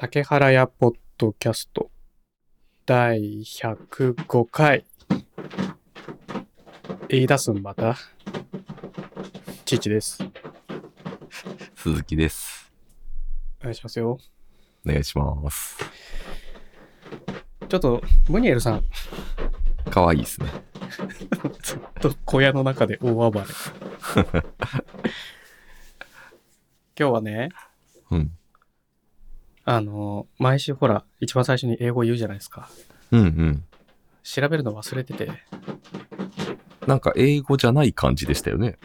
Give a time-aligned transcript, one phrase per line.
[0.00, 1.90] 竹原屋ポッドキャスト
[2.86, 4.86] 第105回
[7.08, 7.98] 言い出すんまた？
[9.66, 10.24] 父です
[11.74, 12.72] 鈴木です。
[13.60, 14.18] お願いしますよ
[14.86, 15.76] お願いします。
[17.68, 18.82] ちょっとムニエルさん
[19.90, 20.46] かわいいですね。
[21.60, 23.44] ずっと小屋の中で大暴れ
[26.98, 27.50] 今日はね
[28.10, 28.34] うん。
[29.64, 32.68] あの毎週ほら一番最初に英語言うじゃないですか
[33.12, 33.64] うんうん。
[34.22, 35.30] 調べるの忘れてて
[36.86, 38.78] なんか英語じゃない感じでしたよね。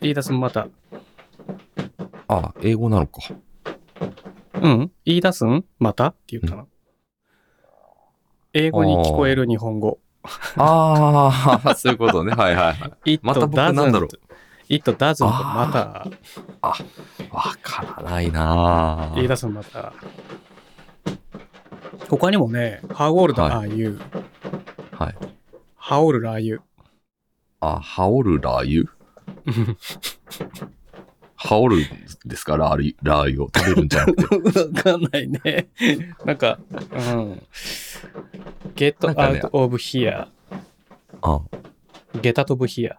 [0.00, 0.68] 言い出すんまた
[2.28, 3.20] あ、英語なのか。
[4.54, 6.08] うん言い出すんまた？
[6.08, 6.68] って言ったの、
[8.52, 9.98] 英語に聞こえる日本語
[10.56, 12.32] ああ、そういうことね。
[12.32, 13.18] はいはいはい。
[13.22, 14.08] また僕なんだろう
[14.68, 16.06] It doesn't あまた
[17.30, 19.92] わからないな言い出すんまた
[22.08, 23.98] 他にもね How old は are you?
[24.92, 25.14] はい。
[25.80, 26.60] How old are you?
[27.60, 29.76] あ、ハオルラー油？
[31.34, 31.78] ハオル
[32.24, 34.60] ですかララー油を食べるんじゃなくて。
[34.60, 35.68] わかんないね。
[36.24, 37.42] なんか、うん。
[38.74, 40.26] Get なんかね out of here.
[41.22, 41.40] あ
[42.14, 42.96] Get out of here.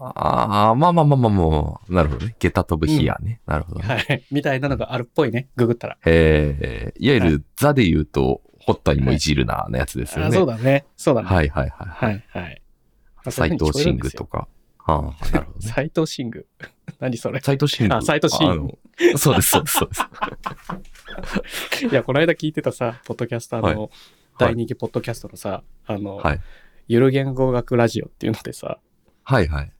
[0.00, 2.36] あー、まあまあまあまあまあ、なるほどね。
[2.38, 3.40] ゲタ飛ぶヒアね。
[3.46, 3.86] なるほどね。
[3.86, 4.24] はい。
[4.30, 5.48] みたいなのがあるっぽいね。
[5.56, 5.98] ググったら。
[6.06, 10.36] えー、いわゆはるザで言うと、ホッタにもいじるな、のやつですよあね。
[10.36, 10.84] そうだね。
[10.96, 11.28] そうだね。
[11.28, 11.88] はいはいはい。
[11.88, 12.24] はい。
[12.28, 12.62] はい。
[13.30, 14.40] 斎藤シングとか。
[14.40, 14.48] か。
[14.86, 15.72] ああ、なるほどね。
[15.72, 16.46] 斎藤シング。
[17.00, 17.40] 何それ。
[17.40, 17.94] 斎藤シング。
[17.94, 18.78] あ斎藤シング
[19.18, 21.86] そうです、そうです、そうです。
[21.90, 23.90] いや、この間聞いてたさ、ポッドキャスターの、はい
[24.38, 26.40] 大人気ポッドキャストのさ、あの、はい。
[26.86, 28.78] ゆる言語学ラジオっていうのでさ、
[29.24, 29.72] はいはい。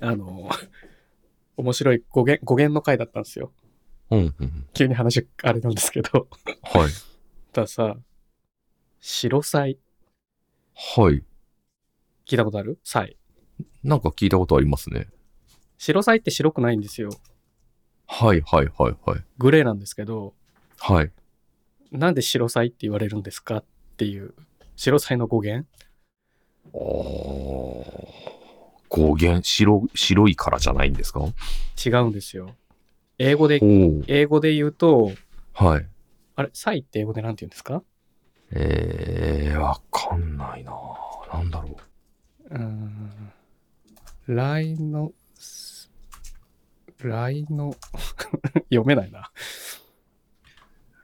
[0.00, 0.48] あの、
[1.56, 3.52] 面白い語源語源の回だったんですよ。
[4.10, 4.66] うん、うん。
[4.72, 6.28] 急に話、あれなんですけど。
[6.62, 6.90] はい。
[7.52, 7.96] ださ、
[9.00, 9.78] 白菜、
[10.74, 11.24] はい。
[12.26, 12.78] 聞いたことある？
[12.84, 13.16] 菜。
[13.82, 15.08] なんか聞いたことありますね。
[15.78, 17.10] 白菜って白くないんですよ。
[18.06, 19.24] はいはいはいはい。
[19.38, 20.34] グレーなんですけど、
[20.78, 21.12] はい。
[21.90, 23.64] なんで白菜って言われるんですかっ
[23.96, 24.34] ていう、
[24.76, 25.68] 白菜の語源
[26.72, 27.57] あー
[28.88, 31.20] 語源、白、白いからじゃないんですか？
[31.20, 31.32] お
[31.84, 32.54] 違うんですよ。
[33.18, 34.02] 英語で、お。
[34.06, 35.12] 英語で言うと、
[35.54, 35.86] はい。
[36.36, 37.82] あれ、菜って英語でなんて言うんですか？
[38.50, 40.72] えー、わかんないな
[41.32, 41.76] なんだろ
[42.50, 42.54] う。
[42.54, 43.32] うーん。
[44.28, 45.12] ライノ、
[47.02, 47.74] ライノ、
[48.70, 49.30] 読めないな。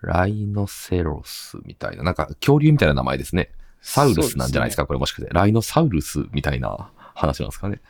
[0.02, 3.50] ライノセロスみたいな、なんか恐竜みたいな名前ですね。
[3.80, 5.30] サウルスなんじゃないですか、これもしかして。
[5.32, 7.80] ライノサウルスみたいな話なんですかね。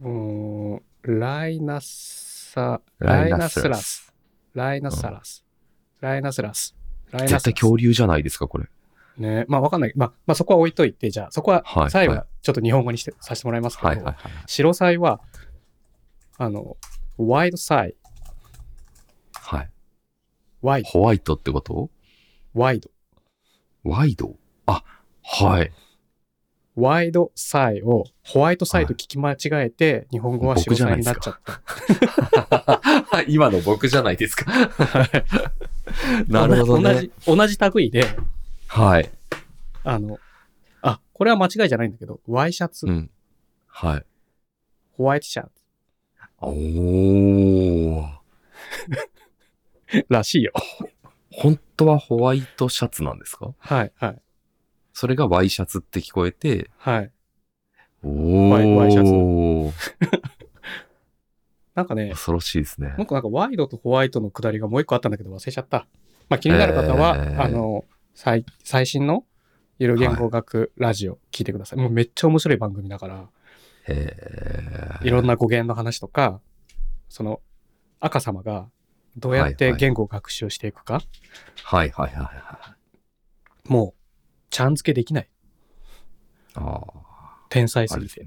[0.00, 0.82] うーん、
[1.20, 4.14] ライナサ、ライナライナスラス
[4.54, 5.44] ライナサラス。
[6.00, 6.76] ライナスラス。
[7.10, 7.60] ライナ絶対スラス。
[7.60, 8.66] 恐竜じゃないですか、これ。
[9.18, 9.44] ね。
[9.48, 9.92] まあわかんない。
[9.96, 14.16] まあ、まあそこは置いといて、じゃあそこははい最後ちょっと日本語にしてさせてもらいますけど、はいはいはい。
[14.46, 15.20] 白菜は、
[16.38, 16.76] あの、
[17.16, 17.96] ワイドサイ、
[19.34, 19.70] はい。
[20.62, 21.90] ワイド、ホワイトってこと？
[22.54, 22.90] ワイド。
[23.84, 24.36] ワイド？
[24.66, 24.84] あ、
[25.22, 25.72] はい。
[26.80, 33.22] ワイドサイをホワイトサイと聞き間違えて、日本語は白菜になっちゃった。
[33.26, 34.44] 今の僕じゃないですか。
[36.28, 36.94] なるほどね。
[36.94, 38.04] 同じ、同じ類で、
[38.68, 39.10] はい。
[39.82, 40.18] あの、
[40.82, 43.10] あ、これは間違いじゃないんだけど、ワイシャツ、うん。
[43.66, 44.04] はい。
[44.92, 45.50] ホワイトシャツ
[46.40, 48.08] おー。
[50.08, 50.52] らしいよ。
[51.32, 53.54] 本当はホワイトシャツなんですか？
[53.58, 54.22] はい、はい、
[54.98, 57.12] それがワイシャツって聞こえて、はい。
[58.02, 58.48] おー。
[58.48, 59.72] ワイワイシャ
[61.76, 62.94] なんかね、恐ろしいですねも。
[62.98, 65.86] う一個なんかワイドとホワイトのくだりがもう一個あったんだけど忘れちゃった。
[66.28, 69.24] まあ気になる方は、えーあの、最、最新の
[69.78, 71.78] ゆる言語学ラジオ聞いてください。
[71.78, 73.28] もうめっちゃ面白い番組だから、
[73.86, 76.40] へーいろんな語源の話とか、
[77.08, 77.40] その
[78.00, 78.68] 赤様が
[79.16, 81.02] どうやってはいはい言語を学習していくか、
[81.62, 82.76] はいはいはいは
[83.68, 83.97] もう、
[84.50, 85.24] ちゃん付けできない。
[85.24, 85.28] い。
[86.54, 87.38] ああ。
[87.48, 88.26] 天才すぎて。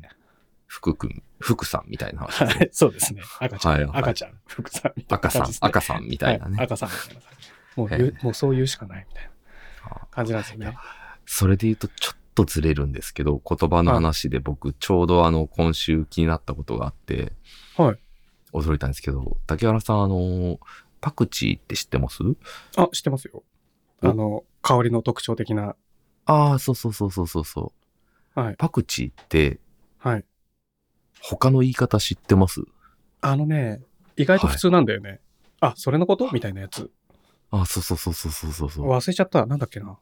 [0.68, 2.30] 福くん、福さんみたいな
[2.72, 3.22] そうですね。
[3.40, 5.52] 赤ちゃん、はいはい赤ちゃん、福さんみたいな赤さん。
[5.60, 6.56] 赤さんみたいなね。
[6.56, 7.22] はい、赤さんみたいな。
[7.76, 9.32] もうへ言うえもうそう言うしかないみたいな
[10.12, 10.78] 感じなんですよね。
[11.26, 17.34] それで言うとちょっとずれるんですけど、言葉の話で僕ちょうどあの今週気になったことがあって、
[17.76, 18.00] はい。
[18.54, 20.58] 驚いたんですけど、竹原さんあの、
[21.02, 22.20] パクチーって知ってます？
[22.78, 23.44] あ、知ってますよ。
[24.04, 25.76] おあの、香りの特徴的な。
[26.26, 27.74] ああ、そうそうそうそうそうそ
[28.36, 28.40] う。
[28.40, 28.56] はい。
[28.58, 29.60] パクチーって
[29.98, 30.26] はい。
[31.22, 32.62] 他の言い方知ってます？
[33.22, 33.82] あのね、
[34.18, 35.20] 意外と普通なんだよね。
[35.60, 36.32] あ、それのこと？
[36.32, 36.90] みたいなやつ。
[37.52, 38.88] あ、そうそうそうそうそうそうそう。
[38.88, 39.46] 忘れちゃった。
[39.46, 39.98] なんだっけな。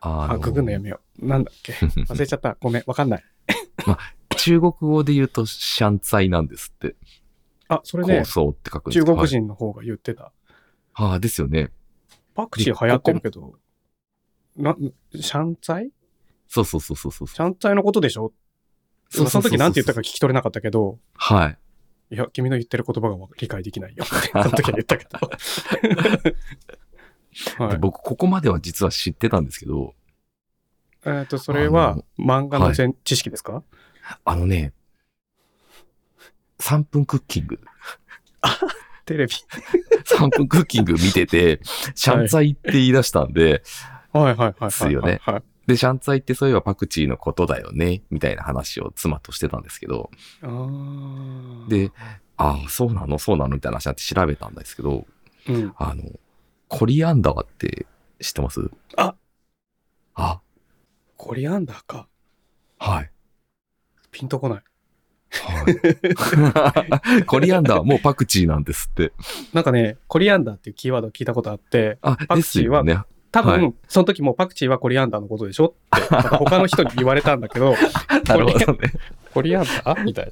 [0.00, 1.26] ああ、ググんのやめよう。
[1.26, 1.72] なんだっけ？
[2.08, 2.56] 忘れちゃった。
[2.60, 3.24] ごめん、わかんない。
[4.36, 6.96] 中国語で言うと、シャンツァイなんですって。
[7.68, 10.32] あ、それね構、想って書くんです中国はい人の方が言ってた。
[10.94, 11.70] ああ、ですよね。
[12.34, 13.58] パクチー流行ってるけど、
[14.60, 14.76] な、
[15.14, 15.92] シャンツァイ？
[16.48, 17.28] そうそうそうそうそう。
[17.28, 18.32] シャンツァイのことでしょ？
[19.08, 21.58] その時なんて言ったか聞き取れなかったけど、はい。
[22.12, 25.18] いや、君の言ってる言葉が理解できないよ その時は言ったけど。
[27.64, 27.72] はい。
[27.72, 29.94] で僕、ここまでは実は知ってたんですけど、
[31.04, 33.62] えっと、それは漫画の全知識ですか？
[34.24, 34.72] あのね、
[36.58, 37.60] 3分クッキング。
[39.06, 39.32] テレビ。
[40.04, 41.60] 3分クッキング見てて、
[41.94, 43.62] シャンツァイって言い出したんで、はい
[44.12, 44.54] はいはいはい。
[44.60, 45.42] ですよねはい。
[45.66, 50.10] で、シャンツァイってそういえばパクチーのことだよね、みたいな話を妻としてたんですけど、
[51.68, 51.92] で、
[52.36, 53.18] ああ、そうなの？
[53.18, 53.54] そうなの？
[53.54, 55.06] みたいな話になって調べたんですけど、
[55.48, 55.72] うん。
[55.76, 56.02] あの、
[56.68, 57.86] コリアンダーって
[58.20, 58.70] 知ってます？
[58.96, 59.14] あ
[60.14, 60.40] あ、
[61.16, 62.08] コリアンダーか。
[62.78, 63.10] はい。
[64.10, 64.62] ピンとこない。
[65.32, 67.24] はい。
[67.26, 69.12] コリアンダーもうパクチーなんですって。
[69.52, 72.98] なんかね、コリアンダーっていうキーワード聞いたことあって、あ、パクですチーはよね。
[73.32, 75.74] 多分、はその時もパクチーはコリアンダーのことでしょ？
[75.96, 76.06] って、
[76.36, 77.74] 他の人に言われたんだけど、
[78.26, 78.92] なるほどね。
[79.32, 80.30] コリアンダーみたい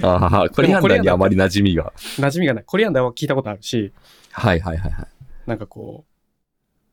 [0.00, 0.08] な。
[0.08, 1.92] ああ、コリアンダーにあまり馴染みが。
[2.16, 2.64] 馴染みがない。
[2.64, 3.92] コリアンダーは聞いたことあるし、
[4.30, 5.06] はいはいはいはい。
[5.46, 6.06] なんかこ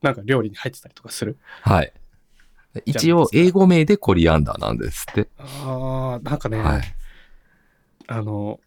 [0.01, 1.37] う、なんか料理に入ってたりとかする？
[1.61, 1.93] はい。
[2.85, 5.29] 一応、英語名でコリアンダーなんですって。
[5.37, 6.95] ああ、なんかね、はい。
[8.07, 8.59] あの、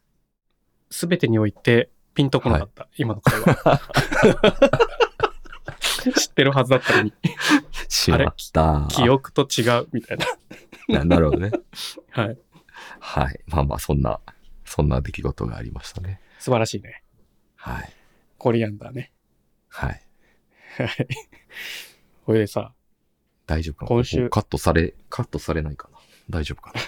[0.91, 3.81] すべてにおいてピンとこなかった、今の会話。
[6.19, 7.13] 知ってるはずだったのに、
[7.89, 8.87] しまった。
[8.91, 10.27] 記憶と違うみたいな。
[11.01, 11.51] ななるほどね。
[12.11, 12.39] はい。
[13.01, 13.41] はい。
[13.47, 14.21] まあまあ、そんな、
[14.65, 16.21] そんな出来事がありましたね。
[16.39, 17.03] 素晴らしいね。
[17.57, 17.93] はい。
[18.39, 19.13] コリアンダーね。
[19.69, 20.03] はい。
[20.79, 21.09] はい。
[22.27, 22.73] これでさ、
[23.47, 23.89] 大丈夫かな？
[23.89, 25.99] 今週カットされ、カットされないかな？
[26.31, 26.81] 大丈夫かな？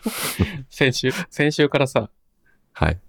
[0.70, 2.10] 先週、先週からさ、
[2.72, 3.00] はい。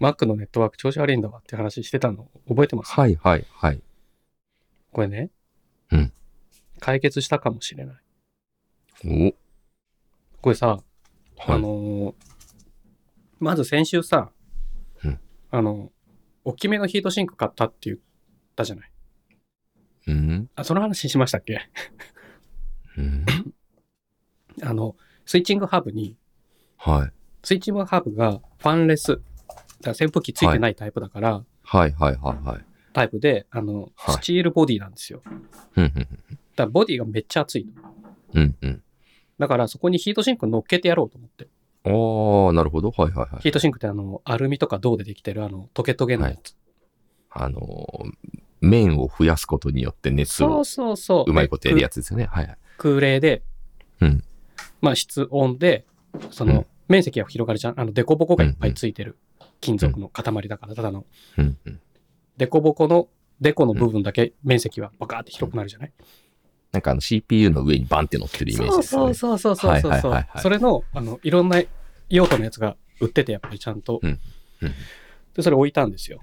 [0.00, 2.92] Mac のネットワーク調子悪いんだわって話してたの覚えてます？
[2.92, 3.82] はいはいはい。
[4.94, 5.30] これね。
[5.90, 6.12] うん。
[6.80, 7.96] 解決したかもしれない。
[9.06, 9.34] お
[10.40, 10.82] これさ、はい
[11.48, 12.14] あのー
[13.40, 14.30] まず先週さ、
[15.04, 15.18] うん
[15.50, 15.90] あの、
[16.44, 17.98] 大きめのヒートシンク買ったって言っ
[18.56, 18.90] たじゃない。
[20.06, 21.60] うんあ、その話しましたっけ？
[22.96, 23.26] うん
[24.62, 26.16] あの、スイッチングハブに、
[26.78, 27.12] はい。
[27.42, 29.22] スイッチングハブがファンレス、だか
[29.86, 32.64] ら扇風機ついてないタイプだから、はいはいはいはい。
[32.94, 35.20] タイプで、あの、はいスチールボディなんですよ。
[35.24, 35.38] だか
[35.76, 36.08] うんうん
[36.56, 37.66] らボディがめっちゃ熱い。
[38.32, 38.82] うんうん。
[39.38, 41.48] だからそこにヒートシンク乗っけてやろうと思って。
[41.84, 42.90] ああ、なるほど。
[42.90, 43.42] はいはいはい。
[43.42, 45.44] ヒートシンクってあの、アルミとか銅でできてる？
[45.44, 46.56] あの、トゲトゲのやつ。
[47.30, 48.08] あのー、
[48.60, 51.30] 麺を増やすことによって熱をそうそうそう。
[51.30, 51.94] うまいことやるやつ。
[51.94, 52.26] つですよね。
[52.26, 52.58] はいはい。
[52.78, 53.42] 空冷で、
[54.00, 54.24] うん
[54.80, 55.84] まあ室温で、
[56.30, 57.80] その、うん面積が広がるじゃん。
[57.80, 59.16] あの、デコボコがいっぱいついてる
[59.62, 61.06] 金属の塊だから、ただの、
[61.38, 61.80] うんうん。
[62.36, 63.08] デコボコの、
[63.40, 65.92] デコの部分だけ面積はバカーって広くなるじゃない、
[66.72, 69.14] なんかあの CPU の上にバンって乗ってるイメージですよね。
[69.14, 71.62] そうそうそうそうそうはいはいはいはいそれの、あの、いろんな
[72.08, 74.00] 用途のやつが売ってて、やっぱりちゃんと。
[74.02, 74.20] うん
[74.62, 74.72] うん
[75.34, 76.20] で、それ置いたんですよ。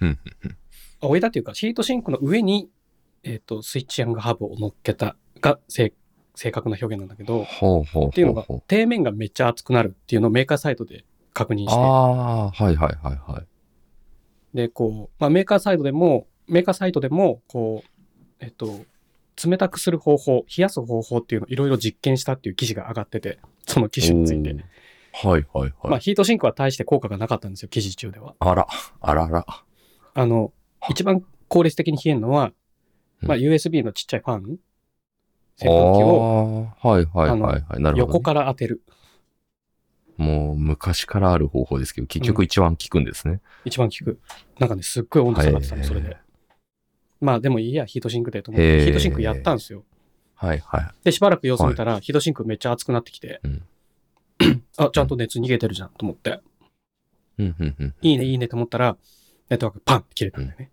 [0.00, 0.56] うんうん
[1.00, 2.70] あ置いたっていうか、ヒートシンクの上に、
[3.22, 5.92] えっ、と、スイッチアングハブを乗っけたが正
[6.34, 13.46] 正確な表現なんだけど、ほうほうっていうのがほうほう。、底面がめっちゃ熱くなるっていうのをメーカーサイトで確認して、ああ、はいはいはいはい。
[14.56, 17.88] で、こう、まあ、メーカーサイトでも、メーカーサイトでも、こう、
[18.40, 18.80] えっと、
[19.44, 24.56] 冷たくする方法、冷やす方法っていうのをいろいろ実験したっていう記事が上がってて、その機種について。
[25.12, 25.72] はいはいはい。
[25.84, 28.34] まあ、ヒートシンクは大して効果がなかったんですよ、記事中では。
[28.38, 28.66] あら、
[29.00, 29.44] あらら。
[30.14, 30.52] あの、
[30.88, 32.52] 一番効率的に冷えるのは、
[33.20, 34.58] まあ、うん USB のちっちゃいファン、扇
[35.58, 35.68] 風機
[36.02, 37.98] をはいはいはいはい。
[37.98, 38.82] 横から当てる。
[40.16, 43.40] もう昔からある方法ですけど、結局一番効くんですね。
[43.64, 44.18] 一番効く。
[44.58, 46.16] なんかね、すっごい温度下がってたの、それで。
[47.20, 49.84] まあ、でもいいや、ヒートシンクでと思って、ヒートシンクやったんですよ。
[50.34, 50.90] はいはい。
[51.04, 53.62] で、しばらく様子見たら、ヒートシンクめっちゃ熱くなってきて、うん
[54.76, 56.40] あ、ちゃんと熱逃げてるじゃんと思って、
[57.38, 57.94] うんうんうん。
[58.02, 58.96] いいね、いいねと思ったら、
[59.48, 60.70] ネットワークパンって切れたんだよね。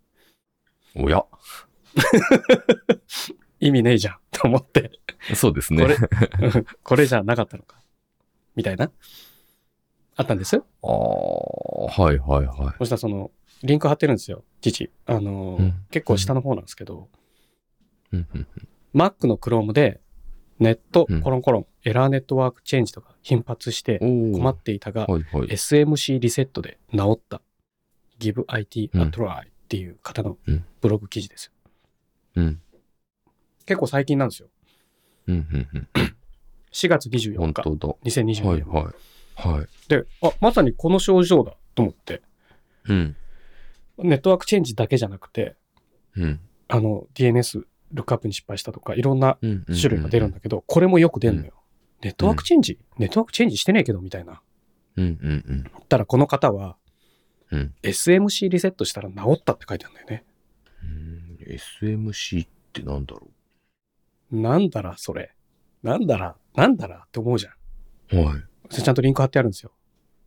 [0.95, 1.25] おや、
[3.59, 4.91] 意味ねえじゃんと思って、
[5.33, 5.83] そうですね。
[5.83, 5.97] これ、
[6.83, 7.77] これじゃなかったのか。
[8.55, 8.91] みたいな。
[10.15, 10.57] あったんです。
[10.57, 12.75] ああ、はいはいはい。
[12.79, 13.31] そしたらその、
[13.63, 14.91] リンク貼ってるんですよ、父。
[15.05, 17.09] あのー、うん結構下の方なんですけど、
[18.11, 18.47] うんうん
[18.93, 19.99] Mac の Chrome で、
[20.59, 23.97] ネットうん、コロンコロン、エラーネットワークチェンジとか頻発して。
[23.99, 25.47] 困っていたが、はいはい。
[25.47, 27.41] SMC リセットで治った。
[28.19, 31.51] Give IT a うん try っていう方のうんブログ記事ですよ。
[32.35, 32.61] うん。
[33.65, 34.49] 結構最近なんですよ。
[35.27, 35.35] うん。
[35.35, 35.67] うん。
[35.73, 35.87] うん。
[36.71, 37.95] 4月24日、本当だ。
[38.03, 38.45] 2022年。
[38.45, 38.93] はいはい。
[39.35, 39.89] はい。
[39.89, 42.21] で、あ、まさにこの症状だと思って、
[42.85, 43.15] うん。
[43.97, 45.55] network change だけじゃなくて、
[46.15, 46.39] うん。
[46.67, 49.65] あの、DNS ルックアップに失敗したとか、いろんなうん。
[49.65, 51.53] 種類が出るんだけど、これもよく出るのよ。
[52.01, 54.41] network change、network change してねえけど、みたいな。
[54.97, 55.05] うん。
[55.05, 55.31] うん。
[55.47, 55.63] うん。
[55.87, 56.75] たらこの方は、
[57.51, 57.73] うん。
[57.83, 60.25] SMC リセットしたら治ったって書いてあるんだよね。
[60.83, 61.37] うん。
[61.47, 63.27] SMC ってなんだろ
[64.31, 65.35] なんだら、それ。
[65.83, 67.51] なんだら、なんだらって思うじゃ
[68.15, 68.19] ん。
[68.19, 68.25] う。
[68.25, 68.43] はい。
[68.73, 69.71] それちゃんとリンク貼ってあるんですよ。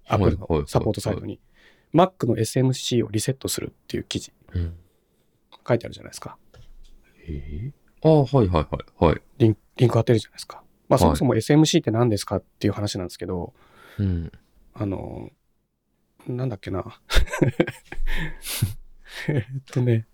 [0.05, 1.41] はい Apple はいのサポートサイトに。
[1.93, 4.76] Mac の SMC をリセットするっていう記事うん。
[5.67, 6.37] 書いてあるじゃないですか。
[7.29, 9.05] えー、ああ、はいはいはい。
[9.05, 9.23] はい。
[9.38, 10.62] リンリンク貼ってるじゃないですか。
[10.88, 13.53] まあはいそもそも SMC って何ですかっていう話なんですけど、
[13.99, 14.31] うん。
[14.75, 15.31] あの、
[16.29, 16.85] なんだっけな。
[19.29, 20.07] えっとね、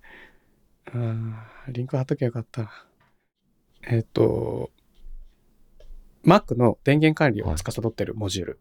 [0.87, 2.87] あーリンク貼っときゃよかった。
[3.83, 4.71] えっと、
[6.25, 8.61] Mac の電源管理を司ってるモジュール。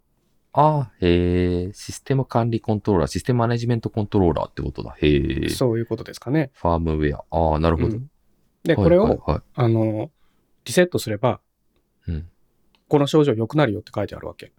[0.53, 4.95] ああ、へえ、システム管理コントローラー、システムマネジメントコントローラーってことだ。
[4.99, 5.49] へえ。
[5.49, 6.51] そういうことですかね。
[6.53, 7.23] ファームウェア。
[7.29, 7.89] ああ、なるほど。
[7.89, 8.11] うん
[8.63, 10.11] で、これを、はいはいはあの、
[10.65, 11.41] リセットすれば、
[12.07, 12.29] いうん、
[12.87, 14.47] この症状良くなるよって書いてあるわけ。
[14.47, 14.51] へ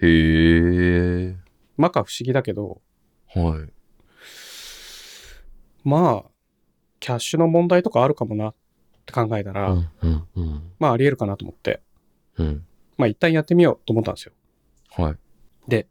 [0.00, 1.36] え。
[1.78, 2.80] Mac は不思議だけど、
[3.34, 3.72] はい。
[5.84, 6.30] まあ、
[7.00, 8.54] キャッシュの問題とかあるかもなっ
[9.06, 10.72] て考えたら、うん、うん、うん。
[10.78, 11.80] まああり得るかなと思って、
[12.38, 12.66] うん。
[12.96, 14.32] まあ一旦やってみようと思ったんですよ。
[14.90, 15.16] はい。
[15.68, 15.86] で、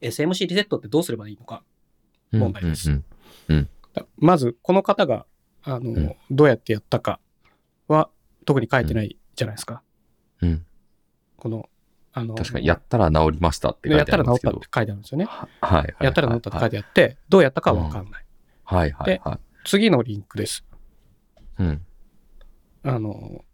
[0.00, 1.62] SMC リセットってどうすればいいのか。
[2.32, 2.90] 問題です
[3.48, 5.26] うんだまず、この方が、
[5.62, 7.20] あの、うんどうやってやったか
[7.88, 8.10] は
[8.44, 9.82] 特に書いてないじゃないですか。
[10.42, 10.48] うん。
[10.50, 10.66] うん
[11.36, 11.68] この、
[12.12, 14.78] あの、確かに、やったら治りましたって書いやってたあるんですけどら治ったって。
[14.78, 15.24] 書いてあるんですよね。
[15.26, 15.94] ははい、はい。
[16.00, 18.24] やったら治ったって書いててあって、どうやったかはわかんない。
[18.64, 19.38] はい、はい、ではい。
[19.64, 20.64] 次のリンクです。
[21.58, 21.84] うん。
[22.84, 23.44] あの、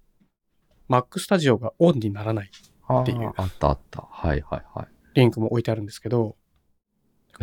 [0.93, 2.51] Mac Studio がオンにならない
[2.87, 4.07] あっていうあったあった。
[4.11, 4.87] はい、はい、はい。
[5.15, 6.37] リンクも置いてあるんですけど、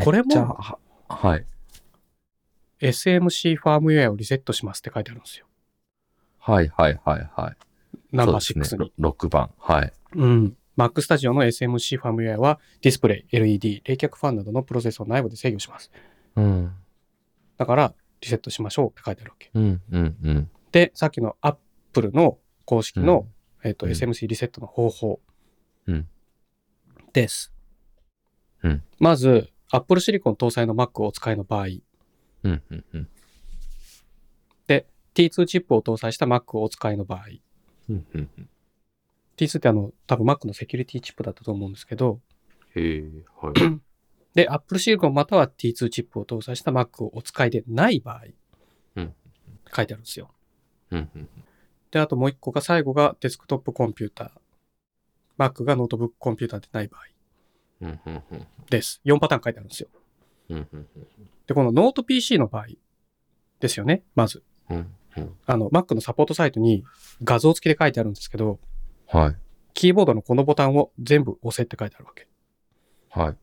[0.03, 0.77] これもは
[1.08, 1.46] はい。
[2.79, 5.48] SMC ファームウェアをリセットしますって書いてあるんですよ。
[6.38, 7.58] はい、はい、はい、はい。
[8.12, 8.94] ナンバー6そうですねに。
[9.00, 9.50] ろ6番。
[9.58, 9.94] はい。
[10.15, 10.56] うん。
[10.77, 15.91] Mac Studio の SMC ファームウェアはディスプレイ、LED、冷却ファンなどのプロセスを内部で制御します。
[16.36, 16.72] うん。
[17.58, 19.50] だから、リセットしましょうって書いてあるわけ。
[19.53, 20.50] うん、うん、うん。
[20.72, 23.27] で、さっきの Apple の公式の、
[23.63, 25.19] えっとうん SMC リセットの方法
[25.87, 26.07] うん
[27.13, 27.53] です。
[28.63, 31.81] うんまず、Apple Silicon 搭載の Mac をお使いの場合、うん、
[32.43, 33.09] うん、うん。
[35.19, 37.25] T2 チップを搭載した Mac をお使いの場合、
[37.89, 38.29] うん、うん。
[39.37, 42.21] T2 ってあの、多分 Mac のセキュリティチップだったと思うんですけど、
[42.75, 43.03] へえ、
[43.41, 43.53] はい。
[44.35, 48.25] で、Apple Silicon または T2 チップを搭載した Mac をお使いでない場合、
[48.95, 49.13] うん
[49.75, 50.31] 書いてあるんですよ。
[50.89, 51.29] うん、うん。
[51.91, 54.31] で、あともう一個が、最後がデスクトップコンピューター。
[55.38, 57.01] Mac がノートブックコンピューターでない場合。
[58.69, 59.01] です。
[59.05, 59.89] 4パターン書いてあるんですよ。
[61.48, 62.67] で、このノート PC の場合
[63.60, 64.43] ですよね、まず。
[65.46, 66.84] あの、Mac のサポートサイトに
[67.24, 68.60] 画像付きで書いてあるんですけど、
[69.08, 69.36] はい。
[69.74, 72.27] キーボードのこのボタンを全部押せって書いてあるわけ。
[73.10, 73.38] はい。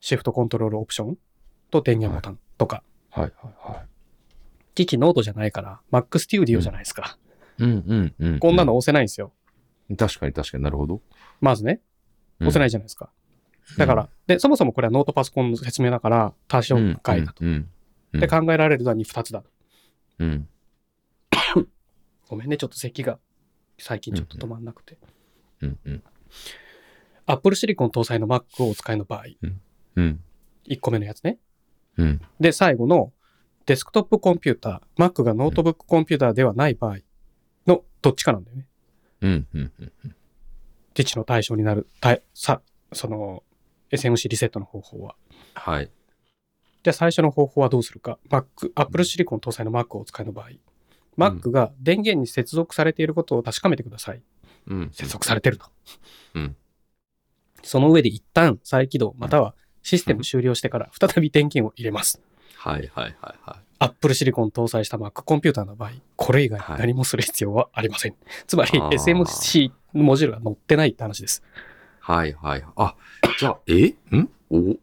[0.00, 1.18] シフトコントロールオプション
[1.70, 2.82] と電源ボタンとか。
[3.10, 3.86] はい、はい、はい。
[4.74, 7.18] 機器ノートじゃないから、Mac Studio じゃないですか。
[7.58, 8.38] うん、うん、うん。
[8.38, 9.32] こんなの押せないんですよ。
[9.96, 11.00] 確かに、確かになるほど。
[11.40, 11.80] まずね、
[12.40, 13.10] 押せないいじゃないですか。
[13.76, 17.44] だから、で、そもそもこれはノートパソコンの説明だから、対象外だと。
[18.12, 19.42] で、考えられるのは2つだ。
[20.18, 20.48] うん。
[22.28, 23.18] ごめんね、ちょっと咳が
[23.78, 24.98] 最近ちょっと止まんなくて。
[25.62, 26.02] うん、うん。
[27.26, 29.24] Apple Silicon 搭載の Mac をお使いの場合、
[29.96, 30.20] うん。
[30.66, 31.38] 1個目のやつね。
[31.96, 32.20] うん。
[32.40, 33.12] で、最後の
[33.66, 37.00] デスクトップコンピューター、Mac がノートブックコンピューターではない場合の
[38.02, 38.66] どっちかなんだよね。
[39.20, 39.46] うん。
[39.54, 39.72] うん。
[40.96, 42.60] 実施の対象になる、対さ、
[42.92, 43.42] その
[43.90, 45.14] SMC リセットの方法は。
[45.54, 45.90] はい。
[46.82, 48.18] じゃあ最初の方法はどうするか。
[48.30, 50.50] Mac、Apple Silicon 搭載の Mac をお使いの場合、
[51.16, 54.22] Mac が電源に接続されていることを確かめてください。
[54.68, 54.90] うん。
[54.92, 55.66] 接続されてると。
[56.34, 56.56] うん
[57.62, 62.20] その上で一旦再起動またはシステム終了してから再び電源を入れます。
[62.56, 63.64] はい、はい、はい、はい。
[63.80, 68.14] Apple Silicon 搭載した Mac コンピューターの場合、これ以外はい何もする必要はありません。
[68.46, 71.42] つまり SMC のモジュールが載ってないって話です。
[72.00, 72.64] はい、はい。
[72.76, 72.96] あ、
[73.38, 73.88] じゃあ、え？
[74.16, 74.28] ん？
[74.50, 74.76] お？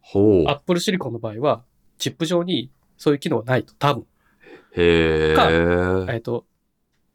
[0.00, 0.44] ほう。
[0.48, 1.64] Apple Silicon の場合は、
[1.98, 4.06] チップ上にそういう機能はないと多分。
[4.76, 6.14] へかえ。
[6.14, 6.44] えっと、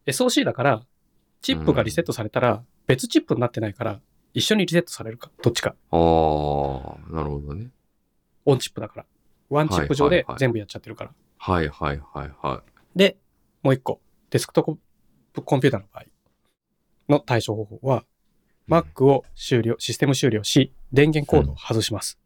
[0.07, 0.85] SOC だから、
[1.41, 4.01] チップがリセットされたら別チップになってないから、
[4.33, 5.75] 一緒にリセットされるか、どっちか。
[5.91, 5.97] ああ、
[7.13, 7.69] なるほどね。
[8.45, 9.05] オンチップだから。
[9.49, 11.11] ワンチップ上で全部やっちゃってるから。
[11.37, 12.63] はいはいはいは
[12.95, 13.17] で、
[13.63, 14.77] もう一個、デスクトッ
[15.33, 16.05] プコンピューターの場合
[17.07, 18.03] の対処方法は、
[18.67, 18.71] い。
[18.71, 22.19] Mac を終了、システム終了し、電源コードを外します。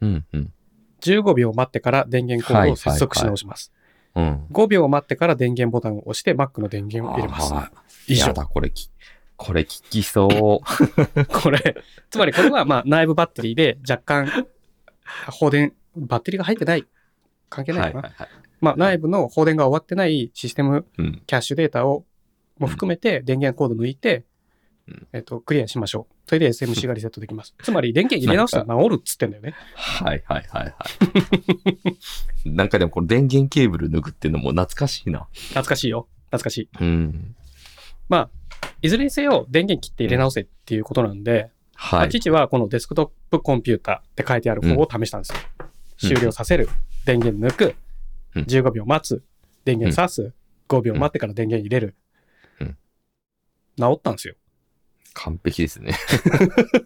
[0.00, 0.52] うんうん。
[1.00, 3.72] 15秒待ってから電源コードを接続し直します。
[4.14, 4.46] うん。
[4.50, 7.54] 5秒待ってから電源ボタンを押して Mac の電源を入れます。
[7.54, 7.70] あ
[8.06, 8.32] 以上や。
[8.32, 8.90] だ、これき、
[9.36, 10.28] これ聞きそう。
[11.42, 11.76] これ、
[12.10, 14.46] つまりこれはまあ内部バッテリーで若干
[15.28, 16.86] 放電、バッテリーが入ってない。
[17.50, 18.02] 関係ないかな。
[18.02, 18.28] はいはいはい。
[18.60, 21.22] まあ内部の放電が終わってないシステムうん。
[21.26, 22.04] キャッシュデータを
[22.58, 24.24] も含めて電源コード抜いて、
[24.88, 26.14] うんえっと、クリアしましょう。
[26.26, 27.54] それで SMC がリセットできます。
[27.62, 29.54] つまり電源入れ直したら治るっつってんだよね。
[29.74, 30.70] はいはいはいは
[32.44, 32.48] い。
[32.50, 35.26] なんかでもこの電源ケーブル抜くっていうのも懐かしいな。
[35.32, 36.08] 懐かしいよ。
[36.26, 36.68] 懐かしい。
[36.80, 37.34] うん。
[38.08, 38.30] まあ、
[38.82, 42.06] いずれにせよ電源切って入れ直せっていうことなんで、まはい。
[42.06, 45.38] あ父はこのデスクトップコンピューターって書いてある方を試したんですよ。
[45.38, 45.53] うん
[45.98, 46.68] 終了させる、
[47.04, 47.74] 電源抜く、
[48.34, 49.22] うん15秒待つ、
[49.64, 50.32] 電源挿す、
[50.68, 51.94] 5秒待ってから電源入れる。
[52.60, 52.76] うん
[53.76, 54.34] 治ったんですよ。
[55.14, 55.94] 完璧ですね。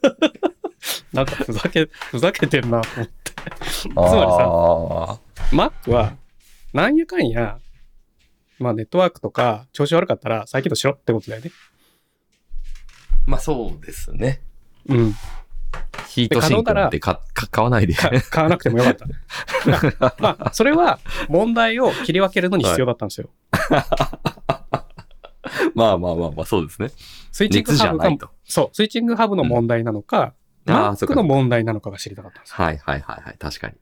[1.12, 3.33] なんかふざけ、ふざけてるなと思って。
[3.62, 5.21] つつまりさ、さ、
[5.53, 6.17] Mac は、
[6.73, 7.59] なんやかんや、
[8.59, 11.50] まあネットワークとか調子悪かったら再起動しろってことだよね。
[13.27, 14.41] まあそうですね。
[14.87, 15.15] うん。
[16.09, 17.19] ヒートシンクなんて買
[17.59, 17.95] わないで。
[17.95, 19.07] か買わなくてもよかった。
[20.19, 20.99] まあ、それは
[21.29, 23.31] 問題を切り分けるのに必要だったんですよ。
[25.75, 26.91] まあまあまあまあ、そうですね。
[27.31, 28.31] スイッチングハブが。
[28.45, 30.35] そう、スイッチングハブの問題なのか、
[30.67, 32.57] うんあーそっ Mac かの問題なのかが知りたかったんですよ。
[32.57, 33.37] はいはいはいはい。
[33.38, 33.75] 確かに。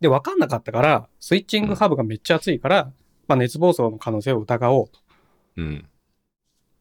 [0.00, 2.92] で、分かんなかったから、スイッチングハブがめっちゃ熱いから、
[3.28, 5.00] まあ熱暴走の可能性を疑おうと。
[5.58, 5.86] うん。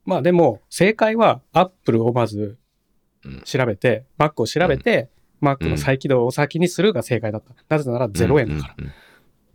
[0.05, 2.57] まあでも、正解は Apple をまずうん
[3.43, 5.09] 調べて、Mac を調べて、
[5.41, 7.53] Mac の再起動を先にするが正解だった。
[7.75, 8.75] なぜなら0円だから。
[8.77, 8.93] うんうんうん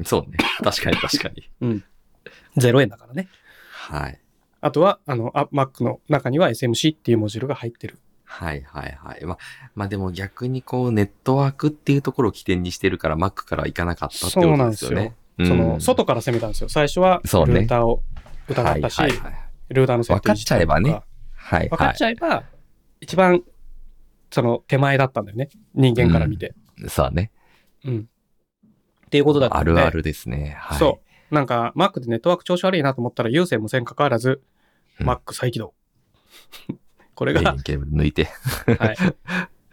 [0.04, 0.36] そうね。
[0.62, 1.82] 確かに確かに。
[2.58, 3.28] 0円だからね。
[3.72, 4.20] はい。
[4.60, 7.98] あとは、あの、あ Mac の中には SMC っていうモジュールが入ってる。
[8.26, 9.24] はいはいはい。
[9.24, 9.38] まあ、
[9.74, 15.14] まあでも逆にこうネットワークっていうところを起点にしてるから Mac から行かなかったってことですよね。
[15.38, 16.68] その、うん外から攻めたんですよ。
[16.68, 18.02] 最初は、ルそうねーターを
[18.48, 19.34] 疑ったし、はいはいはい
[19.68, 21.96] ルーターの設定分かっちゃえばねいじったりとはいか分かっはい。
[21.96, 22.44] ちゃえば、
[23.00, 23.42] 一番、
[24.36, 25.48] その手前だったんだよね。
[25.74, 26.54] 人間から見て。
[26.88, 27.30] さあね。
[27.86, 28.08] うん。
[29.06, 29.70] っていうことだったんで。
[29.70, 30.58] あるあるですね。
[30.60, 30.78] はい。
[30.78, 31.34] そう。
[31.34, 34.42] なんか、Mac でネットワーク調子悪いなと思ったら、有線無線関わらず、
[35.00, 35.72] うん Mac 再起動。
[37.16, 38.24] これが電源、ケー抜いて。
[38.78, 38.96] はい。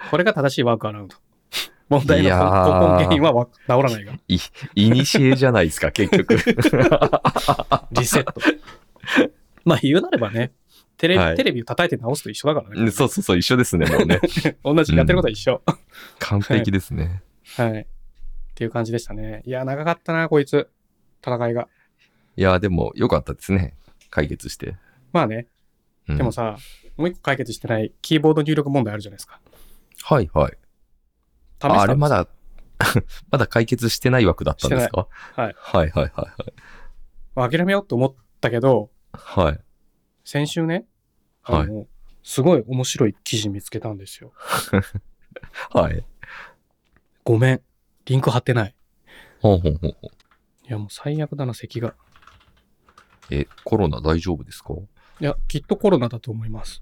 [0.09, 1.17] これが正しいワークアラウンド。
[1.89, 4.13] 問題の根ー本原因はわ治らないが。
[4.29, 4.37] い、
[4.75, 6.35] いにしえじゃないですか、結局。
[7.91, 8.33] リセット。
[9.65, 10.53] まあ言うなればね、
[11.03, 12.81] テレビ、はいテレビを叩いて直すと一緒だからね。
[12.81, 14.21] うんそうそうそう、一緒ですね、もうね。
[14.63, 15.61] 同じ、やってることは一緒。
[16.19, 17.21] 完璧ですね。
[17.57, 17.81] はい。
[17.81, 17.85] っ
[18.55, 19.43] ていう感じでしたね。
[19.45, 20.69] いや、長かったな、こいつ。
[21.21, 21.67] 戦いが。
[22.37, 23.75] いや、でも、良かったですね。
[24.09, 24.77] 解決して。
[25.11, 25.47] まあね、
[26.07, 26.55] うんでもさ、
[26.95, 29.41] もう一個解決してないキーボード入力問題あるじゃないですか。
[30.03, 30.57] はいはい。
[31.61, 32.29] 試しああれまだ、
[33.29, 35.07] まだ解決してない枠だったんですか？
[35.35, 35.55] はい。
[35.57, 36.33] はいはいは
[37.47, 39.45] い諦めようと思ったけど、はい。
[39.47, 39.59] はい。
[40.23, 40.85] 先週ね、
[41.43, 41.87] はいあの、
[42.23, 44.31] すごい面白い記事見つけたんですよ。
[45.71, 46.05] はい。
[47.23, 47.61] ごめん。
[48.05, 48.75] リンク貼ってない。
[49.41, 50.11] ほんほんほんほん。
[50.11, 50.11] い
[50.67, 51.95] や、もう最悪だな、咳が。
[53.29, 54.73] え、コロナ大丈夫ですか？
[55.19, 56.81] いや、きっとコロナだと思います。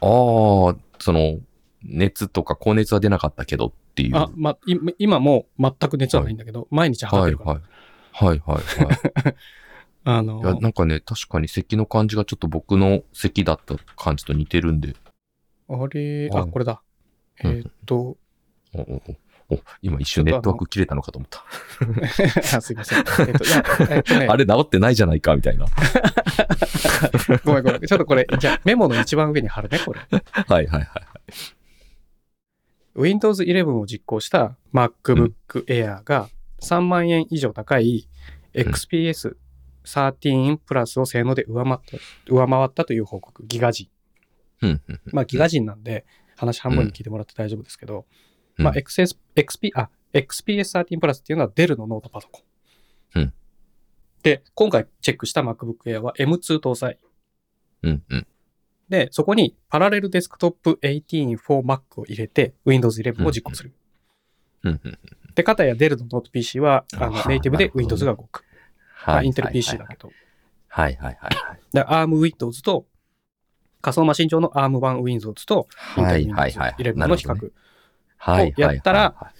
[0.00, 1.38] ああ、その、
[1.82, 4.16] 熱とか高熱は出なかったけどっていう。
[4.16, 7.50] あ、ま、い今も全く熱はないんだけど、毎日測ってるから。
[7.52, 7.62] はい
[8.12, 8.38] はい。
[8.40, 9.36] はいはいはい。
[10.04, 14.96] あのいや、なんかね、確かに咳の感じがちょっと僕の咳だった感じと似てるんで。
[15.68, 16.82] あれ、あ、はいこれだ。
[17.44, 18.18] うんえーっと、お
[18.74, 19.02] お
[19.50, 21.44] おお今一瞬ネットワーク切れたのかと思った。
[22.56, 22.98] あすいません。
[22.98, 23.64] えーっと、いや、
[23.96, 25.66] えーっとね、 あれ治ってないじゃないかみたいな。
[27.44, 27.80] ごめんごめん。
[27.80, 30.00] ちょっとこれ、じゃあメモの一番上に貼るね、これ。
[30.00, 30.86] はいはいはい。
[32.94, 35.32] Windows 11を実行した MacBook
[35.66, 36.28] Air が
[36.60, 38.08] 3万円以上高い
[38.54, 39.36] XPS
[39.84, 41.98] 13プラスを性能で上回った
[42.32, 43.44] 上回ったという報告。
[43.46, 43.88] ギガ人。
[45.06, 46.04] まあ、ギガ人なんで、
[46.36, 48.06] 話半分に聞いてもらって大丈夫ですけど、
[48.58, 52.42] うんまあ、XS XP、あ、XPS13 プラスっていうのはデルのノートパソコ
[53.16, 53.20] ン。
[53.22, 53.32] うん
[54.22, 56.98] で、今回チェックした MacBook Air は M2 搭載。
[57.82, 58.26] うんうん。
[58.88, 63.74] で、そこにパラレルデスクトップ18 for Mac を入れて Windows 11を実行する。
[64.62, 64.98] うんうん。
[65.34, 68.44] で、かたやデルのノート PC はあのネイティブで Windows が動く。
[69.06, 69.26] まあ、はい。
[69.26, 70.10] インテル PC だけど。
[70.68, 71.60] はいはいはいはい。
[71.72, 72.86] で、ARM Windows と
[73.82, 76.74] 仮想マシン上の ARM 版 Windows とはいはいはい。
[76.78, 77.52] 11なるほどねの比較。
[78.16, 78.54] はい。
[78.56, 79.32] やったらあ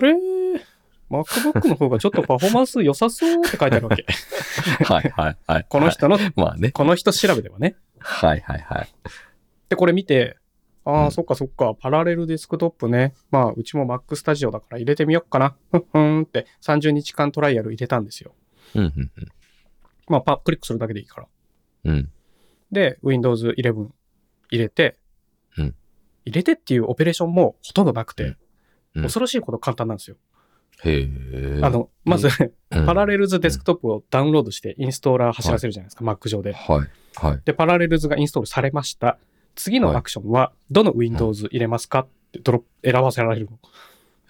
[0.00, 0.16] れ
[1.10, 4.06] ？MacBook の方がちょっとパフォーマンス良さそうって書いてあるわけ。
[4.84, 5.66] はいはいはい。
[5.68, 6.32] この人の、はい。
[6.34, 6.70] まあね。
[6.70, 7.76] この人調べではね。
[7.98, 8.88] はいはいはい。
[9.68, 10.38] で、これ見て、
[10.84, 13.14] ああ、うんそっかそっか、パラレルデスクトップね。
[13.30, 15.56] まあ、うちも Mac スタジオだから入れてみよっかな。
[15.70, 18.34] ふんふんって30日間トライアル入れたんですよ。
[18.74, 19.10] うんうん
[20.08, 21.26] まあ、パクリックするだけでいいから。
[21.84, 21.94] うん。
[21.94, 22.10] うん。
[22.70, 23.88] で、Windows 11
[24.50, 24.98] 入れて、
[25.56, 25.74] うん
[26.24, 28.36] 入れてっていうオペレーションもほとんどなくて、うん
[28.94, 30.16] うん恐ろしいほど簡単なんですよ。
[30.84, 31.60] へえ。
[31.62, 32.28] あ、の、まず、
[32.70, 36.52] うんパラレルズデスクトップをダウンロードしてインストーラー走らせるじゃないですか、Mac 上で。
[36.52, 36.88] はい。
[37.16, 37.40] はい。
[37.44, 39.18] で、パラレルズがインストールされました。
[39.54, 42.00] 次のアクションは、どの Windows 入れますか？
[42.00, 43.58] ってドロップ選ばせられるの。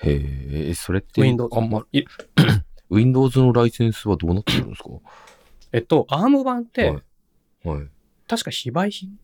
[0.05, 2.03] へえ、それって、Windows あんま、い
[2.91, 4.91] Windows のライセンスはどうなってるんですか？
[5.73, 7.01] えっと、ARM 版って、は
[7.65, 7.89] いはい。
[8.29, 9.19] 確か非売品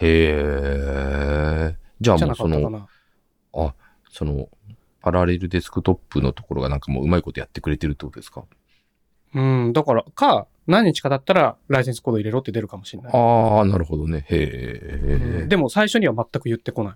[0.00, 0.34] へ
[1.70, 1.76] え。
[2.00, 2.88] じゃあもうその。
[3.54, 3.74] あ、
[4.10, 4.48] その、
[5.00, 8.44] パラレルデスクトップのところがなんかもううまいことやってくれてるってことですか？
[9.34, 13.12] うん、だから、か、何日かだったらライセンスコード入れろって出るかもしれない。
[13.12, 14.24] ああ、なるほどね。
[14.28, 15.42] へえ。
[15.42, 16.94] うんでも最初には全く言ってこない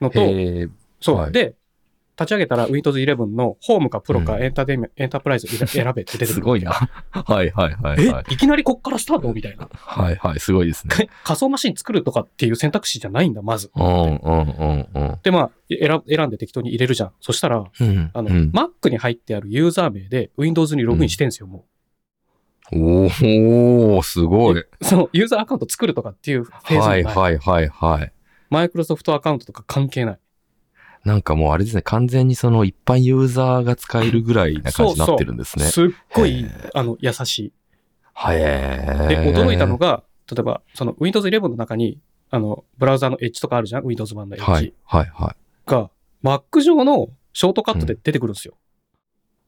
[0.00, 0.20] のと。
[1.00, 1.54] そう、はいで、
[2.18, 6.26] 立ち上げたら Windows 11のホームかプロかうんエンターテイメンエンタープライズ選選べって出てくる。
[6.34, 6.72] すごいな。。
[6.72, 6.88] は
[7.44, 8.34] いはいはいえ、はい。
[8.34, 9.32] いきなりこっからスタート？
[9.32, 9.68] みたいな。
[9.72, 10.94] はいはい、すごいですね。
[10.94, 13.70] か仮想マシン作るとかっていう選択肢じゃないんだ、まず。
[13.74, 15.18] うんうんうんうん。
[15.22, 17.12] で、まあ、選選んで適当に入れるじゃん。
[17.20, 21.66] そしたら、うんあの、うん、Mac に入ってあるユーザー名で Windows にログインしてんすよ、も
[22.72, 24.60] おー、すごい。
[24.60, 24.68] う。
[24.82, 26.88] そのユーザーアカウント作るとかっていうフェーズ。
[26.88, 28.12] はいいはいはいはい。
[28.50, 30.18] マイクロソフトアカウントとか関係ない。
[31.04, 35.64] なんかもうあれですね、完全にその一般ユーザーが使えるぐらいな感じになってるんですね。
[35.66, 37.52] すっごいあの、優しい。
[38.12, 38.38] はい。
[38.38, 38.44] で、
[39.32, 42.00] 驚いたのが、例えば、その Windows 11の中に、
[42.30, 45.70] あの、ブラウザーの Edge とかあるじゃん ?Windows 版の Edge はいはいはい。
[45.70, 45.90] が、
[46.22, 48.54] Mac 上のショートカットで出てくるんですよ。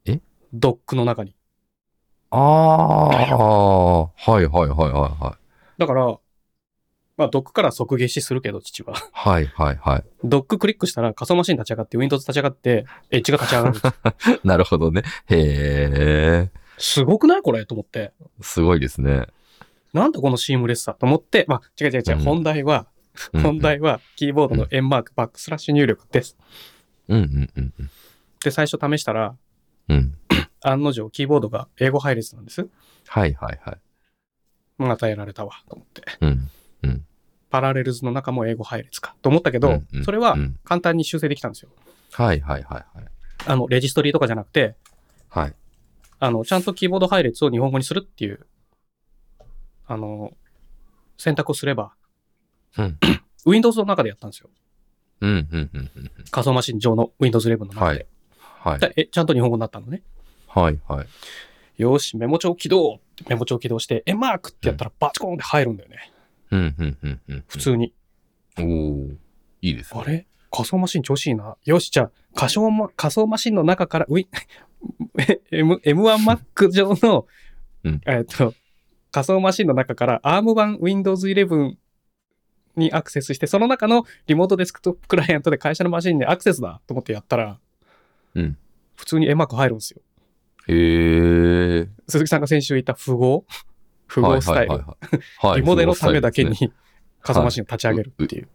[0.07, 0.21] うんえ？
[0.53, 1.35] ドックの中に。
[2.31, 5.81] ああ、はいはいはいはいはい。
[5.81, 6.19] だから、
[7.17, 8.95] まあ、ドックから即消しするけど、父は。
[9.13, 10.05] はいはいはい。
[10.25, 14.41] ドッククリックしたら仮想マシン立ち上がって、Windows 立ち上がって、Edge が立ち上がる。
[14.45, 15.03] なるほどね。
[15.27, 18.13] へえ、すごくないこれと思って。
[18.41, 19.27] すごいですね。
[19.93, 22.87] なんだこのシームレスさと思って、まあ、違う違う違う、うん本題は、
[23.33, 26.39] うん本題は、キーボードの円マーク、バックスラッシュ入力です。
[27.09, 27.91] うんうんうんうん。
[28.43, 29.37] で、最初試したら、
[29.89, 30.15] うん。
[30.63, 32.69] 案の定、キーボードが英語配列なんです。
[33.07, 33.79] はいはいはい。
[34.79, 36.03] またやられたわ、と思って。
[36.21, 36.51] うん。
[37.51, 41.71] パラレルズの中も英語配列か、と思ったけど、うんうんそれはうん簡単に修正できたんですよ。
[42.13, 43.07] はいはいはいはい。
[43.47, 44.77] あの、レジストリーとかじゃなくて、
[45.29, 45.55] はい。
[46.21, 48.47] あの、ちゃんとキーボード配列を日本語にするっていう、
[49.87, 50.33] あの、
[51.19, 51.93] 選択をすれば、
[52.79, 52.99] うん。
[53.47, 54.51] Windows の中でやったんですよ。
[55.23, 56.11] うんうんうんうんうん。
[56.31, 57.81] 仮想マシン上の Windows 11の中で。
[57.81, 58.07] はい
[58.39, 58.79] はい。
[58.79, 60.03] でえ、ちゃんと日本語になったのね。
[60.53, 61.07] はいはい。
[61.83, 66.13] よし、メモ帳起動ってメモ帳起動して、え、マークってやったらバチコーンって入るんだよね。
[66.51, 67.45] うんうんうんうん。
[67.47, 67.59] 普。
[67.59, 67.95] 通に。
[68.59, 69.09] おお
[69.63, 70.01] いいですね。
[70.01, 70.27] あれ？
[70.51, 71.57] 仮想マシン調子いいな。
[71.65, 74.27] よし、じゃあ、仮想マ仮想マシンの中から、ウィ
[75.53, 77.27] M、 M1Mac 上の、
[77.85, 78.55] うんえっと、
[79.13, 81.77] 仮想マシンの中から ARM 版 Windows 11
[82.77, 87.61] にアクセスして、その中のリモートデスクトップクライアントで会社のマシンでアクセスだと思ってやったら、
[88.35, 88.59] うん。
[88.97, 90.03] 普通に M マーク入るんですよ。
[90.71, 91.89] へえ。
[92.09, 93.45] 鈴木さんが先週言った符号？
[94.07, 94.83] 符号スタイル。
[95.57, 96.81] リモデのためだけに符号ス
[97.23, 98.49] 仮想マシンを立ち上げるっていう。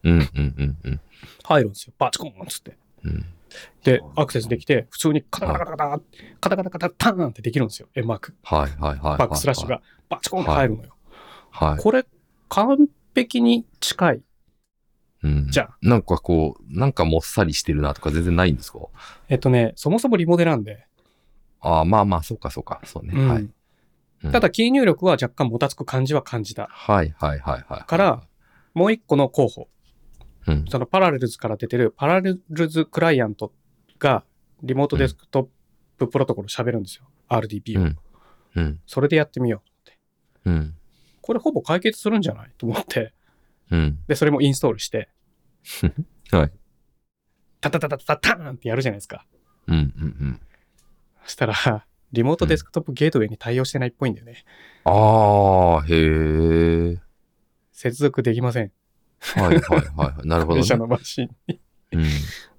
[1.43, 1.93] 入るんですよ。
[1.97, 2.78] バチコーンっつって。
[3.04, 3.25] うん。
[3.84, 6.04] で、アクセスできて、普通にカタカタカタカタ、
[6.39, 7.88] カタカタカタターンってできるんですよ。
[7.93, 8.36] M マーク。
[8.43, 9.17] はいはいはい。
[9.17, 9.67] バックスラッシュ。
[9.67, 10.95] がバチコーンって入るのよ。
[11.51, 11.82] はい。
[11.82, 12.06] これ、
[12.49, 14.21] 完璧に近い。
[15.23, 15.78] うんじゃあ。
[15.82, 18.80] なんかこう、なんかもっさりしてるなとか全然ないんですか
[19.30, 20.88] えっとね、そもそもリモデなんで。
[21.65, 22.82] ああ、まあまあ、そうかそうか。
[22.84, 23.13] そうね。
[23.15, 23.41] うんはい。
[23.41, 23.51] うん
[24.32, 26.67] ただ、キー入力は若干もたつく感じは感じた。
[26.71, 27.84] はいはいはいはい。
[27.84, 28.23] から、
[28.73, 29.67] もう一個の候補。
[30.47, 30.65] うん。
[30.67, 33.51] そのパラレルズから出てるパラレルズクライアント
[33.99, 34.23] が
[34.63, 35.47] リモートデスクトッ
[35.97, 37.06] ププロトコル喋るんですよ。
[37.30, 37.82] RDP を。
[37.82, 37.97] うん。
[38.56, 38.82] うん。
[38.88, 39.99] それでやってみようって。
[40.45, 40.75] うん。
[41.21, 43.13] これほぼ解決するんじゃないと思って。
[43.71, 43.99] うん。
[44.08, 45.10] で、それもインストールして、
[46.32, 46.51] はい。
[47.62, 49.25] タタタタタタターンってやるじゃないですか。
[49.67, 50.41] うんうんうん。
[51.25, 54.45] そしたら、リモートデスクトップゲートウェイに対応してないっぽいんだよね。
[54.85, 56.97] ああ、へえ。
[57.71, 58.71] 接続できません。
[59.19, 60.27] はいはいはい。
[60.27, 60.79] なるほど、会社ね。
[60.79, 61.59] のマシンに。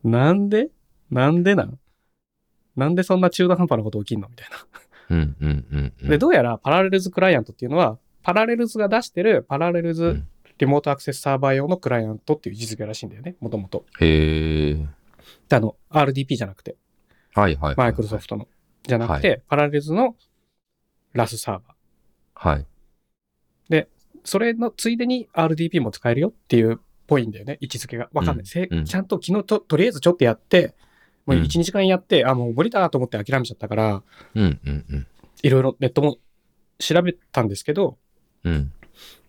[0.05, 0.11] うん。
[0.11, 0.68] なんで？
[1.11, 1.79] なんでなん？
[2.76, 4.29] なんでそんな中途半端なこと起きんの？
[4.29, 4.57] みたいな。
[5.11, 6.09] うんうんうんうん。
[6.09, 13.85] で、どうやらパラレルズクライアントっていうのは、パラレルズが出してるパラレルズうんリモートアクセスサーバー用のクライアントっていう位置づけらしいんだよね、もともと。
[14.00, 14.87] へえ。
[15.50, 16.76] あの、RDP じゃなくて。
[17.35, 17.74] はいはい。
[17.76, 18.48] マイクロソフトの。
[18.87, 20.16] じゃなくて、パラレルズの
[21.12, 22.49] ラスサーバー。
[22.49, 22.66] はい。
[24.27, 28.11] それのついでに RDP も使えるよっていうっぽいんだよね、位置づけが。
[28.12, 28.66] わかんない。
[28.70, 30.75] うんちゃんと昨日と、とりあえずちょっとやって、
[31.25, 34.03] もううん1、2時間やって、あ、もう無理だと思って諦めちゃったから、
[34.35, 35.07] うんうんうん。
[35.42, 36.18] いろいろネットも
[36.79, 37.99] 調べたんですけど、
[38.42, 38.72] うん。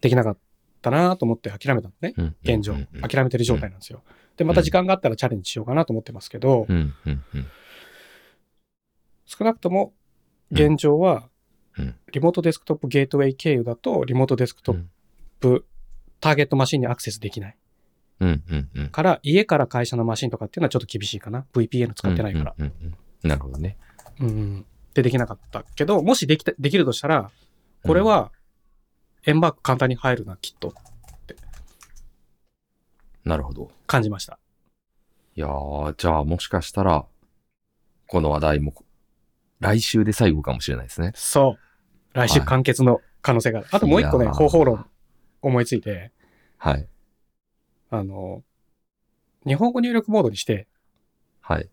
[0.02, 0.38] できなかっ
[0.82, 2.14] たなと思って諦めたのね。
[2.18, 2.36] うん。
[2.44, 2.74] 現状
[3.08, 4.02] 諦めてる状態なんですよ。
[4.36, 7.46] で、また時間があったらチャレンジしようかなと思ってますけど、うんうんうん。
[9.28, 9.94] 少なくとも
[10.52, 11.30] 現状は
[11.78, 14.84] うん、リモートデスクトップゲートウェイ経由だと、リモートデスクトッ
[15.40, 15.66] プ、
[16.20, 17.58] ターゲットマシンにアクセスできない。
[18.20, 18.90] うんうんうん。
[18.90, 21.46] から、家から会社のマシンとかっていうのはちょっと厳しいかな。
[21.54, 22.56] VPN 使ってないから。
[22.58, 22.88] うんうんうん
[23.24, 23.30] うん。
[23.30, 23.78] なるほどね。
[24.20, 24.66] うん。
[24.96, 27.30] で、できなかったけど、もしできた、できるとしたら、
[27.84, 28.32] これは、
[29.28, 30.74] エンバーク簡単に入るな、きっと、
[33.24, 33.70] なるほど。
[33.86, 34.40] 感じました。
[35.36, 37.06] いやー、じゃあもしかしたら、
[38.08, 38.74] この話題も、
[39.60, 41.12] 来週で最後かもしれないですね。
[41.16, 41.60] そう。
[42.14, 43.68] 来週はい完結の可能性がある。
[43.72, 44.86] あともう一個ね、方法論
[45.42, 46.12] 思いついて、
[46.58, 46.88] はい。
[47.90, 48.44] あの、
[49.46, 50.68] 日本語入力モードにして、
[51.42, 51.70] はい。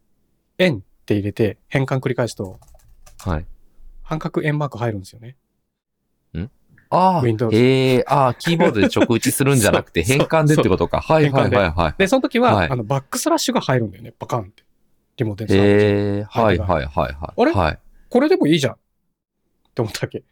[0.59, 2.59] 円って入れて変換繰り返すと、
[3.25, 3.47] はい。
[4.03, 5.37] 半角円マーク入るんですよね。
[6.91, 11.01] ああ、Windows ええああ、キーボードで直打ちするんじゃなくて 変換でってことか。
[11.01, 11.95] はいはいはいはい。
[11.99, 14.15] で、その時は、はいあの、バックスラッシュが入るんだよね。
[14.19, 14.64] バカンって。
[15.17, 15.61] リモートでさ。
[15.63, 17.43] ええはいははいはいはい。
[17.43, 17.53] あれ？
[17.53, 17.79] はい。
[18.11, 18.73] これでもいいじゃん。
[18.75, 18.77] っ
[19.75, 20.19] て思ったわけ。
[20.19, 20.23] へ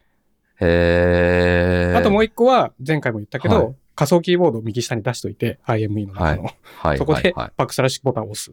[0.61, 1.95] え。
[1.97, 6.51] あともう一個は、前回も言ったけど、はい仮想キーボードを右下に出しといて、IME の中の。
[6.79, 7.53] はいそこではいはい。
[7.59, 8.51] バックスラッシュボタンを押す。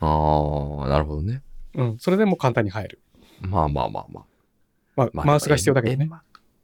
[0.00, 1.42] ああ、なるほどね。
[1.74, 1.98] うん。
[1.98, 3.00] それでも簡単に入る。
[3.42, 4.24] まあまあまあまあ。
[4.96, 6.08] まあ、まあマウスが必要だけどね。。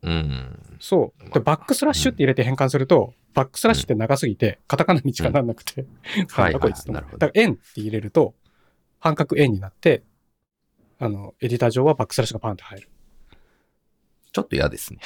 [0.03, 0.59] うん。
[0.79, 1.31] そう。
[1.31, 5.85] で、バックスラッシュって入れて変換すると、バックスラッシュって長すぎて、カタカナにしかなんなくて、
[6.31, 8.35] はい なんだこいつとなるほどだから円って入れると、
[9.01, 10.03] 半角円になって、
[10.99, 12.89] あの、エディター上はバックスラッシュがパンって入る。
[14.33, 15.01] ちょっと嫌ですね。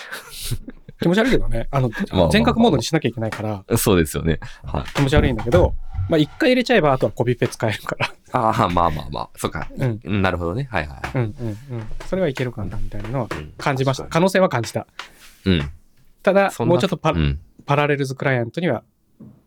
[1.00, 1.68] 気持ち悪いけどね。
[1.70, 1.90] あの、
[2.30, 4.40] 全角モードにしなきゃいけないから、そうですよね。
[4.64, 4.84] はい。
[4.94, 5.74] 気持ち悪いんだけど、
[6.08, 8.12] まあ一回入れちゃえば、あとはコピペ使えるから。
[8.32, 9.30] ああ、まあまあまあ。
[9.36, 9.68] そっか。
[9.76, 10.00] うん。
[10.04, 10.68] うんなるほどね。
[10.70, 11.18] はいはい。
[11.18, 11.52] うんうんう
[11.82, 11.86] ん。
[12.06, 14.04] それはいけるかな、みたいなのはうん感じました。
[14.04, 14.86] 可能性は感じた。
[15.44, 15.70] うん。
[16.22, 18.82] ただ、もうちょっとパ,、ラレルズクライアントには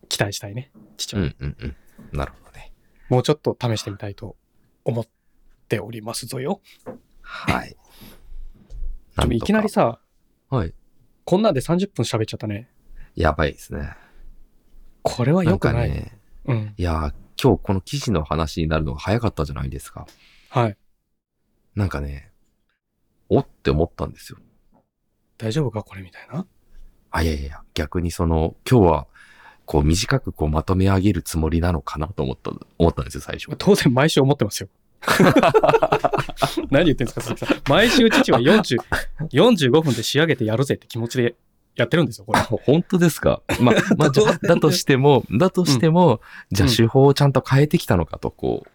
[0.10, 0.72] 期待したいね。
[0.98, 1.76] 父うは、んうんうん。
[2.18, 2.47] なるほどね。
[3.10, 4.36] もうちょっと試してみたいと
[4.84, 5.06] 思っ
[5.68, 6.62] ておりますぞよ。
[7.22, 7.76] はい。
[9.32, 10.00] いきなりさ、
[10.50, 10.74] はい。
[11.26, 12.70] こんなんで30分喋っちゃったね。
[13.16, 13.96] やばいですね。
[15.02, 15.90] これは良くない。
[15.90, 16.74] ね、うん。
[16.78, 20.06] いやー、今日この記事の話になるのが早かったじゃないですか。
[20.50, 20.78] はい。
[21.76, 22.32] なんかね、
[23.30, 24.40] おって思ったんですよ。
[25.38, 25.84] 大丈夫か？
[25.84, 26.46] これみたいな。
[27.12, 29.08] あ、いやいやいや、逆にその、今日は、
[29.68, 33.54] こう短くこうまとめ上げるつもりなのかなと思った、思ったんですよ、最初。
[33.58, 34.70] 当然毎週思ってますよ。
[36.72, 37.58] 何言ってんですか、鈴木さん。
[37.70, 38.78] 毎週父は40
[39.34, 41.36] 45分で仕上げてやるぜって気持ちで
[41.76, 42.40] やってるんですよ、これ。
[42.40, 43.42] 本当ですか？
[43.60, 48.70] まあ、まあ、じゃあ だとしても、だとしても、じゃあうん手法をちゃんと変えてきたのかと、こう。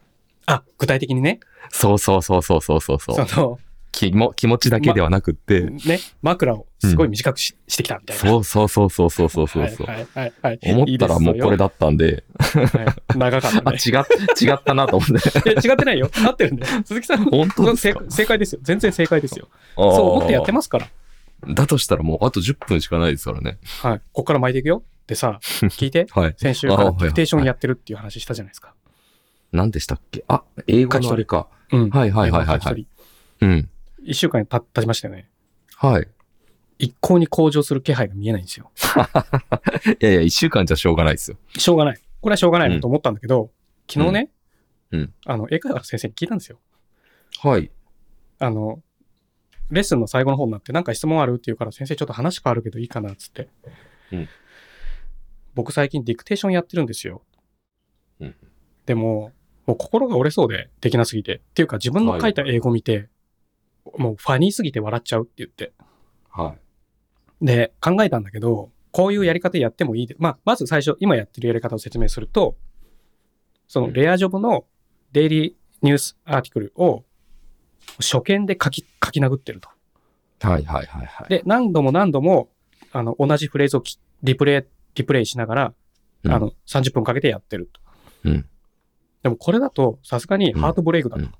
[0.47, 1.41] あ、具体的にね。
[1.71, 3.27] そうそうそうそうそうそうそう。
[3.29, 3.59] その、
[3.93, 8.23] 気も気持ちだけではなくって、ね、枕をすごい短くし,うん、してきたみたいな。
[8.23, 9.63] そうそうそうそうそうそうそう。
[9.87, 12.25] はいはいはい、思ったらもうこれだったんで。
[12.39, 13.91] はい、長かった、ね、 違、
[14.45, 15.31] 違ったなと思って。
[15.49, 16.11] え、違ってないよ。
[16.27, 16.67] 合ってるんで。
[16.85, 17.95] 鈴木さん、本当正
[18.27, 18.61] 解ですよ。
[18.63, 19.49] 全然正解ですよ。
[19.77, 20.89] そう思ってやってますから。
[21.49, 23.59] だとしたらもうあと10分しかないですからね。
[23.83, 23.99] はい。
[23.99, 24.83] ここから巻いていくよ。
[25.07, 26.07] でさ、聞いて。
[26.11, 28.75] はい、先週からディクテーションやってるっていう話したじゃないですか。
[29.51, 30.25] 何でしたっけ？
[30.29, 31.49] あ、英語のあれか。
[31.73, 31.91] うん。
[31.91, 32.87] はいはいはいはい、はい。
[33.41, 33.69] うん。
[34.05, 35.29] 1週間、経ちましたよね。
[35.77, 36.09] はい。
[36.83, 38.73] 一向に向上する気配が見えないんですよ。
[40.01, 41.37] いやいや、1週間じゃしょうがないですよ。
[41.57, 42.01] しょうがない。
[42.21, 43.53] これはしょうがないなと思ったんだけど、
[43.89, 44.31] 昨日ね、
[44.91, 46.59] うんうんあの、英会話の先生に聞いたんですよ。
[47.39, 47.71] はい。
[48.41, 48.83] あの、
[49.71, 53.49] レッスンの最後の方になって、なんか質問あるって言うから、先生ちょっと話変わるけどいいかなっつって。
[54.11, 54.29] うん
[55.55, 57.23] 僕最近ディクテーションやってるんですよ。
[58.21, 58.35] うん
[58.87, 59.31] でも、
[59.67, 61.37] もう心が折れそうでできなすぎて。
[61.37, 63.09] っていうか自分の書いた英語見て、
[63.97, 65.73] もうファニーすぎて笑っちゃうって言って。
[66.31, 66.57] は
[67.43, 72.57] で、考えたんだけど、こういうやり方やってもいいで、まあ、まず最初、今やってるやり方を説明すると、
[73.67, 74.65] そのレアジョブの
[75.13, 77.05] デイリーニュースアーティクルを
[78.01, 79.69] 初見で書き、書き殴ってると。
[80.41, 80.47] い。
[80.47, 81.29] はいはいはいはい。
[81.29, 82.49] で、何度も何度も、
[82.93, 85.75] あの、同じフレーズをきリプレイ、リプレイしながら、
[86.25, 87.81] うんあの、30分かけてやってると。
[88.25, 88.47] うん。
[89.23, 91.23] でもこれだと、さすがにハートブレイクだと。
[91.23, 91.33] うん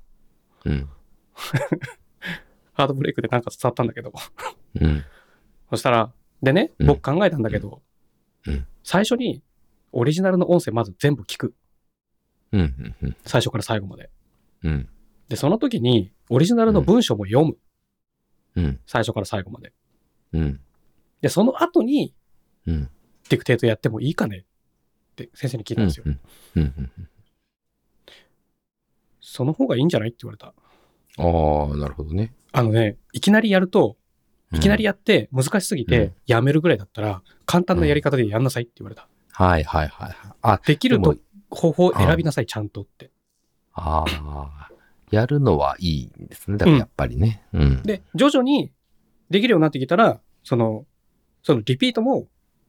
[0.65, 0.89] うん。
[2.73, 4.11] ハートブレイクでなんか伝わったんだけど。
[4.81, 5.03] うん。
[5.73, 7.81] そしたら、でね、うん僕考えたんだけど、
[8.45, 9.41] うん最初に
[9.91, 11.55] オリジナルの音声まず全部聞く。
[12.51, 12.95] うん。
[13.01, 13.15] うん。
[13.25, 14.11] 最初から最後まで。
[14.63, 14.87] うん。
[15.29, 17.57] で、その時に、オリジナルの文章も読む。
[18.55, 18.79] うん。
[18.85, 19.73] 最初から最後まで。
[20.33, 20.59] うん。
[21.21, 22.13] で、その後に、
[22.67, 22.89] うん。
[23.29, 24.39] ディクテートやってもいいかね？
[24.39, 26.03] って先生に聞いたんですよ。
[26.05, 26.19] うん。
[26.55, 26.63] うん。
[26.63, 26.91] うん。
[29.21, 30.09] その方がいいんじゃない？
[30.09, 30.47] って言われた。
[30.47, 30.53] あ
[31.73, 32.33] あ、なるほどね。
[32.51, 33.97] あのね、いきなりやると、
[34.53, 39.07] いきなりや、やって難しすぎうてんやめるぐらいだったら、簡単なやり方でやんなさいって言われた。
[39.31, 40.15] はいはいはいはい。
[40.41, 41.15] あ、できると
[41.49, 43.11] 方法を選びなさい、ちゃんとって。
[43.73, 44.69] ああ、
[45.11, 46.57] やるのはいいんですね。
[46.57, 47.43] だからやっぱりね。
[47.53, 47.83] うん。
[47.83, 48.71] で、徐々に
[49.29, 50.85] できるようになってきたら、その、
[51.41, 52.27] そのリピートも、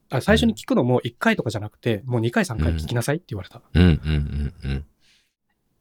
[0.09, 3.61] あ最初に聞くのも1回とかじゃなくて、もう2回3回聞きなさいって言われた。
[3.73, 3.89] うんうん
[4.63, 4.85] うんうん。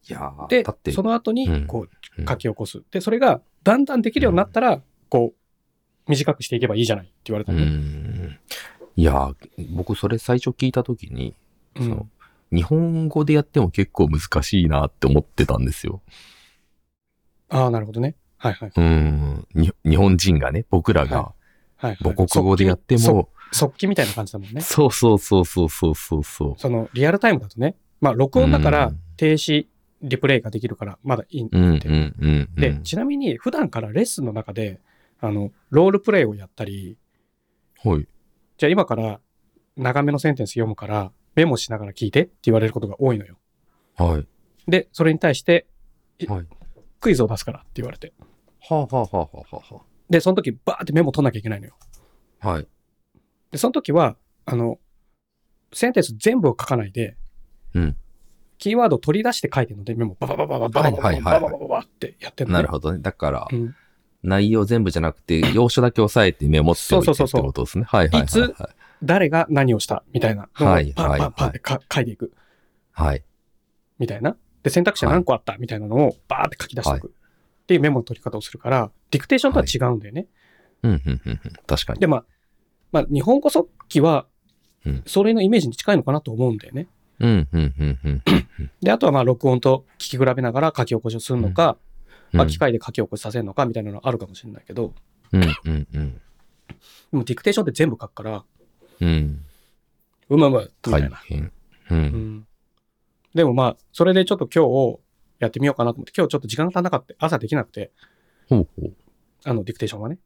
[0.07, 2.83] いやーでその後にうん、こう、うん書き起こす。
[2.93, 5.43] で、それがだんだんできるようになったら、こう、
[6.09, 7.67] 短くしていけばいいじゃないって言われたうのね。
[7.67, 8.38] ん。
[8.97, 9.35] いやー
[9.75, 11.35] 僕それ最初聞いたときに、
[11.77, 12.07] うんそう
[12.53, 16.03] 日本語でやっても結構難しいなって思ってたんですよ。
[17.49, 18.14] ああ、なるほどね。
[18.37, 18.73] はいはい。
[18.77, 19.49] うん。
[19.55, 21.33] に日本人がね、僕らがは
[21.83, 24.61] いはい、母国語でやっても、速記みたいな感じだもんね。
[24.61, 26.55] そうそうそうそうそうそうそう。
[26.57, 29.67] そのリアルタイムだとね、まあ録音だからうん停止、
[30.03, 31.59] リプレイができるからまだいいんだ。
[32.57, 34.81] で、ちなみに普段からレッスンの中で、
[35.26, 36.98] あの、ロールプレイをやったり、
[37.82, 38.06] はい。
[38.58, 39.20] じゃあ今から
[39.76, 43.38] 長めのセンテンス読むからメモしながら聞いてって言われることが多いのよ。
[43.96, 44.26] はい。
[44.70, 45.66] で、それに対して
[46.28, 46.46] はい。
[47.00, 48.12] クイズを出すからって言われて。
[48.60, 51.76] はあはあはあはあはで、その時バーってメモ取んなきゃいけないのよ。
[52.40, 52.48] あ。
[52.48, 52.68] はい。
[53.50, 54.78] で、その時は、あの、
[55.72, 57.16] センテンス全部を書かないで、
[57.74, 57.96] うん。
[58.58, 62.62] キーワードを取り出して書いてるので、メモババババババババババババババってやってるのね。
[62.62, 63.00] なるほどね。
[63.00, 63.74] だから、うん
[64.24, 67.84] 内容全部じゃなくて、 要所だけ押さえてメモっておいてってそうそうそうそうことですね。
[67.87, 68.24] はいはいはい、はい。
[68.24, 68.54] いつ
[69.02, 72.32] 誰が何をしたみたいなはいパンパンパンはいってか書いていく
[72.92, 73.22] はい。
[73.98, 74.37] みたいな。
[74.62, 80.26] で、選択肢は何個あったみたいなのをバーって書き出していくっていうメモの取り方をするから、ディクテーションとは違うんだよね。
[80.82, 81.20] うん、うん、うん。
[81.26, 82.00] うん確かに。
[82.00, 82.24] で、まあ、
[82.92, 84.26] まあ、日本語速記は
[84.87, 86.87] うん、それのイメージに近いのかなと思うんだよね。
[87.20, 88.22] うん、うん、うん、うん。
[88.82, 91.76] で、あとはまあ、録音と聞き比べながら書き起こしをするのか、うん
[92.35, 94.92] まあ、機械で書き起こしさせるのかみたいなのあるかもしれないけど、
[95.33, 96.12] うん、うん、うん。
[96.14, 96.18] で
[97.12, 98.44] もディクテーションって全部書くから、
[99.01, 99.44] うん。
[100.29, 101.11] うまうまみたいな。
[101.11, 101.53] 大変。
[101.90, 101.94] う。
[101.94, 102.01] うん
[102.38, 102.47] ん。
[103.35, 105.01] でもまあ、それでちょっと今日
[105.40, 107.14] やってみようかなと思って、今日ちょっと時間が足んなかった。
[107.18, 107.90] 朝できなくて、
[108.49, 108.92] ほうほう。
[109.44, 110.18] あの、ディクテーションはね。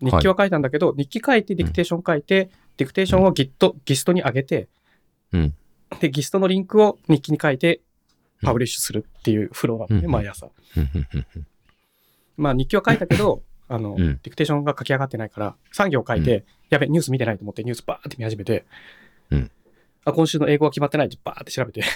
[0.00, 4.68] 日記は書いたんだけど、日記書いて、ディクテーション書いて、ディクテーションを Git、 Gist に上げて、
[5.32, 5.54] うん。
[6.00, 7.80] で、 Gist のリンクを日記に書いて、
[8.42, 10.50] publish するっていうフローなのね、うん毎朝。
[12.36, 13.96] まあ、日記は書いたけど、あの、うん。
[13.98, 18.64] ディクテーションが書き上がってないから、3行書いて、やべ、ニュース見てないと思って、ニュースバーって見始めて、
[19.30, 19.50] うん。
[20.04, 21.82] あ、今週の英語は決まってないってバーって調べて、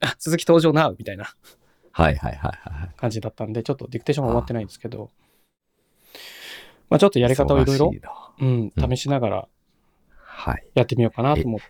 [0.00, 1.24] あ、続き登場な、みたいな。
[1.92, 2.90] はいはいはいはい。
[2.96, 5.10] 感じだったんで、ちょっとディクテーションは終わってないんですけど、
[6.88, 7.92] まあちょっとやり方をいろいろ
[8.40, 8.72] うん。
[8.76, 9.48] 試しながら
[10.14, 10.66] はい。
[10.74, 11.66] やってみようかなと思って、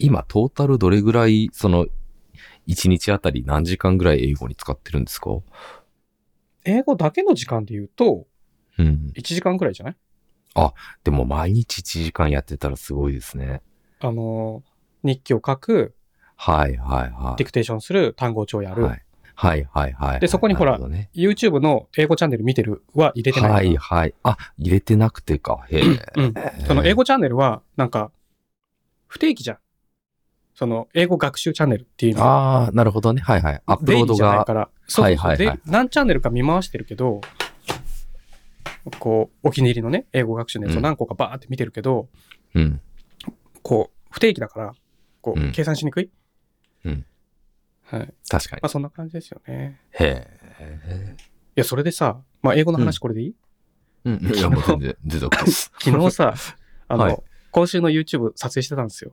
[0.00, 1.86] 今、トータルどれぐらい、その、
[2.66, 5.30] 1日あたり何時間ぐらい英語に使ってるんですか？
[6.64, 8.26] 英語だけの時間で言うと、
[8.78, 9.12] うん。
[9.16, 9.96] 1時間くらいじゃない？
[11.04, 13.62] でも毎日1時間やってたらすごいですね。
[14.00, 14.62] あの、
[15.02, 15.94] 日記を書く、
[16.36, 17.36] はいはいはい。
[17.36, 19.02] ディクテーションする、単語帳やる、はい
[19.34, 20.20] はいはいはい。
[20.20, 23.50] でそこにほらね YouTube の英語チャンネル見てるは入れてない。
[23.50, 24.14] はいはい。
[24.22, 25.66] あ、入れてなくてか。
[25.70, 25.82] へえ。
[26.16, 26.34] うん。
[26.66, 28.12] その英語チャンネルは、なんか、
[29.06, 29.58] 不定期じゃん。
[30.54, 32.62] その、英語学習チャンネルっていうのは。
[32.64, 33.22] ああ、なるほどね。
[33.22, 33.62] はいはい。
[33.66, 34.52] アップロードがか。
[34.52, 34.70] ら。
[34.86, 37.20] そうそうそうはいはいはいで、何チャンネルか見回してるけど、
[38.98, 42.08] こう、お気に入りのね、英語学習のやつを何個かバーって見てるけど、
[42.54, 42.80] うん。
[43.62, 44.72] こう、不定期だから、
[45.20, 46.10] こう、うん計算しにくい。
[46.84, 47.06] うん。
[47.84, 48.14] はい。
[48.28, 48.68] 確かにまあ、。
[48.68, 49.80] そんな感じですよね。
[49.92, 50.26] へ
[50.60, 51.16] え。
[51.56, 53.34] いや、それでさ、まあ、英語の話これでいい、
[54.04, 54.34] うん。
[54.34, 55.72] いや、もう全然、全然 OK です。
[55.78, 56.34] 昨日さ、
[56.88, 57.18] あの、はい
[57.52, 59.12] 今週の YouTube 撮影してたんですよ。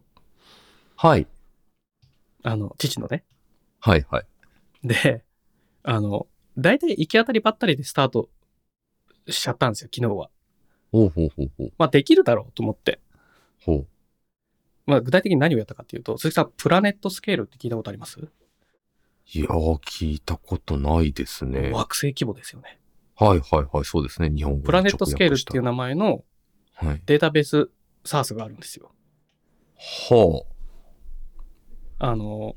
[0.95, 1.27] はい。
[2.43, 3.23] あの、父のね。
[3.79, 4.25] はいはい。
[4.83, 5.23] で、
[5.83, 6.27] あの、
[6.57, 8.29] 大体行き当たりばったりでスタート
[9.27, 10.29] しちゃったんですよ、昨日は。
[10.91, 11.73] ほうほうほうほう。
[11.77, 12.99] まあ、できるだろうと思って。
[13.61, 13.87] ほう。
[14.85, 18.19] まあ、具体的に何をやったかっていうと、鈴木さん、プラネットスケールって聞いたことあります、
[19.33, 21.59] いやー、聞いたことないですね。
[21.59, 22.79] はい惑星規模ですよね。
[23.15, 23.85] はいはい。
[23.85, 24.29] そうですね。
[24.29, 26.23] 日本語にプラネットスケールっていう直名前の。
[27.05, 27.69] データベース
[28.05, 28.91] サースがあるんですよ。
[30.09, 30.56] はあ
[31.99, 32.55] の、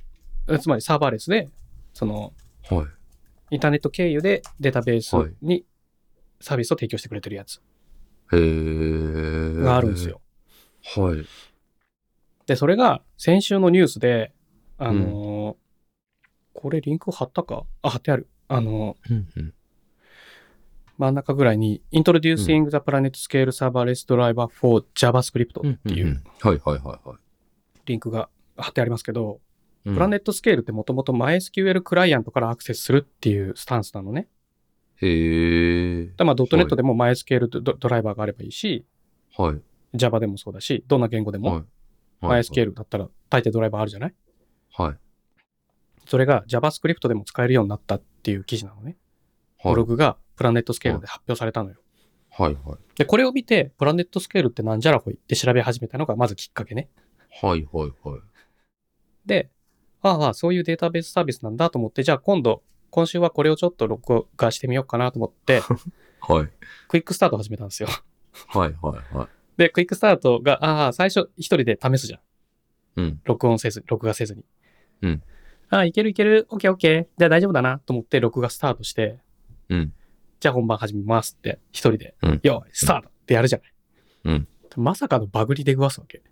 [0.61, 1.49] つまりサーバーレスで、
[1.95, 2.33] その、
[2.71, 2.75] あ。
[2.75, 2.87] はい。
[3.53, 5.65] インターネット経由でデータベースはいに
[6.41, 7.61] サービスを提供してくれてるやつ
[8.33, 9.55] へえ。
[9.63, 10.09] があるんです。
[10.09, 10.21] よ。
[10.97, 11.27] はい。
[12.47, 14.33] で、それが先週のニュースで、
[14.79, 15.57] あのー
[16.53, 17.65] これリンク貼ったか？
[17.81, 18.29] あ、貼ってある。
[18.49, 19.55] あの、うんうん。
[20.99, 27.19] 真ん中ぐらいに Introducing the Planet Scale Serverless Driver for JavaScript っていうんはいはいはいはい。
[27.87, 28.29] リンクが
[28.63, 29.41] 貼ってありますけど、うん
[29.83, 34.29] プラネットスケールってもともと MySQL クライアントからアクセスするっていうスタンスなのね。
[34.97, 36.07] へえ。
[36.19, 38.85] だまあ .NET でも MySQL ドドライバーがあればいいし、
[39.39, 39.97] はい。
[39.97, 42.27] Java でもそうだし、どんな言語でもはい。
[42.27, 42.43] はい。
[42.43, 44.15] MySQL だったら大抵ドライバーあるじゃない？
[44.75, 44.97] はい。
[46.07, 48.99] それが JavaScript でも使えるようになったっていう記事なのね。
[49.63, 51.77] はいブログがプラネットスケールで発表されたのよ。
[52.31, 52.79] はいはい。
[52.99, 56.91] で、これを見て、プラネットスケールってなんじゃらほいって調べ始めたのがまずきっかけね。
[57.43, 58.21] はいはいはい。
[59.31, 59.49] で、
[60.03, 65.63] ああ、そういうデータベースサービスなんだと思って、じゃあ今度、今週はこれをちょっと録画してみようかなと思って、
[66.21, 66.49] はい。
[66.89, 67.89] クイックスタート始めたんですよ。
[68.49, 69.29] はいはいはい。
[69.57, 72.21] で、クイックスタートが、ああ、最初一人で試すじゃん。
[72.97, 73.21] うん。
[73.25, 74.45] 録音せず、録画せずに。
[75.03, 75.23] うん。
[75.69, 77.07] ああ、いけるいける、オッケーオッケー。
[77.17, 79.21] じゃあ大丈夫だなと思って録画スタートして、
[79.69, 79.95] うん。
[80.41, 83.73] じゃあ本番始めますって、一人で、うんよい、スタートってやるじゃない。
[84.25, 84.49] うん。
[84.77, 86.23] まさかのバグり出くわすわけ。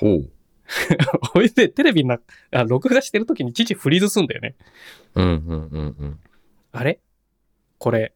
[0.00, 0.30] ほう。
[1.32, 2.20] ほいで、テレビな、
[2.52, 4.54] あ録画してる時に父フリーズすんだよね。
[5.14, 6.20] うんうんうんうん。
[6.72, 7.00] あれ？
[7.78, 8.14] これ、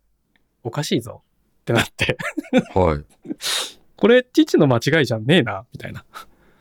[0.62, 1.22] おかしいぞ。
[1.62, 2.16] ってなって。
[2.74, 3.04] はい。
[3.96, 6.04] これ、父の間違いじゃねえな、みたいな。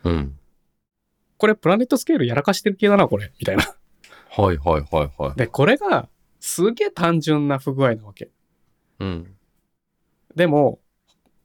[0.04, 0.40] うん。
[1.38, 3.64] これ、プラネットスケールやらかしてる系だな、これ、みたいな。
[4.30, 5.38] はいはいはいはい。
[5.38, 8.30] で、これが、すげえ単純な不具合なわけ。
[9.00, 9.36] うん。
[10.36, 10.80] でも、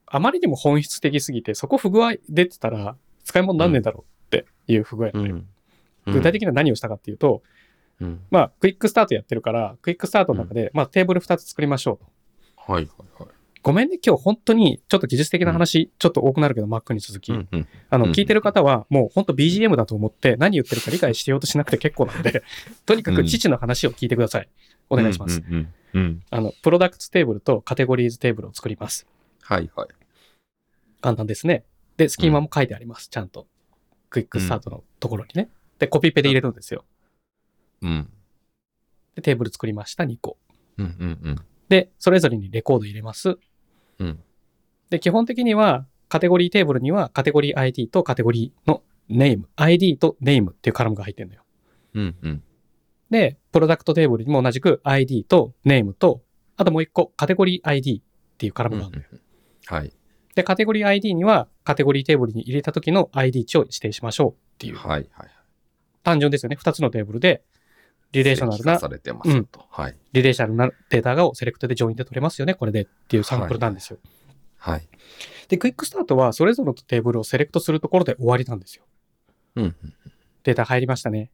[0.07, 5.41] あまりにも本質的すぎて、そこ不具合出てたら、使い物なんねえだろうっていう不具合なのよ。
[6.07, 6.15] うん。
[6.15, 7.43] 具体的には何をしたかっていうと、
[8.01, 8.21] うん。
[8.31, 12.73] まあ、クイックスタートやってるから、クイックスタートの中で、まあ、テーブル2つ作りましょうと。
[12.73, 13.39] はいはいはい。
[13.63, 17.33] ごめんね、今日本当に、ちょっと技術的な話、ちょっと多くなるけど、Mac に続き。
[17.33, 22.43] あの、うん聞いてる方は、もう本当 BGM だと思って、何言ってるか理解しようとしなくて結構なんで、
[22.87, 24.49] とにかく父の話を聞いてください。
[24.91, 25.43] お願いします。
[26.31, 29.07] あの、プロダクツテーブルとカテゴリーズテーブルを作ります。
[29.43, 29.89] はいはい。
[31.01, 31.65] 簡単ですね。
[31.97, 33.09] で、スキーマも書いてあります。
[33.09, 33.47] ちゃんと。
[34.11, 35.51] クイックスタートのところにね。
[35.79, 36.85] で、コピペで入れるんですよ。
[37.83, 38.09] うん。
[39.15, 40.39] で、テーブル作りました、2個。
[40.79, 41.37] うんうんうん。
[41.69, 43.37] で、それぞれにレコード入れます。
[43.99, 44.21] うん。
[44.91, 51.43] で、基本的には、カテゴリーテーブルには、カテゴリー ID とカテゴリーのネーム、ID とネームっていうカラムが入ってるのよ。
[51.95, 52.43] うんうん。
[53.11, 56.23] で、 product テーブルにも同じく ID と name と、
[56.57, 59.09] あともう一個、カテゴリー ID っていうカラムがあるのよ。
[59.67, 59.93] はい。
[60.35, 64.77] で、 category ID には、 category テーブルに入れた時の ID 値を指定しましょうっていう。
[64.77, 65.31] はいはい。
[66.03, 66.57] 単純ですよね。
[66.57, 67.43] 二つのテーブルで、
[68.13, 69.67] リレーショナルな、されてますよと。
[69.71, 69.97] はい。
[70.13, 72.55] リレーショナルなデータが SELECT で JOIN で取れますよね。
[72.55, 73.99] これでっていうサンプルなんですよ。
[74.57, 74.89] はい。
[75.49, 78.85] で、クイックスタートはそれぞれのテーブルを SELECT するところで終わりなんですよ。
[79.57, 79.75] うんうん。
[80.45, 81.31] データ入りましたね。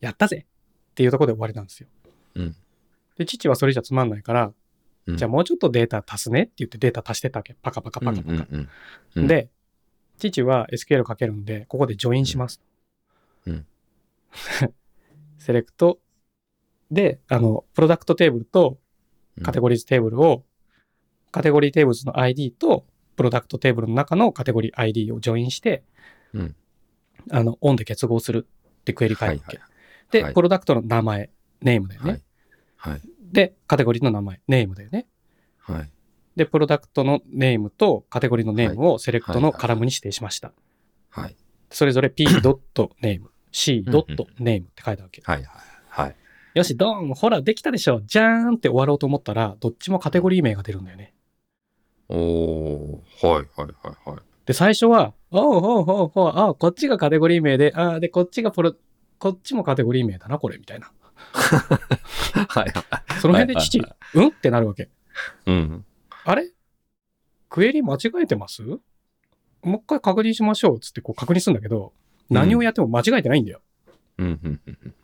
[0.00, 0.46] やったぜ
[0.90, 1.88] っていうところで終わりなんですよ。
[2.36, 2.56] うん
[3.16, 4.52] で、父はそれじゃつまんないから、
[5.06, 7.56] うんじゃあもうちょっとデータ足すねって言ってデータ足してたわけ。
[7.60, 9.26] パカパカパカパカ。
[9.26, 9.50] で、
[10.18, 12.60] 父は SQL かけるんで、ここで JOIN します。
[13.46, 13.66] うん
[15.38, 15.98] SELECT。
[16.90, 18.78] で、あの、 product テーブルと
[19.42, 20.44] categories テーブルを、
[21.32, 22.86] category tables の ID と
[23.16, 25.82] プロダクトテーブルの中のカテゴリー ID をジョインして、
[26.32, 26.56] うん
[27.30, 28.46] あの、オンで結合する
[28.80, 29.72] ってクエリ書いて、はいはい
[30.12, 31.30] で、はいプロダクトの名前、
[31.62, 32.10] ネームだよね。
[32.76, 32.92] はい。
[32.92, 33.00] はい。
[33.32, 35.06] で、カテゴリーの名前、ネームだよね。
[35.58, 35.90] はい。
[36.36, 40.52] で、プロダクトのネームとカテゴリーのネームをセレクトのはいはいはいカラムに指定しました。
[41.10, 41.36] はい。
[41.70, 43.22] それぞれ p.name、
[43.52, 45.22] c.name って書いたわけ。
[45.24, 45.44] はい。
[45.88, 46.16] はい。
[46.54, 51.14] よし、ドーンほら、できたでしょじゃーんって終わろうと思ったら、どっちもカテゴリー名が出るんだよね。
[52.08, 53.26] おー。
[53.26, 53.46] はい。
[53.56, 53.68] はい。
[53.82, 54.10] はい。
[54.10, 54.18] はい。
[54.44, 58.74] で、最初は、おうおうおうおう、あこっちがカテゴリー名で、あで、こっちがプロ、
[59.18, 60.90] こっちもカテゴリー名だな、これ、みたいな。
[62.48, 62.72] はい。
[63.20, 64.28] その辺で父、はいうん？
[64.28, 64.88] ってなるわけ。
[65.46, 65.84] うん。
[66.24, 66.50] あれ？
[67.48, 68.62] クエリ間違えてます？
[68.62, 68.78] も
[69.64, 71.92] う一回確認しましょう、つってこう確認するんだけど、
[72.30, 73.60] 何をやっても間違えてないんだよ。
[74.18, 74.40] うん。
[74.42, 74.60] うん。
[74.66, 74.94] うん。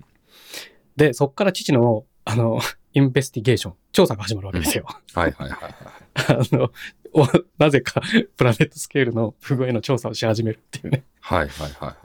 [0.97, 2.61] で、そっから父の、あの、
[2.95, 4.87] インベスティゲーション、調査が始まるわけですよ。
[5.15, 5.33] はい。
[5.33, 5.51] はい。
[5.51, 5.75] はい。
[6.53, 6.73] あの、
[7.13, 7.27] お
[7.59, 8.03] なぜか、
[8.37, 11.05] プラネットスケールの不具合の調査をし始めるっていうね。
[11.21, 11.49] はい。
[11.49, 11.73] はい。
[11.73, 11.97] は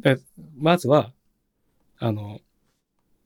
[0.00, 0.02] い。
[0.02, 0.18] で
[0.56, 1.12] まずは、
[1.98, 2.40] あの、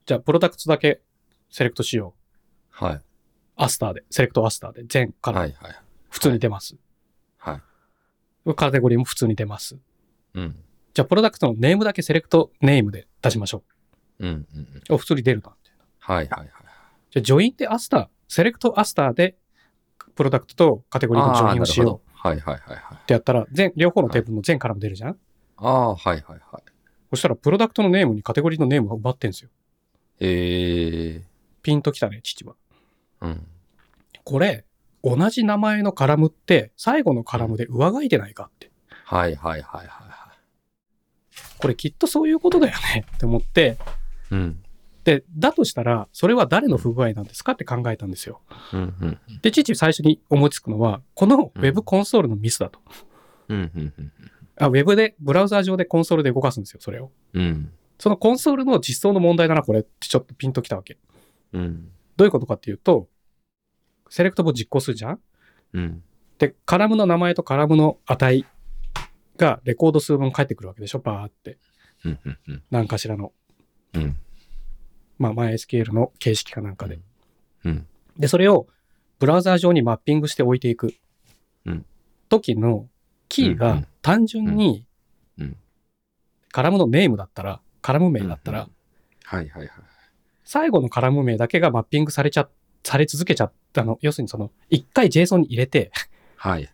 [0.05, 1.01] じゃあ、プロダクトだけ
[1.49, 2.15] セレクトしよ
[2.81, 2.85] う。
[2.85, 3.01] はい。
[3.55, 5.55] アスターで、セレクトアスターで、全からはい。
[5.61, 5.75] はい。
[6.09, 6.75] 普通に出ます。
[7.37, 7.61] は
[8.45, 8.55] い。
[8.55, 9.77] カテゴリーも普通に出ます。
[10.33, 10.55] うん。
[10.93, 13.63] じゃあ、プロダクトのネームだけセレクトネームで出しましょ
[14.19, 14.27] うん。
[14.27, 14.61] うん。
[14.89, 14.93] う。
[14.95, 15.49] お、普通に出るな。
[15.49, 16.27] みたいなはい。
[16.29, 16.39] はい。
[16.39, 16.49] はい。
[17.11, 19.37] じゃあ、ジョインってアスター、セレクトアスターで、
[20.15, 22.39] プロダクトとカテゴリーのジョインをしようはい。
[22.39, 22.55] はい。
[22.55, 22.75] はい。
[22.75, 22.77] はい。
[22.95, 25.17] ってやったら、全、両方のテーブルの全カラムも出るじゃん
[25.57, 25.99] ああ、はい。
[26.07, 26.21] はい。
[26.23, 26.39] はい。
[27.11, 29.49] そしたら、プロダクトのネームにカテゴリーのネームがなってんですよ。
[30.21, 31.21] へえ。
[31.61, 32.55] ピンときたね、父は。
[33.21, 33.47] うん。
[34.23, 34.65] これ、
[35.03, 38.71] 同じ名前のカラムって、最後のカラムで上書いてないかって。
[39.05, 40.21] はいはいはいはいは
[41.61, 43.77] これきっとそういうことだよね って思って、
[44.31, 44.35] い。
[44.35, 44.63] うん。
[45.03, 48.41] で、だとしたら、それは誰の不具合なんですかって考えたんですよ。
[48.73, 52.79] うんうんで、父最初に思いつくのは、この Web コンソールのミスだと。
[53.47, 54.11] うんうんうん
[54.57, 57.11] あ、Web で、ブラウザー上でコンソールで動かすんですよ、それを。
[57.33, 57.71] うん
[58.01, 60.97] そのコンソールの実装の問題だな、これってちょっとピンときたわけ。
[61.53, 61.91] うん。
[62.17, 63.07] どういうことかっていうと、
[64.09, 65.19] セレクトボ実行するじゃん？
[65.73, 66.03] うん。
[66.39, 68.43] で、カラムの名前とカラムの値
[69.37, 71.59] がレコード数分返ってくるわけでしょ、バーって。
[72.03, 72.63] うんうんうん。
[72.71, 73.33] 何かしらの、
[73.93, 74.17] うん。
[75.19, 76.99] まあ、MySQL の形式かなんかで。
[77.65, 77.87] うん。
[78.17, 78.65] で、それを
[79.19, 80.95] ブラウザー上にマッピングして置いていく。
[81.65, 81.85] うん。
[82.29, 82.89] 時の
[83.29, 83.87] キーがうんうん。
[84.01, 84.87] 単純に
[85.37, 85.55] うん。
[86.51, 88.71] カラムのネームだったら、カラム名だったらうん、
[89.23, 89.69] はいはいはい。
[90.43, 92.49] 最後のカラム名だけがマッピングされちゃ、
[92.83, 93.97] され続けちゃったの。
[94.01, 95.91] 要するにその、一回 JSON に入れて、
[96.35, 96.69] はい。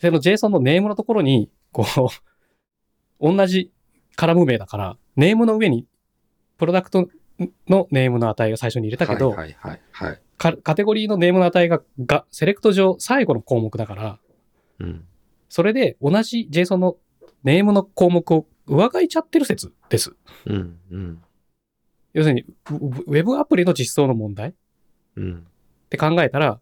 [0.00, 1.86] その JSON のネームのところに、こ
[3.20, 3.72] う、同じ
[4.16, 5.86] カラム名だから、ネームの上に、
[6.58, 7.08] プロダクト
[7.68, 10.20] のネームの値が最初に入れたけど、はいはいはいはい。
[10.38, 14.18] カカテゴリーのネームの値が、が、セレクト上最後の項目だから、
[14.78, 15.04] うん。
[15.48, 16.96] それで同じ JSON の
[17.44, 20.14] ネームの項目を上書いちゃってる説です。
[20.46, 21.22] うんうん
[22.14, 24.52] 要するに、ウウェブアプリの実装の問題っ
[25.16, 25.46] うん
[25.88, 26.60] て考えたら、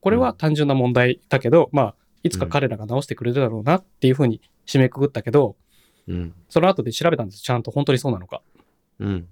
[0.00, 5.56] これは単純な問題だけど、まあ、いつか彼らが直してくれるだろうなっていうふうに締めくくったけど、
[6.08, 7.42] うんその後で調べたんです。
[7.42, 8.42] ちゃんと本当にそうなのか。
[9.00, 9.28] うん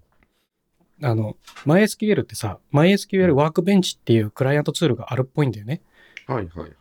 [1.03, 5.81] あの、MySQL ってさ、MySQL ワークベンチっていうクライアントツールがあるっぽいんだよね。
[6.27, 6.73] はいはいはい。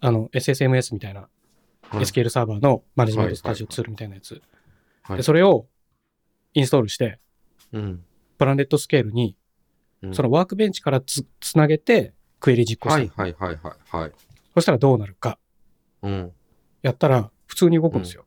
[0.00, 1.28] あの、SSMS みたいな、は
[2.00, 4.32] い SQL サーバーのマネジメントスタジオツールみたいなやつ。
[4.32, 4.42] はい
[5.14, 5.66] で、それを
[6.54, 7.20] インストールして、
[7.72, 8.04] うん
[8.38, 9.36] プラネットスケールに、
[10.02, 13.22] うんそのワークベンチからつつなげて、クエリ実行した。
[13.22, 14.12] はいはいはいはいはい。
[14.54, 15.38] そしたらどうなるか。
[16.02, 16.32] うん。
[16.82, 18.26] やったら、普通に動くんですよ。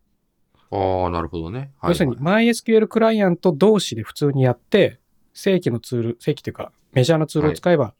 [0.71, 1.71] ああ、なるほどね。
[1.79, 4.99] はい要するに、MySQL クライアント同士で普通にやって、
[5.33, 7.93] 正規のツール、正規というか、メジャーなツールを使えば、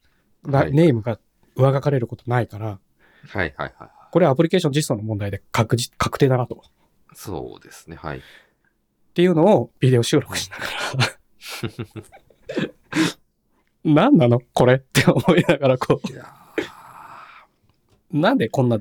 [0.44, 1.20] なはいネームが
[1.56, 2.80] 上書かれることないから、
[3.28, 3.90] はいはいはい。
[4.12, 6.64] これはアプリケーション実装の問題で確実、確定だなと。
[7.14, 7.96] そうですね。
[7.96, 8.22] はい。
[9.10, 11.20] っていうのをビデオ収録しながら、
[13.84, 16.00] 何なのこれって思いながら、こ
[18.12, 18.80] う、なんでこんな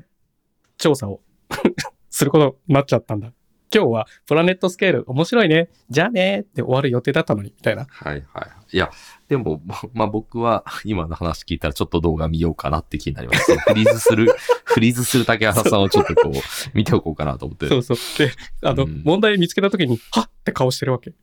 [0.77, 1.21] 調査を
[2.09, 3.33] することになっちゃったんだ
[3.73, 5.69] 今日はプラネットスケール面白いね。
[5.89, 7.83] じゃあねって終わる予定だったのに、みたいな。
[7.83, 8.41] ーはいは
[8.71, 8.75] い。
[8.75, 8.91] いや、
[9.27, 13.55] でも、ま まあ僕は今の話聞いたらちょっと動画見ようかなって気になります。
[13.57, 14.33] フリーズする、
[14.65, 16.33] フリーズする竹原さんをちょっとこう、
[16.73, 17.67] 見ておこうかなと思って。
[17.67, 17.97] そうそう。
[18.17, 18.31] で、
[18.63, 21.13] あの、うん問題見つけた時に、はっって顔してるわけ。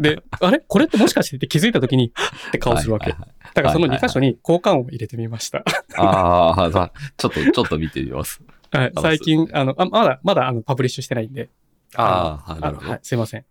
[0.00, 0.60] で、あれ？
[0.66, 3.10] これってもしかしてって気づいた時に、はっって顔するわけ。
[3.10, 5.64] はいはいはいだからその2はいはいはい箇所に交換音を入れてみました。
[5.96, 8.40] ああ、まあちょっと、ちょっと見てみます。
[8.70, 11.50] はい、あ最近、あの、あまだ、まだあのパブリッシュしてないんで、
[11.94, 12.90] ああ、あのなるほど。
[12.90, 13.44] はい、すいません。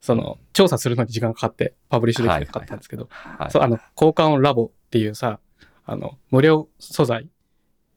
[0.00, 5.40] その、調査するのに時間かかって、パブリッシュできてなかったんですけど、はいそう、あの、交換音ラボっていうさ、
[5.84, 7.28] あの、無料素材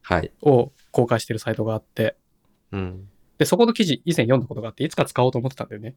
[0.03, 0.31] はい。
[0.41, 2.15] を公開してるサイトがあって、
[2.71, 3.07] うん。
[3.37, 5.95] で、そこの記事以前読んだことがあって、いつか使おうと思ってたんだよね。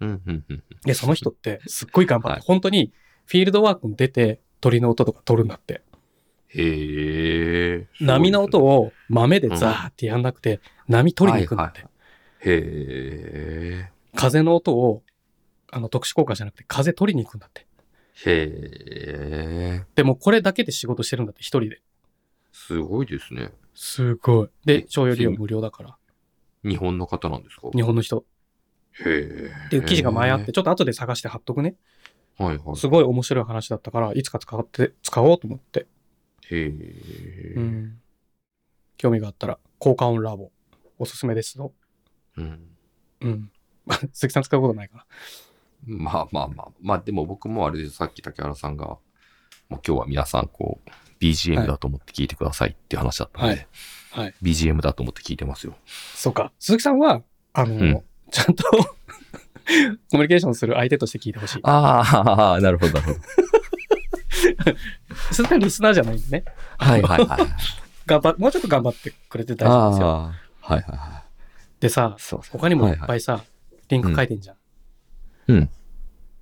[0.00, 0.62] うん、うん、うん。
[0.84, 2.92] で、その人ってすっごい頑張って、はい本当に
[3.26, 5.82] フィールドワークに出て鳥の音とか取るんだって。
[6.56, 7.86] へえ。
[8.00, 11.82] 波の音を豆でザーってやんなくて、波取りに行くんだって。
[11.82, 11.90] はい
[12.48, 15.02] へ風の音を、
[15.72, 17.66] あの、特殊効果じゃなくて風取りに行くんだって。
[18.24, 18.30] え。
[18.30, 19.84] へえ。
[19.94, 21.82] でもこれだけで仕事してるんだって、一人で。
[22.52, 23.52] すごいですね。
[23.74, 24.48] すごい。
[24.64, 25.96] でえ、商用利用無料だから。
[26.64, 27.68] 日本の方なんですか？
[27.74, 28.24] 日本の人。
[29.00, 29.50] へえ。
[29.66, 31.74] っていう記事が前あって、ちょっと後で探して貼っとくね。
[32.38, 32.76] はいはい。
[32.76, 35.86] すごい面白い話だったから、いつか使って、使おうと思って。
[36.50, 37.54] へえ。
[37.56, 38.00] うん。
[38.96, 40.50] 興味があったら、交換音ラボ、
[40.98, 41.72] おすすめですよ。
[42.36, 42.68] うん。
[43.20, 43.50] うん。
[44.12, 45.06] 鈴木さん使うことないかな。
[45.86, 46.68] まあまあまあ。
[46.80, 47.96] まあでも僕もあれです。
[47.96, 49.00] さっき竹原さんが、もう
[49.74, 50.90] 今日は皆さんこう、
[51.20, 53.66] BGM だと思って聞いてくださいって話だったので、はい
[54.10, 55.76] はい BGM だと思って聞いてますよ。
[56.14, 56.52] そうか。
[56.58, 57.22] 鈴木さんは、
[57.52, 58.64] あの、うんちゃんと
[60.10, 61.60] コミュニケーションする相手として聞いてほしい。
[61.62, 63.18] ああ、なるほど、なるほど。
[65.30, 66.44] 鈴木さんリスナーじゃないんでね。
[66.78, 67.40] はいはいはい。
[68.06, 70.06] 頑張っ、もうちょっと頑張ってくれて大丈夫ですよ。
[70.08, 71.80] はいはいはい。
[71.80, 72.58] でさ、そうそう。
[72.58, 73.42] 他にもいっぱいさ、
[73.88, 74.56] リンク書いてんじゃん。
[75.48, 75.70] うん。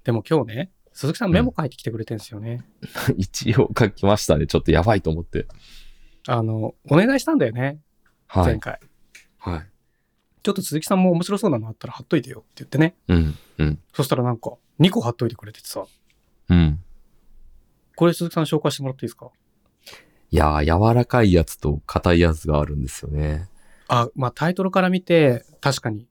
[0.04, 2.64] でも今日ね、鈴木さんメモ書いてきてくれてんですよね。
[3.16, 4.46] 一応書きましたね。
[4.46, 5.46] ちょっとやばいと思って。
[6.28, 7.80] あの、お願いしたんだよね、
[8.26, 8.44] はい。
[8.46, 8.78] 前回。
[9.38, 9.66] はい。
[10.42, 12.94] ちょっと鈴木さんも面白そうなのあったら貼っといてよって言ってね。
[13.08, 13.34] うん。
[13.58, 13.78] うん。
[13.94, 15.84] そしたらなんか、2個貼っといてくれててさ、
[16.50, 16.83] うん。
[17.96, 19.30] これ鈴木さん紹介してもらっていいですか？
[20.30, 23.48] いやー、柔らかいやつと硬いやつがあるんですよね。
[23.88, 26.08] あ、まあタイトルから見て、確かに、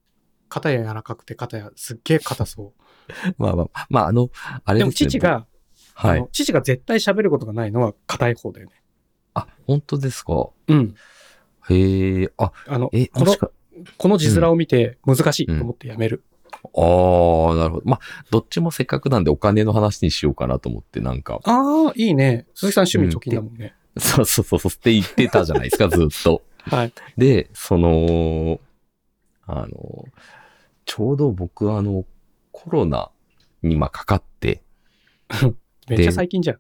[0.47, 2.73] 片や柔らかくて片やすっげえ硬そ
[3.37, 4.29] まあまあ、まあ、あの、
[4.65, 4.77] あう。
[4.77, 5.09] でもれですね。
[5.09, 5.47] 父が、
[5.95, 6.27] はい。
[6.31, 8.81] 父が絶対喋ることがないのは硬い方だよね。
[9.33, 10.49] あ、本当ですか？
[10.67, 10.95] うん。
[11.69, 13.51] へえ、あ、あの、え、このもし、か、
[13.97, 16.23] この字面を見て難しいと思ってやめる。
[16.75, 17.81] ああ、なるほど。
[17.85, 17.99] まあ、
[18.31, 22.47] どっちもせっかくなんでお金の話にしようかなと思って、なんか、ああ、いいね。
[22.55, 23.75] 鈴木さん趣味貯金だもんね。
[23.97, 26.41] そうそうそうそうって言ってたじゃないですか、 ずっと。
[26.63, 26.93] はい。
[27.17, 28.59] で、その、
[29.45, 30.05] あの、
[30.85, 32.05] ちょうど僕あの、
[32.51, 33.11] コロナ
[33.61, 34.63] にまあかかって、
[35.89, 36.59] めっちゃ最近じゃん。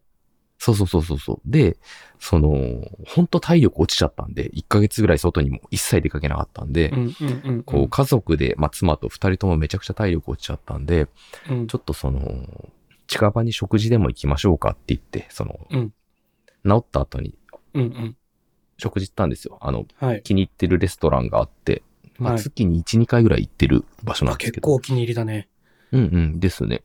[0.63, 1.39] そうそうそうそうそう。
[1.45, 1.75] で、
[2.19, 7.63] その、本当体力落ちちゃったんで、1ヶ月ぐらい外にも一切出かけなかったんで、うんうんうんうん。
[7.63, 11.07] こう家族で、まあ妻と二人ともめちゃくちゃ体力落ちちゃったんで、
[11.49, 12.71] うんちょっとその、
[13.07, 15.93] 近場に食事でも行きましょうかって言って、その、うん
[16.65, 17.35] 治った後に
[17.73, 18.17] うんうん。
[18.77, 19.57] 食事行ったんですよ。
[19.59, 20.21] あの、はい。
[20.23, 21.83] 気に入ってるレストランがあって、
[22.17, 24.61] まあはい月に1、2回ぐらい行ってる場所なんあ、ですけど。
[24.61, 25.49] 結構お気に入りだね。
[25.91, 26.83] うんうん、ですね。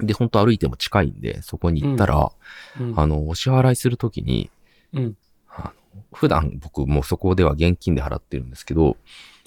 [0.00, 2.32] で、本当歩いても近いんで、そこに行ったら、
[2.80, 2.94] うん。
[2.98, 4.50] あの、お支払いするときに、
[4.92, 5.16] うん。
[5.48, 8.96] あの普段僕もうそこでは現金で払ってるんですけど、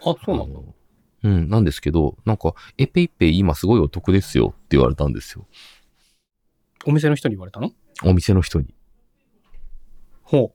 [0.05, 0.63] あ、そうなの？
[1.23, 5.47] うん、なんですけど、なんか、え、ペイペイ今すごいお得ですよって言われたんですよ。
[6.85, 7.71] お店の人に言われたの？
[8.03, 8.73] お店の人に。
[10.23, 10.53] ほ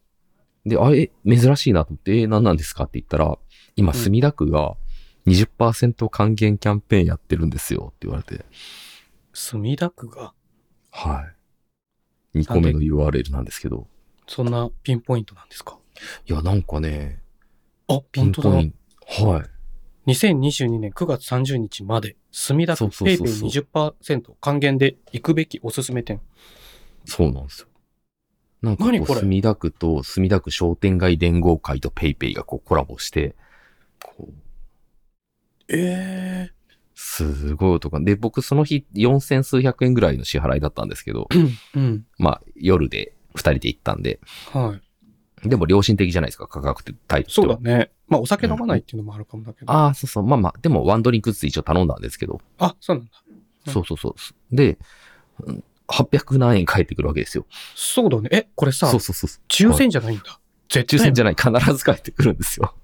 [0.67, 3.39] で、あ、え、珍しいなと思って、え、何なんですかって言ったら、
[3.77, 4.77] 今、うん墨田区が
[5.27, 8.45] 20%還元キャンペーンやってるんですよって言われて、う。
[9.41, 10.35] 墨田区が、
[10.91, 11.33] は
[12.35, 12.39] い。
[12.41, 13.87] 2個目の URL なんですけど、
[14.27, 15.79] そんなピンポイントなんですか？
[16.29, 17.23] いや、なんかね、
[17.87, 18.65] あ、ピント、はい。
[20.11, 26.21] 2022年9月30日まで、墨田区 PayPay そうそうそう20%還元で行くべきおすすめ店。
[27.05, 27.69] そうなんですよ。
[28.61, 29.21] なんかこう、何これ？
[29.21, 33.37] 墨田区と墨田区商店街連合会と PayPay がこうコラボして、
[34.03, 34.33] こう、
[35.69, 36.51] え
[37.01, 38.01] すごい音が。
[38.01, 42.07] で、僕その日四千数百円ぐらいの支払いだったんですけど、えうん。
[42.19, 44.19] まあ夜で二人で行ったんで、
[44.53, 44.77] は
[45.45, 45.49] い。
[45.49, 47.93] でも良心的じゃないですか、価格ってタイプそうだね。
[48.09, 49.73] まあ、お酒飲まないっていうのもあるかもだけど。
[49.73, 50.25] あああ、そうそう。
[50.25, 52.41] まあまあ、でもワンドリンクずつ一応頼んだんですけど、
[52.81, 53.11] そうなんだ。
[53.67, 54.57] うんそうそうそう。
[54.57, 54.79] で、
[55.45, 57.47] うん800何円返ってくるわけですよ。
[57.75, 58.29] そうだね。
[58.31, 59.31] え、これさそう、そうそう。
[59.49, 60.39] 抽選じゃないんだ。
[60.69, 62.75] 絶対抽選じゃない、必ず返ってくるんですよ。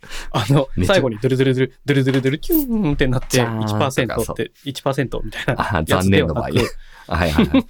[0.30, 6.62] あの最後にドゥルドゥルドゥル、ドゥルドゥルドゥル、キューンってなって、じゃーんとか1%そうって、1%みたいな残念の場合ね
[7.08, 7.66] はいはいはい。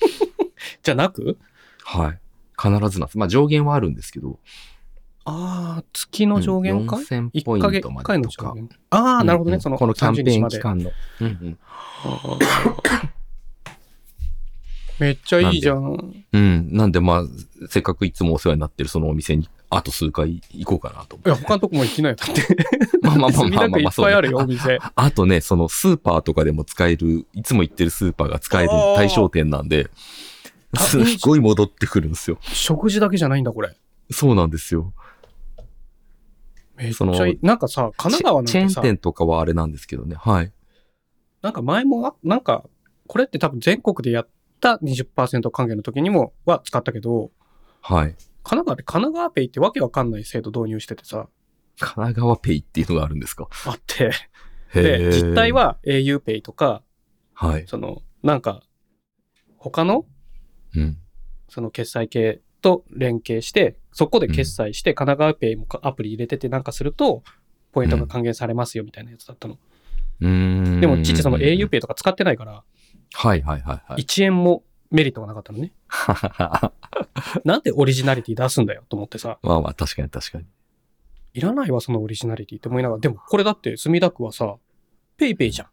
[0.82, 1.38] じゃなく？
[1.84, 2.18] はい。
[2.60, 3.18] 必ずなんです。
[3.18, 4.38] まあ上限はあるんですけど。
[5.24, 8.54] ああ、月の上限か、うん4000ポイントまでとか。
[8.90, 9.60] ああ、なるほどね。
[9.60, 10.90] その、このキャンペ30日までーン期間の。
[11.20, 11.58] うんうん。
[14.98, 16.24] めっちゃいいじゃん。
[16.32, 16.68] うん。
[16.72, 17.24] なんでまあ、
[17.68, 21.30] せっかくいつもお世話になってるそのお店に、あと数回行こうかなと思って。
[21.30, 22.16] いや、他のとこも行きなよ。
[22.16, 22.56] だって。
[23.02, 24.78] まあまあまあまあまあまあ、そうねぱいあるよ、お店。
[24.94, 29.90] あとね、そのスーパーとかでも使える、いつも行ってるスーパーが使える対象店なんで、
[30.76, 32.38] あすっごい戻ってくるんですよ。
[32.42, 33.76] 食事だけじゃないんだ、これ。
[34.10, 34.92] そうなんですよ。
[36.76, 37.38] めっちゃいい。
[37.42, 40.16] なんかさ、神奈川なんチェーン店とかはあれなんですけどね。
[40.16, 40.52] はい。
[41.42, 42.64] なんか前もあ、なんか、
[43.06, 44.28] これって多分全国でやっ
[44.60, 47.30] た20%還元の時にもは使ったけど、
[47.80, 48.14] はい。
[48.48, 51.28] 神奈川で神奈川ペイってわけわかんない制度導入しててさ、
[51.78, 53.48] 神奈川ペイっていうのがあるんですか？
[53.66, 54.10] あって、
[54.74, 56.82] へで、ー実態、は au ペイとか、
[57.34, 57.66] はい。
[57.66, 58.62] その、なんか、
[59.58, 60.06] 他の、
[60.74, 60.96] うん。
[61.48, 67.22] その決済系と連携して、そこで決済して、神奈川ペイもかアプリ入れててなんかすると、
[67.72, 69.58] ポイントが還元されますよみたいなやつだったの。
[70.20, 70.28] うー
[70.78, 70.80] ん。
[70.80, 72.64] でも、父その au ペイとか使ってないから、
[73.14, 74.02] はいはいはいはい。
[74.02, 75.72] 1円もメリットがなかったのね。
[77.44, 80.46] なんでオリジナリティ出すんだよと思ってさ、まあまあ、確かに確かに。
[81.34, 84.56] いらないわ、そのオリジナリティって思いながら、でもこれだって墨田区はさ、
[85.16, 85.68] PayPay じゃん。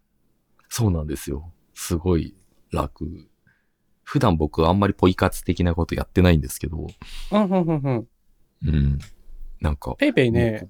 [0.69, 1.51] そうなんですよ。
[1.73, 2.35] すごい
[2.71, 3.29] 楽。
[4.03, 6.87] 普段僕あんまりポイ活的なことやってないんですけど、
[7.31, 8.07] うん、うん、うん、うん。
[8.65, 8.99] うん。
[9.61, 10.69] なんか、 PayPay ね、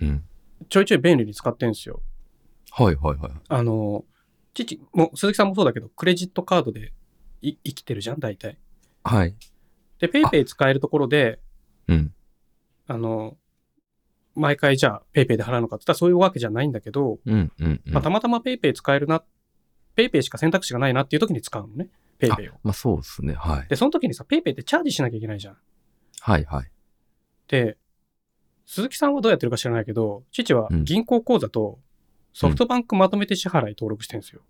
[0.00, 0.24] うん。
[0.68, 2.02] ちょいちょい便利に使ってんすよ。
[2.70, 3.32] はいはいはい。
[3.48, 4.04] あの、
[4.54, 6.90] 父、もう鈴木さんもそうだけど、クレジットカードでい
[7.42, 8.58] 生きてるじゃん、大体。
[9.04, 9.34] はい。
[9.98, 11.40] で、 PayPay 使えるところで、
[11.88, 12.12] うん。
[12.86, 13.36] あの、
[14.34, 17.80] 毎回じゃあ PayPay で払うのかって言ったらそういうわけじゃないんだけど、うんうん、うん。
[17.86, 19.22] まあ、たまたま PayPay 使えるな、
[19.94, 22.52] PayPay しか選択肢がないなっていう時に使うのね、 PayPay を。
[22.62, 23.34] まあそうですね。
[23.34, 23.68] はい。
[23.68, 25.56] で、その時にさ、 PayPay ってチャージしなきゃいけないじゃん。
[26.20, 26.70] はいはい。
[27.48, 27.78] で、
[28.66, 31.78] 鈴木さんはどうやってるか知らないけど、父はうん銀行口座と
[32.32, 34.42] ソフトバンクまとめて支払い登録してるんですよ。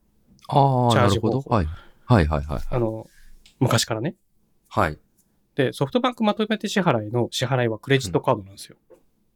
[0.48, 1.44] ああ、チャージなるほど。
[1.48, 1.66] はい。
[2.06, 2.60] はいはいはい。
[2.70, 3.06] あの、
[3.60, 4.14] 昔からね。
[4.68, 4.98] はい。
[5.54, 8.76] で、ソフトバンクまとめて支払いの支払いはクレジットカードなんですよ。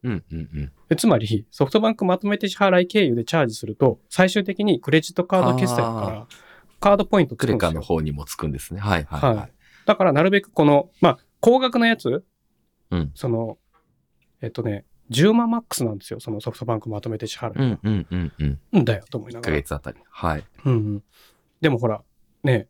[0.03, 0.71] うんうんうん。
[0.89, 6.27] でつまり、ソフトバンクまとめて支払い経由でチャージすると、最終的にクレジットカード決済だから、
[6.79, 7.81] カードポイントつクレカくんですよ。
[7.81, 8.79] の方にもつくんですね。
[8.79, 9.37] はいはいはい。
[9.37, 9.51] はい
[9.85, 12.23] だから、なるべくこの、まあ、高額なやつ、
[12.91, 13.57] うんその、
[14.41, 17.51] えっとね、10万マックスなんですよ、そのソフトバンクまとめて支払い。
[17.57, 18.59] うんうんうんうん。
[18.73, 19.55] うんだよ、と思いな1がら。
[19.57, 19.97] ヶ月あたり。
[20.09, 20.43] はい。
[20.65, 21.03] うんうん。
[21.61, 22.03] でもほら、
[22.43, 22.67] ね、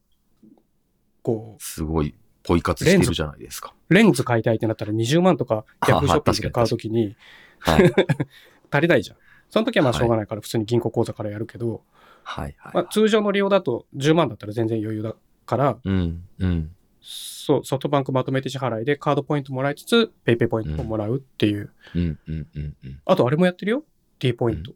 [1.23, 3.73] こすごい、ポイ活してるじゃないですか。
[3.89, 7.15] う、レンズ買いたいってなったら20万とかヤフーショッピングで買うときに
[7.61, 7.93] はい。
[8.71, 9.17] 足りないじゃん。
[9.49, 11.83] その時はまあはいしょうがないから普通に銀行口座からやるけど、
[12.23, 12.73] はいはい。
[12.73, 15.15] まあ、通常の利用だと10万だったら全然余裕だ
[15.45, 16.71] から、うんうん。
[17.01, 21.71] そう、ソフトバンクまとめて支払いでカードポイントもらいつつ、ペイペイポイントももらうっていう。
[21.95, 23.01] うんうんうんうん。
[23.05, 23.83] あとあれもやってるよ
[24.19, 24.73] ?D ポイント。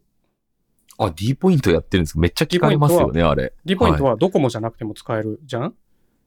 [0.98, 2.20] あ、D ポイントやってるんですか？
[2.20, 3.52] めっちゃ聞かれますよね、あれ。
[3.64, 5.74] D ポイントはドコモじゃなくても使えるじゃん、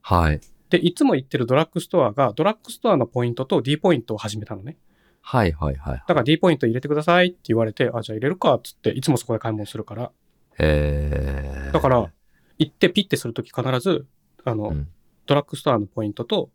[0.01, 0.41] はい。
[0.70, 4.78] で、いつも行ってるドラッグストアが、ドラッグストアのポイントと D ポイントを始めたのね。
[5.22, 5.97] はいはいはい。
[5.97, 10.11] だから D ポイント入れてくださいって言われて、あ、じゃあ入れるかっつって、いつもそこで買い物するから。
[10.59, 11.72] えー。
[11.72, 12.11] だから、
[12.59, 14.05] 行ってピッてするとき必ず、
[14.45, 14.88] あの、うん、
[15.26, 16.51] ドラッグストアのポイントと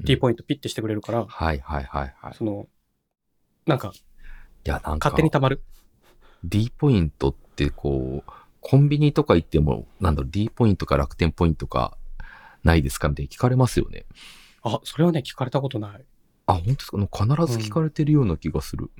[0.00, 2.34] うん D ポイントピッてしてくれるから、はいはいはいはい。
[2.34, 2.66] その、
[3.66, 4.00] なんか、い
[4.68, 5.62] や、なんか勝手、に貯まる。
[6.42, 11.96] D ポイントってこう、コンビニとか行っても、なんだろう、D ポイントか楽天ポイントか
[12.62, 13.08] ないですか？
[13.08, 14.06] って聞かれますよね。
[14.62, 16.04] あ、それはね、聞かれたことない。
[16.46, 16.98] あ、本当ですか？
[16.98, 18.90] 必ず聞かれてるような気がする。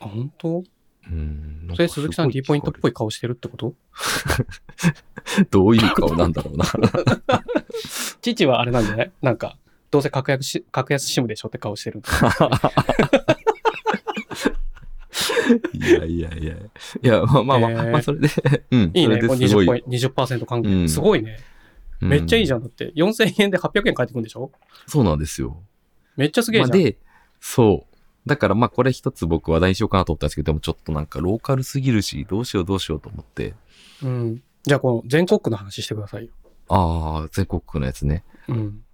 [0.00, 0.62] あ、本当？
[1.10, 1.68] うん。
[1.74, 2.90] それ鈴木さん D ポイントっぽい。
[2.90, 3.74] い顔してるってこと？
[5.50, 6.64] どういう顔なんだろうな。
[8.20, 9.12] 父はあれなんじゃない？
[9.22, 9.56] なんか、
[9.90, 12.08] どうせ格安し、格安シムでしょって顔してるんだ。
[15.72, 16.54] いやいやいや。
[16.54, 18.28] いや、まあまあまあ、えーまあそれで、
[18.70, 18.90] うん。
[18.94, 19.20] いいね。
[19.20, 20.80] そこれ20れですごいポイント、20%還元。
[20.80, 21.38] うんすごいね。
[22.00, 22.58] めっちゃいいじゃん。
[22.58, 22.62] ゃん。
[22.62, 24.52] だって、4000円で800円返ってくるんでしょ？
[24.86, 25.62] そうなんですよ。
[26.16, 26.70] めっちゃすげえじゃん。
[26.70, 26.98] まあで、
[27.40, 28.28] そう。
[28.28, 33.54] だからまあこれ一つ僕話題にしようかなと思ったんですけど、でもちょっとなんかローカルすぎるし、どうしようどうしようと思って。
[34.02, 34.42] うん。
[34.62, 36.32] じゃあ、この全国区の話してくださいよ。
[36.68, 38.24] ああ、全国区のやつね。
[38.48, 38.84] うん。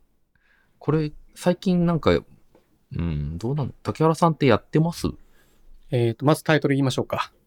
[0.78, 5.08] これ、最近なんか、うん、どうなの竹原さんってやってます？
[5.94, 7.32] えっ、と、まずタイトル言いましょうか。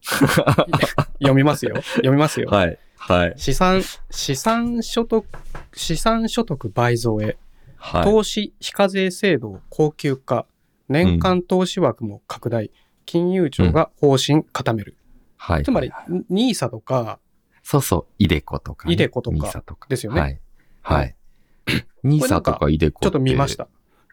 [1.20, 1.82] 読みますよ。
[1.82, 2.48] 読みますよ。
[2.48, 2.78] はい。
[2.96, 3.34] はい。
[3.36, 5.26] 資産、資産所得、
[5.74, 7.36] 資産所得倍増へ、
[7.76, 8.04] はい。
[8.04, 10.46] 投資非課税制度を恒久化、
[10.88, 12.70] 年間投資枠も拡大、
[13.04, 14.96] 金融庁が方針固める。
[15.36, 15.62] はい。
[15.62, 17.20] つまりはい、ニーサとか
[17.62, 18.94] そうそう、イデコとか、ね。
[18.94, 19.88] イデコとかニーサとか。
[19.90, 20.20] ですよね。
[20.22, 20.40] はい。
[20.80, 21.16] はい。
[22.02, 23.04] ニーサとかイデコって。
[23.04, 23.56] ちょっと見まし。
[23.56, 23.68] た。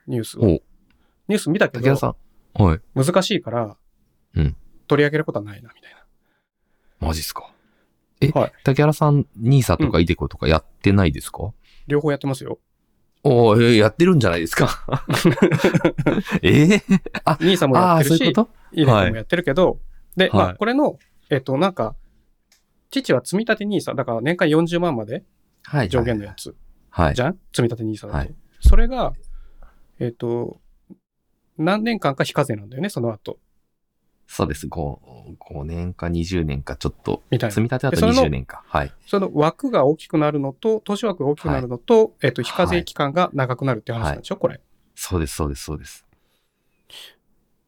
[0.08, 0.42] ニュースを。
[0.42, 2.62] おニュース見たけど竹原、さん。
[2.62, 2.82] はい。
[2.94, 3.78] 難しいから
[4.36, 4.56] うん、
[4.88, 7.08] 取り上げることはないな、みたいな。
[7.08, 7.52] マジっすか。
[8.22, 11.54] え、はい竹原さん、ニーサとかイデコとかやってないですか、
[11.88, 12.60] 両方やってますよ。
[13.24, 14.70] おーえーやってるんじゃないですか？
[16.42, 16.82] えー、
[17.24, 19.80] あ、ニーサもやってるし、そういうイデコもやってるけど、
[20.16, 21.96] で、まあ、はいこれの、えっと、なんか、
[22.92, 25.24] 父は積み立て NISA、だから年間40万まで
[25.64, 25.90] はい。
[25.90, 26.56] 上限のやつ
[26.90, 27.16] はい。
[27.16, 28.18] じゃん、積み立て NISA だと。
[28.20, 29.14] はいそれが、
[30.00, 30.60] えっと、
[31.58, 33.38] 何年間か非課税なんだよね、その後。
[34.28, 34.68] そうです。
[34.68, 35.00] 5、
[35.40, 37.52] 5年か20年かちょっと、みたいな。
[37.52, 38.64] 積み立てだとでそれの20年か。
[38.68, 38.92] はい。
[39.06, 44.60] その枠が大きくなるのと、投資枠が大きくなるのと、えっと、非課税期間が長くなるって話なんでしょ、これ。
[44.96, 46.06] そうです、そうです、そうです。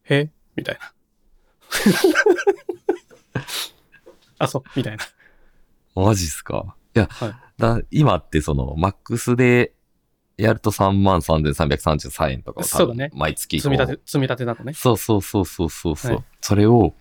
[0.03, 0.93] へみたいな。
[4.39, 5.03] あ、そう、みたいな。
[5.95, 6.75] マジっすか？
[6.95, 9.73] いや、はいだ今ってその、マックスで
[10.37, 14.73] やると33,333円とかそうだね毎月積み立て、積み立てだとね。
[14.73, 16.93] そうそうそうそうそうそう、はいそれを、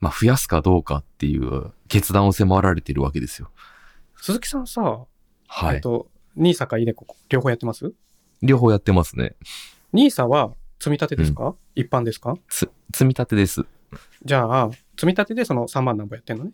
[0.00, 3.50] まあ、増やすかどうかっていう決断を迫られてるわけですよ。
[4.16, 5.06] 鈴木さんさ、
[5.46, 5.76] はい。
[5.76, 7.92] えっと、ニーサかイデコ、両方やってます？
[8.42, 9.36] 両方やってますね。
[9.92, 12.34] ニーサは積み立てですか、一般ですか？
[12.48, 13.64] つ、積み立てです。
[14.24, 16.50] じゃあ、積み立てでその3万何本やってんのね。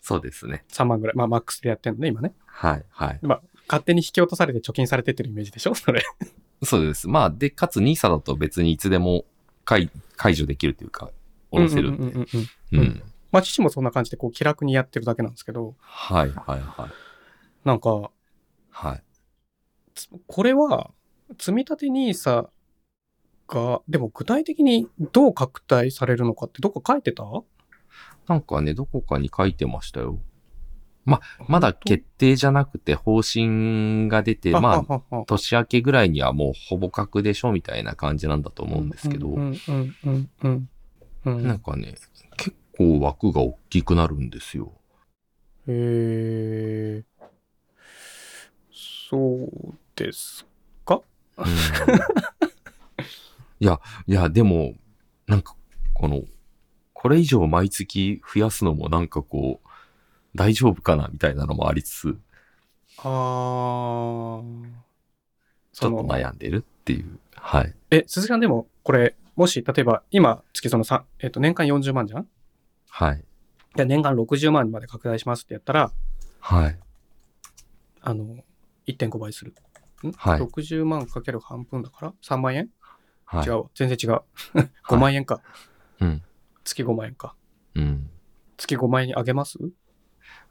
[0.00, 0.64] そうですね。
[0.72, 1.16] 3万ぐらい。
[1.16, 2.32] まあ、マックスでやってんのね、今ね。
[2.46, 3.18] はい、はい。
[3.22, 5.74] まあ、勝手に引き落とされて貯金されてってるイメージでしょ？
[5.76, 6.02] それ。
[6.62, 7.08] そうです。
[7.08, 9.24] まあ、で、かつ NISA だと別にいつでも
[9.64, 11.10] 解解除できるというか、
[11.50, 12.02] 下ろせるんで。
[12.02, 12.26] うんうんうんうん
[12.72, 13.02] うんうんうん
[13.32, 16.90] まあ、父もそんな感じで、こう、気楽にやってるだけなんですけど、はい、はい、はい。
[17.64, 18.10] なんか、
[18.68, 19.02] はい。
[19.94, 20.90] つこれは、
[21.38, 22.48] 積み立て NISA
[23.48, 27.24] が、でも具体的にどう拡大されるのかってどっか書いてた？
[28.28, 30.18] なんかね、どこかに書いてましたよ。
[31.04, 39.28] ままだ決定じゃなくて方針が出て、まあ、あ、年明けぐらいにはもうほぼ確でしょみたいな感じなんだと思うんですけど。
[41.24, 41.94] なんかね、
[42.36, 44.72] 結構枠が大きくなるんですよ。
[45.68, 47.04] へえ。
[48.72, 50.46] そうです
[50.84, 51.00] か？
[51.36, 51.44] うん
[53.60, 54.74] いや、いや、でも、
[55.28, 55.54] なんか、
[55.94, 56.22] この、
[56.92, 59.68] これ以上毎月増やすのもなんかこう、
[60.34, 62.18] 大丈夫かなみたいなのもありつつ、
[62.98, 64.64] あー。
[65.72, 67.18] ちょっと悩んでるっていう。
[67.34, 67.74] はい。
[67.90, 72.28] え、鈴木さんでも、これ、もし、例えば、今、月そのさ、えっ、と、年間40万じゃん？
[72.90, 73.24] はい。
[73.74, 75.90] で年間60万まで拡大しますってやったら、
[76.40, 76.78] はい。
[78.02, 78.36] あの、
[78.86, 79.54] 1.5倍する。
[80.06, 80.12] ん？
[80.12, 82.68] はい ?60 万かける半分だから3万円、
[83.24, 83.46] はい。
[83.46, 83.70] 違うわ。
[83.74, 84.20] 全然違う。
[84.88, 85.40] 5万円か。
[86.00, 86.22] うん。
[86.64, 87.34] 月5万円か。
[87.74, 88.10] うん。
[88.58, 89.58] 月5万円にあげます？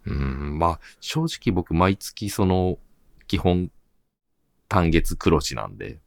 [0.06, 2.78] うん、まあ、正直僕毎月その、
[3.28, 3.72] 基本、
[4.68, 6.00] 単月黒字なんで、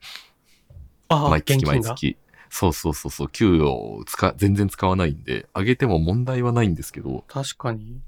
[1.08, 1.64] ああ、毎月。
[1.64, 2.16] 毎月。
[2.50, 8.00] そうそうそうそう、給与を使、全然使わないんで、上げても問題はないんですけど、確かに。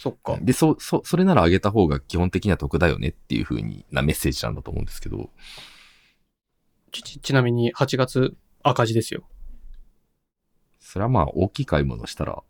[0.00, 0.38] そっか。
[0.40, 5.30] で、そ、そ、それなら上げた方が基本的には得だよねっていう風になメッセージなんだと思うんですけど、
[6.90, 9.22] ち、ちちなみに8月赤字ですよ。
[10.80, 12.42] それはまあ大きい買い物したら、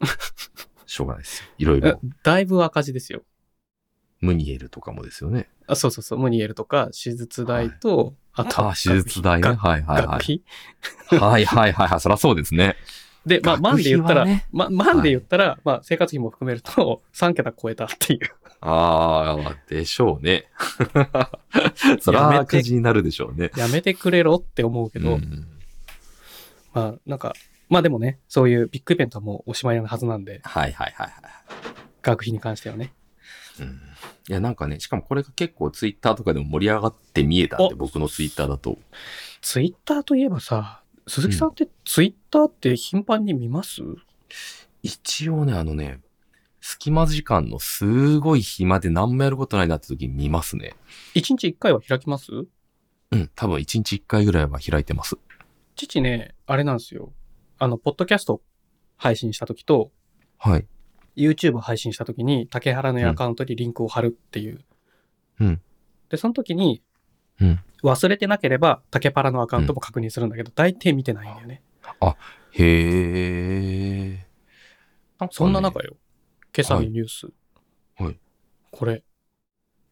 [0.88, 1.48] しょうがないですよ。
[1.58, 2.00] いろいえろ。
[2.22, 3.22] だいぶ赤字ですよ。
[4.20, 5.48] ムニエルとかもですよね。
[5.66, 6.18] あそうそうそう。
[6.18, 9.42] ムニエルとか、手術代と、あとああ、手術代ね。
[9.42, 10.42] 学はいはいはい。
[11.20, 12.00] はいはいはいはい。
[12.00, 12.76] そりゃそうですね。
[13.26, 18.20] で、まあ、万で言ったら、ねま、万で言ったら、まあ、生活費も含めると、3桁超えたっていう。
[18.60, 20.50] ああ、でしょうね。
[22.00, 23.50] そりゃ赤字になるでしょうね。
[23.56, 25.46] やめてくれろって思うけど、うん
[26.72, 27.34] まあ、なんか、
[27.68, 31.12] まあでもね、そういうビッグイベントはもうおしまいなはずなんで、はいはいはいはい。
[32.02, 32.92] 学費に関してはね。
[33.60, 33.80] うん
[34.28, 38.78] いや、なんかね、しかもこれが結構ツイッターとかでも盛り上がって見えたんで、お僕のツイッターだと。
[39.40, 43.80] ツイッターといえばさ、鈴木さんってツイッターって頻繁に見ます、
[44.82, 46.00] 一応ね、あのね、
[46.60, 50.74] 隙間時間のすごい暇で何もやることないなって時に見ますね。
[51.14, 52.30] 一日一回は開きます？
[53.10, 55.16] うん、多分一日一回ぐらいは開いてます。
[55.74, 57.12] 父ね、あれなんですよ。
[57.58, 58.40] あの、ポッドキャスト
[58.96, 59.90] 配信した時と、
[60.38, 60.66] はい。
[61.16, 64.64] YouTube 配信した時に、竹原のアカウントにリンクを貼るっていう。
[65.40, 65.60] うん
[66.08, 66.82] で、その時に、
[67.40, 71.62] うん忘れてなければ、竹パラのアカウントも確認するんだけど、大抵見てないんだよね。
[72.50, 74.26] へえ。
[75.30, 75.96] そんな中よ。
[76.56, 77.26] 今朝のニュース。
[77.96, 78.18] はい
[78.70, 79.02] これ、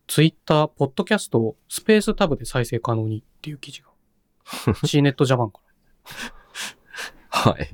[0.07, 3.89] Twitter、ポッドキャストをスペースタブで再生可能にっていう記事が。
[4.87, 6.36] C ネットジャパンから。
[7.51, 7.68] はい。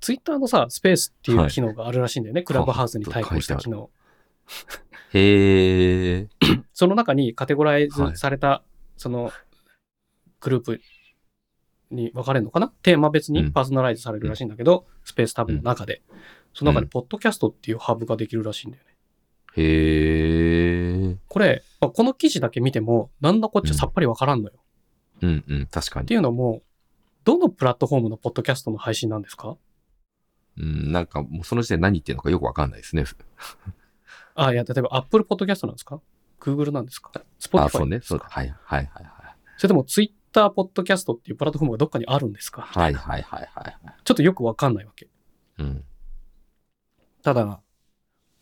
[0.00, 2.42] ツイッターのさ、スペースっていう機能があるらしいんだよね。
[2.42, 3.90] クラブハウスに対抗した機能。
[5.12, 6.28] へえ。
[6.72, 8.62] その中にカテゴライズはいされた、
[8.96, 9.32] その、
[10.40, 10.80] グループ
[11.90, 12.68] に分かれるのかな？
[12.82, 16.02] テーマ別うんにパーソナライズされるらしいんだけど、スペースタブの中で。
[16.54, 18.96] その中で、ポッドキャストっていうハブができるらしいんだよね。
[19.56, 21.16] へえ。
[21.28, 24.54] これ、まあこの記事だけ見ても、なんだこっちゃさっぱり分からんのよ。
[25.22, 26.04] うんうん、確かに。
[26.04, 26.62] っていうのも、
[27.26, 29.56] どのプラットフォームのポッドキャストの配信なんですか？
[30.58, 33.04] うん、なんかもうその時点で何言ってるのかよくわかんないですね。
[34.36, 36.00] あ、いや、例えば Apple Podcast なんですか
[36.40, 37.10] ?Google なんですか？
[37.14, 37.98] あ、?Spotify そうね。
[37.98, 38.20] ですか？
[38.20, 39.36] そうはいはいはいはい。
[39.58, 42.62] それとも Twitter Podcast っていうプラットフォームがどっかにあるんですか？
[42.62, 43.76] はいはいはいはい。
[44.04, 45.08] ちょっとよくわかんないわけ。
[45.58, 45.84] うん。
[47.24, 47.60] ただ、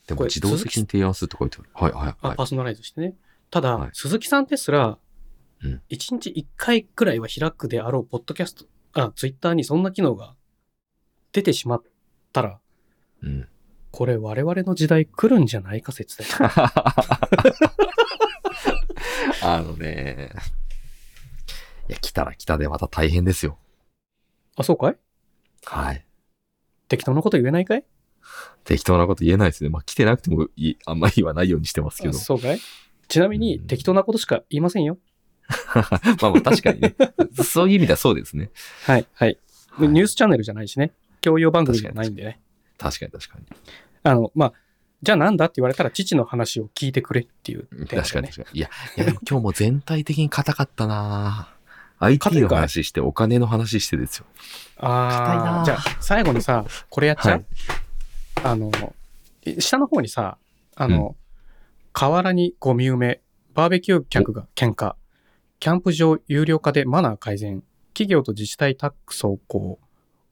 [0.07, 1.71] でも自動的に提案するとか言ってある。
[1.73, 2.17] はいはいはい。
[2.21, 3.17] あパーソナライズしてね。
[3.51, 4.99] ただ、はい鈴木さんですら
[5.63, 10.35] うん、1日1回くらいは開くであろう、ポッドキャスト、あ、ツイッターにそんな機能が
[11.33, 11.83] 出てしまっ
[12.33, 12.61] たら、
[13.23, 13.49] うん。
[13.91, 16.31] これ我々の時代来るんじゃないか説だよ。
[19.43, 20.31] あのね。
[21.89, 23.59] いや、来たら来たでまた大変ですよ。
[24.57, 24.97] あ、そうかい？
[25.65, 26.07] はい。
[26.89, 27.85] 適当なこと言えないかい？
[28.65, 29.71] 適当なこと言えないですね。
[29.71, 32.19] まあ、来てなくてもいい、あんまり言わないようにしてますけあど。
[32.19, 32.61] そうかい？
[33.09, 34.99] ちなみにうん適当なことしか言いませんよ。
[36.23, 36.95] まあまあ確かにね。
[37.45, 38.51] そういう意味ではそうですね。
[38.87, 39.29] はい、はい。
[39.29, 40.93] はいニュースチャンネルじゃないしね。
[41.21, 42.41] 教養番組じゃないんでね。
[42.79, 43.45] 確かに確かに。
[44.05, 44.53] あの、まあ、
[45.03, 47.87] じゃあなんだって言われたら父の話を聞いてくれっていうね。
[47.87, 48.29] かに確かに。
[48.53, 51.49] いや、いや今日も全体的に硬かったな
[51.99, 54.27] IT の話してお金の話してですよ。
[54.79, 57.45] ああ、なじゃあ最後にさ、これやっちゃう、はい
[58.43, 58.71] あの、
[59.59, 60.39] 下の方にさ、
[60.77, 61.17] あの、
[61.93, 63.21] 河原にゴミ埋め、
[63.55, 64.95] バーベキュー客が喧嘩、
[65.65, 67.63] キャンプ場有料化でマナー改善、
[67.95, 69.79] 企業と自治体タック走行、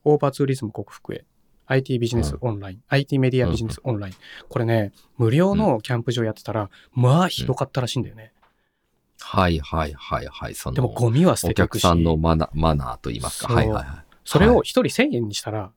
[0.04, 1.24] オーバーツーリズム克服へ、
[1.68, 4.14] IT ビジネスオンライン、IT メディアビジネスオンライン。
[4.50, 8.34] これね、無料のキャンプ場やってたら、まあひどかったらしいんだよね。
[9.20, 10.54] はいはいはいはい。
[10.54, 13.54] その、でもゴミは捨おてていくし、客さんのマナマナーと言いますか。
[13.54, 14.04] はいはいはい。
[14.26, 15.72] それを一人1000円にしたら、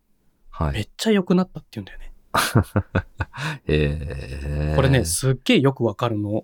[0.49, 0.73] はい。
[0.73, 2.11] めっちゃ良くなったって言うんだよね。
[3.67, 6.43] えー、これね、すっげえよくわかるの。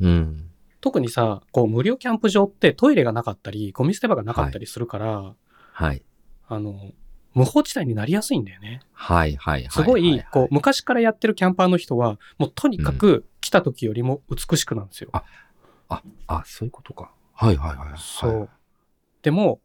[0.00, 0.47] うん。
[0.80, 5.34] 特にさ、こう無料キャンプ場ってトイレがなかったり、ゴミ捨て場がなかったりするから、
[5.72, 6.02] はい。
[6.48, 6.92] あの、
[7.34, 8.80] 無法地帯になりやすいんだよね。
[8.92, 9.70] はいはいはい。
[9.70, 10.48] すごい、こう、う。
[10.50, 15.10] 昔からやってるキャンパーの人は、もうとにかく来た時よりも美しくなんですよ。
[15.12, 15.24] あ
[16.26, 17.10] あ、そういうことか。
[17.32, 17.88] はいはいはい。
[17.90, 18.48] はいそう。
[19.22, 19.60] でも、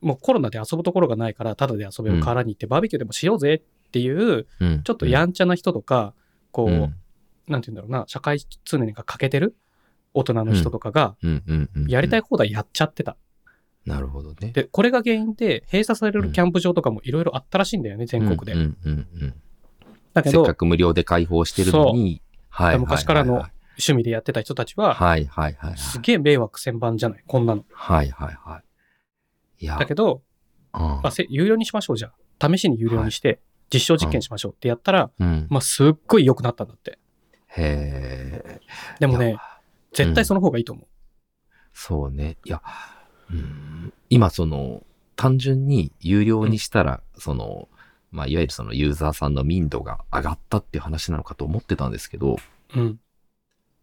[0.00, 4.82] もうコロナで遊ぶところがないから、ただで遊べる河原に行ってバーベキューでもしようぜっていう、うん。
[4.82, 6.14] ちょっとやんちゃな人とか、
[6.50, 6.94] こう、うん
[7.48, 9.56] なんて言うんだろうな、社会通念が欠けてる
[10.14, 11.16] 大人の人とかが。
[11.88, 12.22] やりたいい。
[12.22, 13.16] 放題やっちゃってた。
[13.86, 14.52] なるほどね。
[14.52, 18.54] で、これが原因で閉鎖されるキャンプ場とかもいろいろあったらしいんだよね、全国で。
[20.12, 22.78] だけどせっか、く無料で開放してるのに、はい。
[22.78, 25.78] 昔からの趣味でやってた人たちは、はいはいはいはい。
[25.78, 27.64] すげえ迷惑千番じゃない、こんなの。
[27.72, 28.62] はいはいは
[29.58, 29.64] い。
[29.64, 30.22] いや、だけど、
[30.74, 32.48] うんまあ、せ有料にしましょうじゃあ。
[32.48, 33.40] 試しに有料にして、
[33.72, 35.46] 実証実験しましょうってやったら、うん。
[35.50, 36.98] まあ、すっごい良くなったんだって。
[37.48, 38.60] へえ。
[39.00, 39.36] でもね、
[39.92, 40.86] 絶対その方がいいと思う。
[41.72, 42.36] そうね。
[42.44, 42.62] いや、
[43.30, 44.84] うん、今その、
[45.16, 47.68] 単純に有料にしたら、その、
[48.10, 52.36] まあ、いわゆるそのユーザーさんの民度が上がったっていう話なのかと思ってたんですけど、
[52.74, 52.98] うん。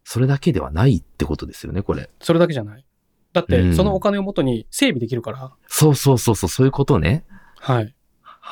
[0.04, 2.10] それだけではないってことですよね、これ。
[2.20, 2.86] それだけじゃない。
[3.34, 7.26] だって、うんそのお金をもとに整備できるから、そうそうそうそう、そういうことね。
[7.60, 7.96] はい。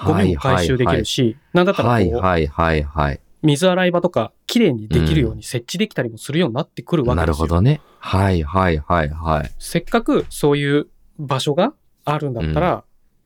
[0.06, 3.20] ゴミも回収できるし、なんだったらこう、はいはいはいはい。
[3.42, 7.46] 水洗い場とか、きれいにできるように設置できたりもするようになってくるわけなですよ。
[7.46, 7.82] るほどね。
[8.00, 9.52] はいはいはいはい。
[9.60, 10.88] せっかくそういう
[11.20, 11.74] 場所が
[12.06, 12.84] あるんだったら、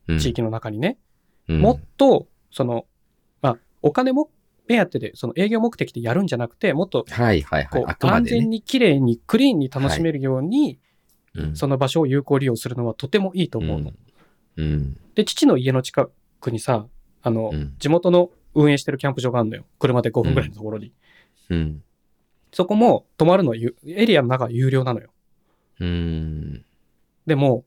[0.08, 0.98] うん地域の中にね、
[1.48, 2.86] うんもっと、その、
[3.40, 4.30] まあ、お金も
[4.66, 7.84] 目当てで、その営業目的でやるんじゃなくて、もっと、はいはいはい。
[8.00, 10.78] 安全にきれいにクリーンに楽しめるように、
[11.34, 13.92] うんその場所を有効利用するのはとてもいいと思うの。
[14.56, 14.64] うん。
[14.64, 14.98] うん。
[15.14, 16.10] で、父の家の近
[16.40, 16.86] くにさ、
[17.22, 19.64] あの、うん地元の運営してるキャンプ場があるのよ。
[19.78, 20.92] 車で5分ぐらいのところに。
[21.50, 21.82] うん。
[22.52, 25.10] そこも泊まるのエリアの中は有料なのよ。
[25.80, 26.64] うん。
[27.26, 27.64] でも、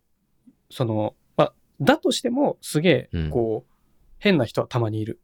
[0.69, 3.73] その、まあ、だとしても、すげえ、うんこう、
[4.19, 5.19] 変な人はたまにいる。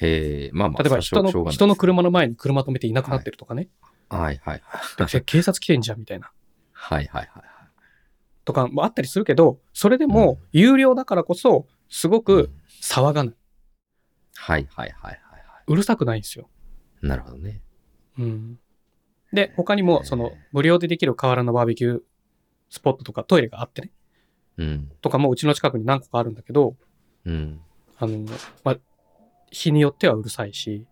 [0.00, 3.68] へえ、まあまあ、例えば人の、それはしょうがない人の車の前に車止めていなくなってるとかね。
[4.08, 5.12] はいはいはい。
[5.12, 6.30] で警察来てんじゃんみたいな。
[6.72, 7.42] はいはいはい。
[8.44, 13.34] とかもあったりするけど、それでも、有料だからこそ、すごく騒がない。
[14.38, 15.20] はいはいはいはい。
[15.66, 16.48] うるさくないんですよ。
[17.02, 17.60] なるほどね。
[18.18, 18.58] うん。
[19.32, 22.00] で、他にも、その、無料でできる河原のバーベキュー
[22.70, 23.90] スポットとかトイレがあってね。
[24.56, 24.90] うん。
[25.02, 26.76] とかもうちの近くに何個かあるんだけど、
[27.24, 27.60] うん。
[27.98, 28.24] あの、
[28.64, 28.76] まあ、
[29.50, 30.86] 日によってはうるさいし、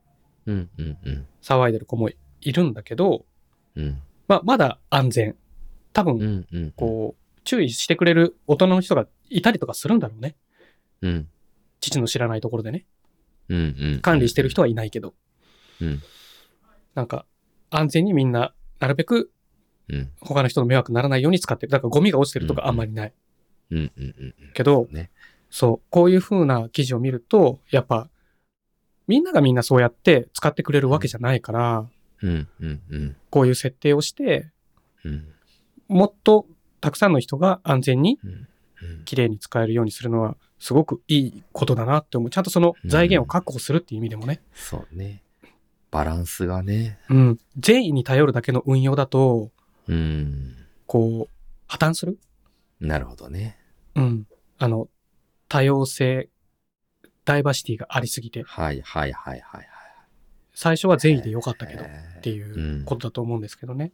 [0.45, 1.27] うんうんうん。
[1.41, 3.25] 騒いでる子もいるんだけど、
[3.77, 4.03] うん。
[4.29, 5.37] まあ、まだ安全。
[5.93, 6.73] 多分、うんうん。
[6.73, 10.37] こう、注意してくれる大人の人がいたりとかするんだろうね。
[11.01, 11.29] うん。
[11.81, 12.87] 父の知らないところでね。
[14.03, 15.15] 管理してる人はいないけど。
[15.81, 16.03] うん。
[16.95, 17.27] なんか、
[17.71, 19.31] 安全にみんな、なるべく
[19.89, 20.11] うん。
[20.21, 21.73] 他の人の迷惑にならないように使ってる。
[21.73, 23.13] だからゴミが落ちてるとかあんまりない。
[23.71, 24.35] うんうんうん。
[24.55, 25.11] けど、ね。
[25.51, 28.09] そう、こういう風な記事を見ると、やっぱ、
[29.07, 31.89] みんながみんなそうやって使ってくれるわけじゃないから、
[32.23, 33.17] うんうんうん。
[33.31, 34.51] こういう設定をして、
[35.05, 35.29] うん。
[35.89, 36.47] もっと
[36.81, 38.31] たくさんの人が安全にうん。
[38.31, 38.47] うん
[39.07, 42.31] きれいに使えるようにするのは、すごくいいことだなって思う。
[42.31, 44.41] ちゃんとその財源を確保するっていう意味でもね。
[44.55, 45.23] そうね。
[45.91, 46.99] バランスがね。
[47.09, 47.39] うん。
[47.59, 49.51] 善意に頼るだけの運用だと、
[49.89, 50.57] うん。
[50.87, 51.35] こう、
[51.67, 52.19] 破綻する
[52.81, 53.59] なるほどね。
[53.95, 54.27] うん。
[54.59, 54.89] あの、
[55.49, 56.29] 多様性、
[57.25, 59.69] ダイバーシティがありすぎて、はいはいはいはいはい。
[60.55, 61.87] 最初は善意でよかったけど、っ
[62.19, 63.93] っていうことだと思うんですけどね。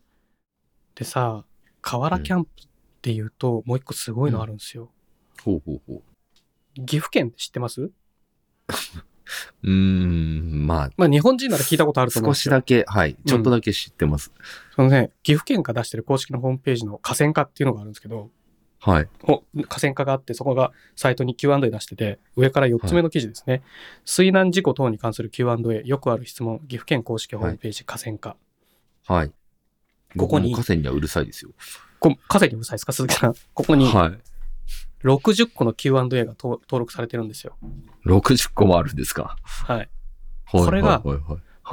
[0.95, 1.45] でさ、
[1.81, 2.69] 河原キャンプっ
[3.03, 4.91] ていうと、もう一個すごいのあるんですよ。
[5.43, 6.03] ほうほうほ
[6.75, 7.83] 岐阜県って知ってます？
[7.83, 7.93] う。
[9.63, 12.51] うーん、ままあ日本人なら聞いたことああ、ると思うんですよ。
[12.53, 13.17] 少しだけ、はい。
[13.27, 14.31] ちょっとだけ知ってます。
[14.75, 18.31] そのね、岐阜県が出してる公式のホームページの河川課っていうのがあるんですけど、
[18.81, 19.09] はい。
[19.23, 23.63] お河川課があって、そこがサイトに Q&A 出してて、上から4つ目の記事ですね。
[24.05, 28.37] 水難事故等に関する Q&A、よくある質問、岐阜県公式ホームページ、河川課。
[29.07, 29.33] はい。
[30.19, 31.53] ここに僕も河川にはうるさいですよ。
[32.01, 32.93] こ河川にうるさいですか？
[32.93, 33.35] 鈴木さん。
[33.55, 34.19] ここにはい。
[35.05, 37.57] 60個の Q&A がと登録されてるんですよ。
[38.07, 39.37] 60個もあるんですか？
[39.45, 39.77] はい。
[39.77, 39.91] はい
[40.53, 41.03] これが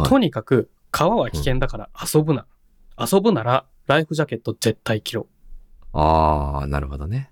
[0.05, 2.45] とにかく、川は危険だから遊ぶな。
[2.97, 5.27] 遊ぶなら、ライフジャケット絶対着ろ。
[5.91, 7.29] ああ、なるほどね。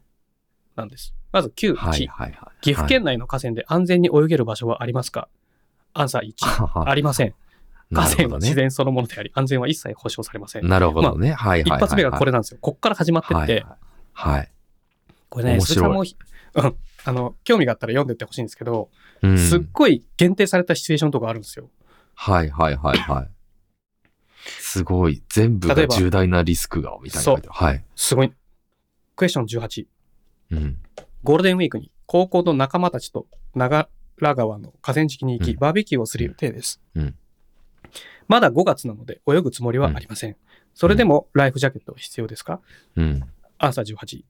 [0.76, 1.16] なんです。
[1.32, 2.62] まず9、1、はいはいはい。
[2.62, 5.30] 岐阜県内の河川で安全に泳げる場所はありますか？
[5.94, 7.34] アンサー1、はいありません。
[7.94, 8.40] 河川は。
[8.40, 10.68] 自然そのものであり、安全は一切保証されません。
[10.68, 11.32] なるほどね。
[11.32, 11.78] はいはい。
[11.78, 12.58] 一発目がこれなんですよ。
[12.60, 13.68] こっから始まってって、はいはい。
[14.14, 14.52] はい。
[15.30, 16.16] これね、鈴木さんもひ、
[16.56, 16.76] うん、
[17.06, 18.90] あの、興味があったら読んでってほしいんですけど、
[19.22, 21.70] うんすっごい限定されたシチュエーションとかあるんですよ。
[22.14, 23.30] はいはいはいはい。
[24.60, 25.24] すすごい。
[25.30, 27.36] 全部が重大なリスクが、みたいな。
[27.50, 27.84] はい。
[27.96, 28.32] すごい。
[29.16, 29.88] クエスチョン18。
[30.52, 30.78] うん。
[31.24, 33.90] ゴールデンウィークに高校の仲間たちと長
[34.22, 36.80] 良川の河川敷に行き、うんバーベキューをする予定です。
[36.96, 37.16] うん
[38.28, 40.36] まだ5月なので泳ぐつもりはありません。
[40.74, 42.62] それでもライフジャケットは必要ですか？
[42.96, 43.24] うん。
[43.58, 44.24] アンサー18。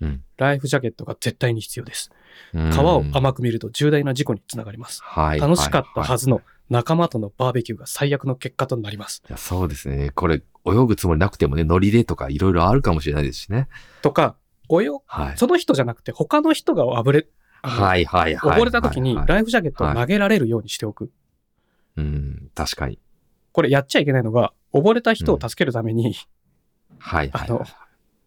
[0.00, 0.22] うん。
[0.36, 2.10] ライフジャケットが絶対に必要です。
[2.52, 5.02] うん川を甘く見ると重大な事故につながります。
[5.02, 5.40] はい。
[5.40, 6.24] 楽しかったはず。
[6.24, 9.22] ずの仲間とのバーベキューが最悪の結果となります。
[9.28, 10.10] いや、そうですね。
[10.14, 13.68] これ、泳ぐつもりなくてもね、ノリでとかいろいろあるかもしれないですしね。
[14.02, 14.36] とか、
[14.68, 15.36] 泳はい。
[15.36, 17.28] その人じゃなくて他の人があぶれ、
[17.62, 18.60] はいはいはい。
[18.60, 21.10] 溺れた時にはいはいライフジャケットを投げられるようにしておく。
[21.96, 22.98] うん、確かに。
[23.52, 26.14] これやっちゃいけないのが、溺れた人を助けるために、
[26.98, 27.48] はいはい。
[27.48, 27.64] あの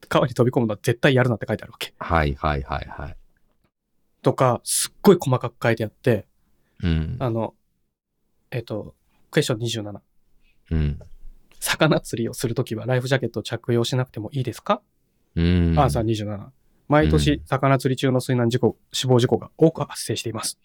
[0.07, 1.93] 川に飛び込むのは絶対やるなって書いてあるわけ。
[1.99, 3.17] はいはいはいはい。
[4.21, 6.27] とか、すっごい細かく書いてあって、
[6.83, 7.17] うん。
[7.19, 7.53] あの、
[8.51, 8.95] えっ、と、
[9.31, 9.99] クエスチョン27。
[10.71, 10.99] うん。
[11.59, 14.81] 魚釣りをするときはライフジャケットを着用しなくてもいいですか、
[15.35, 15.75] うん。
[15.77, 16.47] アンサー27。
[16.87, 20.59] 毎う年ん、魚釣り中の水難事故、死亡事故が多く発生しています。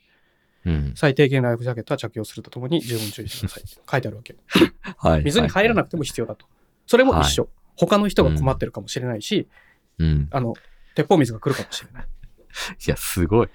[0.64, 0.92] うん。
[0.96, 3.64] 最低限ライフジャケットは着用するとともに十分注意してください。
[3.90, 4.36] 書いてあるわけ。
[4.96, 5.24] はい。
[5.24, 6.46] 水に入らなくくても必要だと。
[6.86, 7.48] それも一緒。
[7.76, 9.48] 他の人が困ってるかもしれないし、
[9.98, 10.28] うん。
[10.30, 10.54] あの、
[10.94, 12.04] 鉄砲水が来るかもしれない。
[12.86, 13.48] いや、すごい。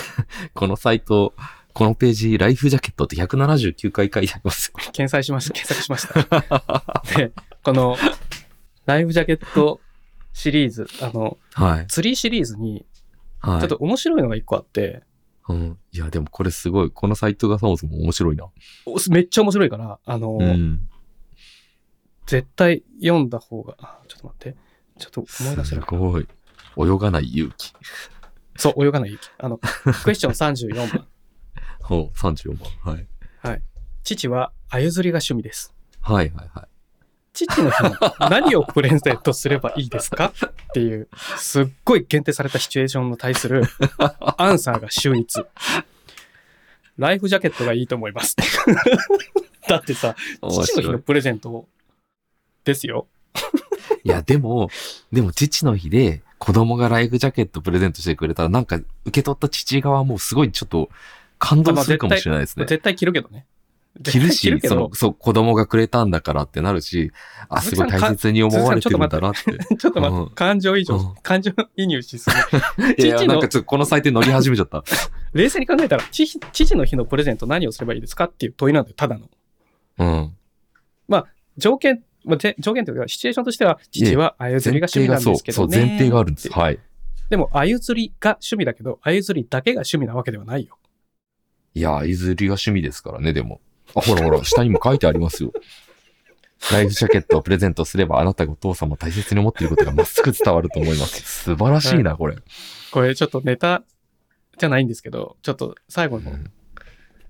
[0.54, 1.34] このサイト、
[1.72, 4.74] このページ、ライフジャケットって179回書いてありますよ。
[4.92, 7.02] 検索しました、検索しました。
[7.16, 7.96] で、この、
[8.86, 9.80] ライフジャケット
[10.32, 11.86] シリーズ、あの、はい。
[11.86, 12.84] 釣りシリーズに、
[13.40, 13.60] はい。
[13.60, 15.02] ちょっと面白いのが一個あって、
[15.48, 15.78] うん。
[15.92, 16.90] いや、でもこれすごい。
[16.90, 18.44] このサイトがそもそも面白いな。
[18.86, 20.88] おめっちゃ面白いから、あの、うん。
[22.30, 24.56] 絶対読んだ方が、あちょっと待って。
[24.98, 25.98] ちょっと思い出せするかな。
[25.98, 26.28] ごい。
[26.78, 27.72] 泳がない勇気。
[28.56, 29.30] そう、泳がない勇気。
[29.38, 29.58] あの、
[30.04, 31.06] クエスチョン34番。
[31.82, 33.06] ほう、34番。
[33.42, 33.62] はい。
[34.04, 35.74] 父は鮎釣りが趣味です。
[36.00, 36.68] はいはいはい。
[37.32, 37.90] 父の日の
[38.30, 40.32] 何をプレゼントすればいいですか？
[40.36, 43.62] っていう、すっごい限定されたシチュエーションに対する
[44.38, 45.42] アンサーが秀逸。
[46.96, 48.36] ライフジャケットがいいと思います。
[49.68, 50.88] だってさ、面父の日。
[50.92, 51.68] のプレゼント
[52.64, 53.06] ですよ。
[54.04, 54.70] いや、でも、
[55.12, 60.88] でも父の日で子供がライフジャケットプレゼントしてくれたら、なんか受け取った父側もすごいちょっと
[61.38, 62.64] 感動するかもしれないですね。
[62.66, 63.46] 絶対着るけどね。
[64.04, 67.10] 着るし、けどその、、そう、子供がくれたんだからってなるし、
[67.48, 69.76] あ、すごい大切に思われてるんだなって。
[69.76, 72.30] ちょっと待 うんって、感情移入うん、感情移入しす
[72.98, 74.84] いや、父のなんかちょっとこのサイトに乗り始めちゃった。
[75.34, 75.42] ぎ。
[75.42, 79.28] 冷静に考えたら、父父の日のプレゼント何をすればいいですかっていう問いなんだよ、ただの。
[79.98, 80.34] うん。
[81.60, 85.76] 条件、まあ、ぜ条件というか、シチュエーションとしては、父は鮎釣りが趣味なんですけどね。
[85.76, 86.50] そう、前提があるんです。
[86.52, 86.78] はい。
[87.30, 90.78] でも、鮎釣りが趣味だけど、鮎釣りだけが趣味なわけではないよ。
[91.74, 93.60] いや、いずりが趣味ですからね、でも。
[93.94, 95.52] あ、ほらほら、下にも書いてありますよ。
[96.72, 101.22] ライフジャケットをプレゼントすれば、あなたがお父様を大切に思っていることがまっすぐ伝わると思います。
[101.44, 102.36] 素晴らしいな、これ。
[102.90, 103.82] これちょっとネタ
[104.58, 106.50] じゃないんですけど、ちょっと最後のうん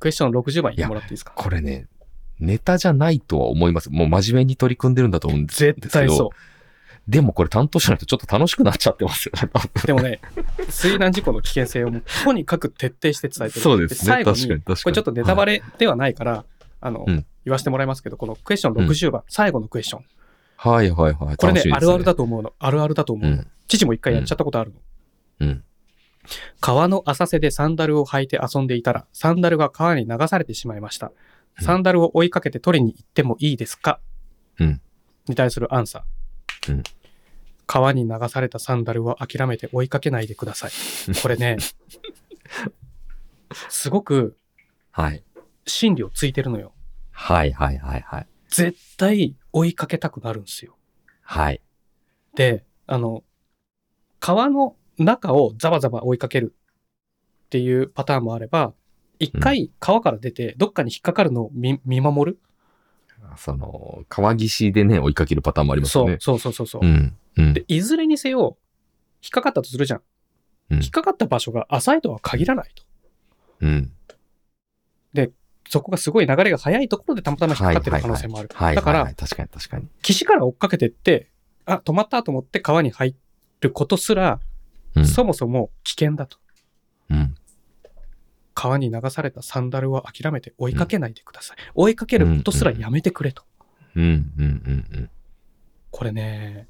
[0.00, 1.32] クエスチョン60番言ってもらっていいですか？
[1.36, 1.86] これね、
[2.40, 3.90] ネタじゃないとは思います。
[3.90, 5.80] もう真面目に取り組んでるんだと思うんですけど。
[5.80, 6.30] 絶対そ
[7.08, 9.50] でもこれ担当者の人ちょっと楽しくなっちゃってますよね。
[9.82, 9.82] う。
[9.86, 10.20] でもね、
[10.68, 13.60] 水難事故の危険性をもうとにかく徹底して伝えてる。
[13.62, 16.44] そうですね最後に、これちょっとネタバレではないから、
[16.80, 20.04] あの、うん言わせてもらいますけど、このクエスチョン60番、最後のクエスチョン。
[20.56, 21.36] はいはいはい。
[21.36, 22.52] これね楽しいですあるあるだと思うの。
[22.58, 23.36] あるあるだと思うの。
[23.36, 23.46] うん。
[23.66, 24.76] 父も一回やっちゃったことあるの。
[25.40, 25.64] うん。
[26.60, 31.12] 川の浅瀬でサンダルを履いて遊んでいたら、サンダルが川に流されてしまいました。
[31.58, 34.00] うんサンダルを追いかけて取りに行ってもいいですか？
[34.58, 34.80] うん
[35.26, 36.72] に対するアンサー。
[36.72, 36.82] うん
[37.66, 40.70] 川に流されたサンダルは諦めて追いかけないでください。
[41.22, 41.56] これね、
[43.68, 44.36] すごく
[44.90, 45.22] はい。
[45.66, 46.72] 心理をついてるのよ。
[47.12, 48.26] はいはいはいはい。
[48.48, 50.76] 絶対追いかけたくなるんですよ。
[51.22, 51.60] はい。
[52.34, 53.22] で、あの、
[54.18, 56.56] 川の中をザバザバ追いかける
[57.44, 58.74] っていうパターンもあれば、
[59.20, 62.38] 一回川から出てどっかに引っかかるのを見見守る？
[63.36, 66.16] その、川岸でね、追いかけるパターンもありますよね。
[66.20, 67.16] そうそうそうそうそう、うん。
[67.36, 67.54] うん。
[67.54, 68.56] で、いずれにせよ、
[69.22, 70.00] 引っかかったとするじゃん。
[70.70, 72.82] うん引っかかった場所が浅いとは限らないと。
[73.60, 73.92] うん。
[75.68, 78.48] そこがすごい流れが速いところでたまたま引っかかってる可能性もある。
[78.52, 79.86] はいだから確かに確かに。
[80.02, 81.30] 岸から追っかけてって、
[81.64, 83.14] あ、止まったと思って川に入
[83.60, 84.40] ることすら、
[84.96, 85.06] うん。
[85.06, 86.38] そもそも危険だと。
[87.10, 87.36] うん。
[88.60, 91.56] 川に流されたサンダルは諦めて追いかけないでください。
[91.74, 93.42] 追いかけることすらやめてくれと。
[93.96, 94.04] うん。
[94.04, 94.32] うん。
[94.36, 94.86] うん。
[94.92, 95.10] うん。
[95.90, 96.68] これね、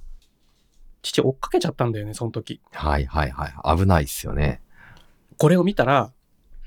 [1.02, 2.60] 父追っかけちゃったんだよね、その時。
[2.70, 3.76] はいはいはい。
[3.76, 4.62] 危ないっすよね。
[5.36, 6.12] これを見たら、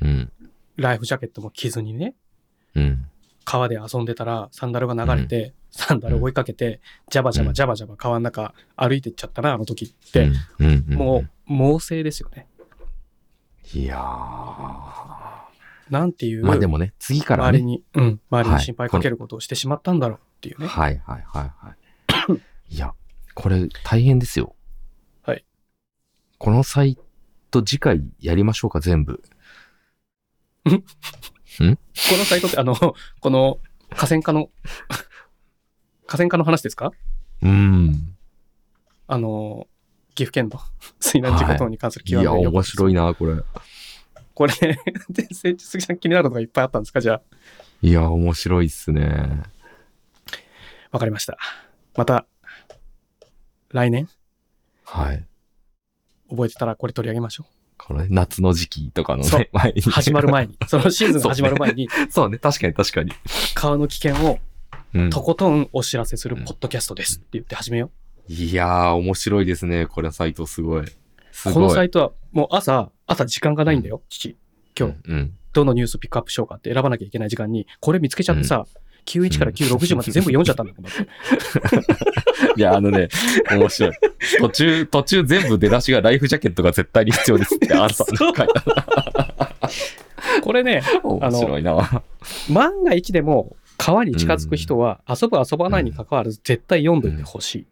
[0.01, 0.29] うん。
[0.75, 2.15] ライフジャケットも着ずにね、
[2.75, 3.05] うん。
[3.45, 12.47] 川で遊んでたらサンダルが流れて、サンダル追いかけて、ジャバジャバジャバジャバ川の中歩いてっちゃったな、あの時って、うんうんうんもう、猛省ですよね。
[13.73, 15.43] いやー。
[15.89, 17.49] なんていう、まあでもね、次からね。
[17.49, 20.67] 周りに、うん、周りはいに心配かけることをしてしまったんだろうっていうね。
[20.67, 21.75] はいはいはいは
[22.31, 22.41] い。
[22.75, 22.93] いや、
[23.35, 24.55] これ大変ですよ。
[25.23, 25.45] はい。
[26.37, 26.97] このサイ
[27.51, 29.21] ト次回やりましょうか、全部。
[30.65, 32.73] このサイトって、あの、
[33.19, 33.59] この
[33.89, 34.49] 河川化の、
[36.07, 36.91] 河川化 の話ですか？
[37.41, 38.15] うん。
[39.07, 39.67] あの、
[40.15, 40.60] 岐阜県の
[40.99, 43.06] 水難事故等に関するいや、面白いな。
[43.06, 43.35] な、これ。
[44.34, 44.53] これ、
[45.10, 47.22] で、杉さん気になることがいっぱいあったんですかじゃあ。
[47.81, 49.44] いや、面白いっすね。
[50.91, 51.38] わかりました。
[51.95, 52.26] また、
[53.69, 54.10] 来年、
[54.85, 55.26] はい。
[56.30, 57.45] 覚えてたらこれ取り上げましょ
[57.77, 59.81] これ、夏の時期とかのね、前に。
[59.81, 59.90] う。
[59.90, 63.11] 始まる前に、 そのシーズンが始まる前に、そうね、確かに確かに。
[63.56, 64.40] 川の危険を
[64.94, 67.91] うんとことんお知らせするポッドキャストですって言って始めよ
[68.27, 69.85] いやー、面白いですね。
[69.85, 70.85] これ、サイトすごい。
[71.45, 71.53] ごい。
[71.53, 74.37] このサイトはもう朝、朝時間がないんだよ、父。
[74.77, 75.13] 今日、うん。
[75.13, 75.33] うん。
[75.51, 78.65] どのニュースピックアップしようかって選ばなきゃいけない時間に、これ見つけちゃってさ、
[79.05, 80.85] 91から960まで全部読んじゃったんだもん。
[82.57, 83.09] いや、あのね、
[83.51, 83.91] 面白い。
[84.39, 88.45] 途中、途中全部出だしがライフジャケットが絶対に必要ですってアンサーに書いてあ
[89.67, 90.41] る。
[90.41, 92.03] これね、面白いな。
[92.49, 97.67] 万が一でも川に近づく人は遊ぶ遊ばないに関わらず絶対読んどいてほし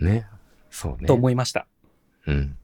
[0.00, 0.26] ね。
[0.70, 0.98] そうね。
[1.02, 1.66] いと思いました。
[2.26, 2.56] うん。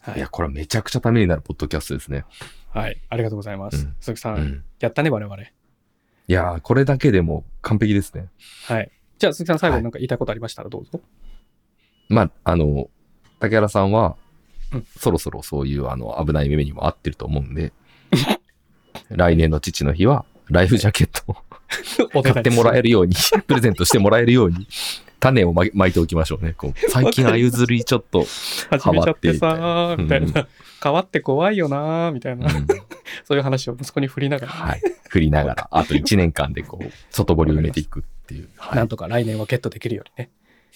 [0.00, 0.28] はいいや、。
[0.28, 2.24] これめちゃくちゃためになるポッドキャストですね。
[2.70, 3.00] はい。
[3.08, 3.84] ありがとうございます。
[3.84, 4.64] うん鈴木さん、うん。
[4.80, 5.42] やったね、我々。
[5.42, 5.46] い
[6.28, 8.28] やー、これだけでも完璧ですね。
[8.66, 8.90] はい。
[9.18, 11.00] じゃあ、鈴木さん、最後はいになんか言いたいことありましたらどうぞ。
[12.08, 12.90] まあ、あの、
[13.38, 14.16] 竹原さんは、
[14.72, 17.72] うんそろそろそういうあの危ない目にも合ってると思うんで、
[19.10, 21.36] 来年の父の日は、ライフジャケットを
[22.18, 22.82] お買ってもらえる。
[22.84, 23.14] るように、
[23.46, 24.66] プレゼントしてもらえるように、
[25.22, 26.52] 種をま巻いておきましょうね。
[26.52, 28.24] こう 最近、あゆずりちょっと、
[28.70, 30.48] 始めちゃってさー、みたいうんな。
[30.82, 32.52] 変わって怖いよなー、みたいな。
[32.52, 32.66] うん
[33.24, 38.48] そういう話を息子に振りながら、はい、振りながら、 あと1年間でこう、外堀を埋めていくっていう。
[38.56, 40.30] はいなんとか来年はゲットできるようにね。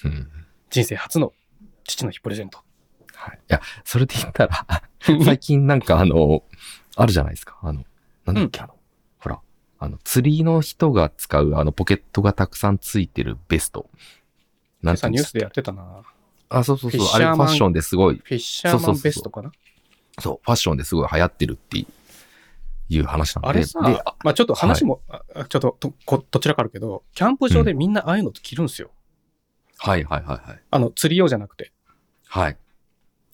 [0.05, 0.29] うん
[0.69, 1.33] 人生初の
[1.85, 2.59] 父の日プレゼント。
[3.15, 3.37] はい。
[3.37, 4.67] いや、それで言ったら、
[5.25, 6.45] 最近なんかあの、
[6.97, 7.59] あるじゃないですか。
[7.63, 7.85] あの、
[8.27, 8.77] なんだっけ、あの、
[9.19, 9.41] ほら、
[9.79, 13.89] あの、釣りの人が使うあの、ポケットがたくさんついてるベスト。
[14.83, 16.03] 今朝ニュースでややってたな。
[16.49, 19.51] あ、そうそうそうあれファッションですごい、フィッシャーマンベストかな？
[20.21, 21.87] そう、ファッションですごい流行ってるって
[22.89, 23.49] いう話なんで。
[23.49, 23.81] あれさ、
[24.23, 28.91] まあちょっと話も、あちょっととこどちらかあるけど、キャンプ場でみんなああいうの着るんですよ。
[29.79, 30.63] はいはいはいはい。
[30.71, 31.73] あの、釣り用じゃなくて。
[32.29, 32.57] はい。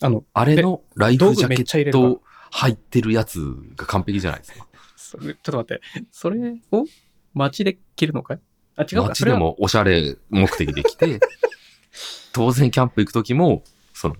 [0.01, 2.21] あの、あれのライフジャケット
[2.51, 3.39] 入ってるやつ
[3.75, 4.67] が完璧じゃないですか？
[5.13, 6.85] ちょっと待って、それを
[7.33, 8.39] 街で着るのかい？
[8.75, 9.07] あ、違うか。
[9.09, 11.19] 街でもおしゃれ目的で来て、
[12.33, 13.63] 当然キャンプ行くときも、
[13.93, 14.15] その、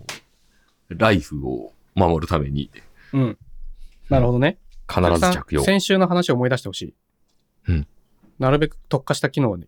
[0.90, 2.70] ライフを守るために、
[3.14, 3.38] うん。
[4.10, 4.60] なるほどね。
[4.88, 5.64] 必ず着用。
[5.64, 6.96] 先週の話を思い出してほしい。
[7.70, 7.88] うん。
[8.40, 9.68] なるべく特化した機能に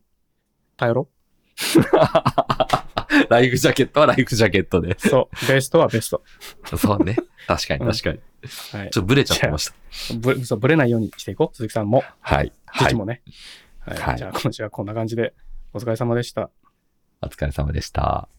[0.77, 1.07] 頼ろ
[3.29, 4.89] ライフジャケットはライフジャケットで。
[4.89, 4.95] う。
[4.99, 5.47] そう。
[5.47, 6.23] ベストはベスト。
[6.77, 7.15] そうね。
[7.47, 8.19] 確かにうん確かに。
[8.71, 9.01] はいちょ。
[9.01, 9.73] っとブレちゃってました。
[10.15, 11.55] ぶそうないようにしていこう。
[11.55, 12.03] 鈴木さんも。
[12.19, 12.51] はい。
[12.65, 12.87] はい。
[12.89, 13.21] 父もね。
[13.85, 13.97] はい。
[13.97, 15.33] はいじゃあ今週はこんな感じで
[15.73, 16.49] お疲れ様でした。
[17.21, 18.29] お疲れ様でした。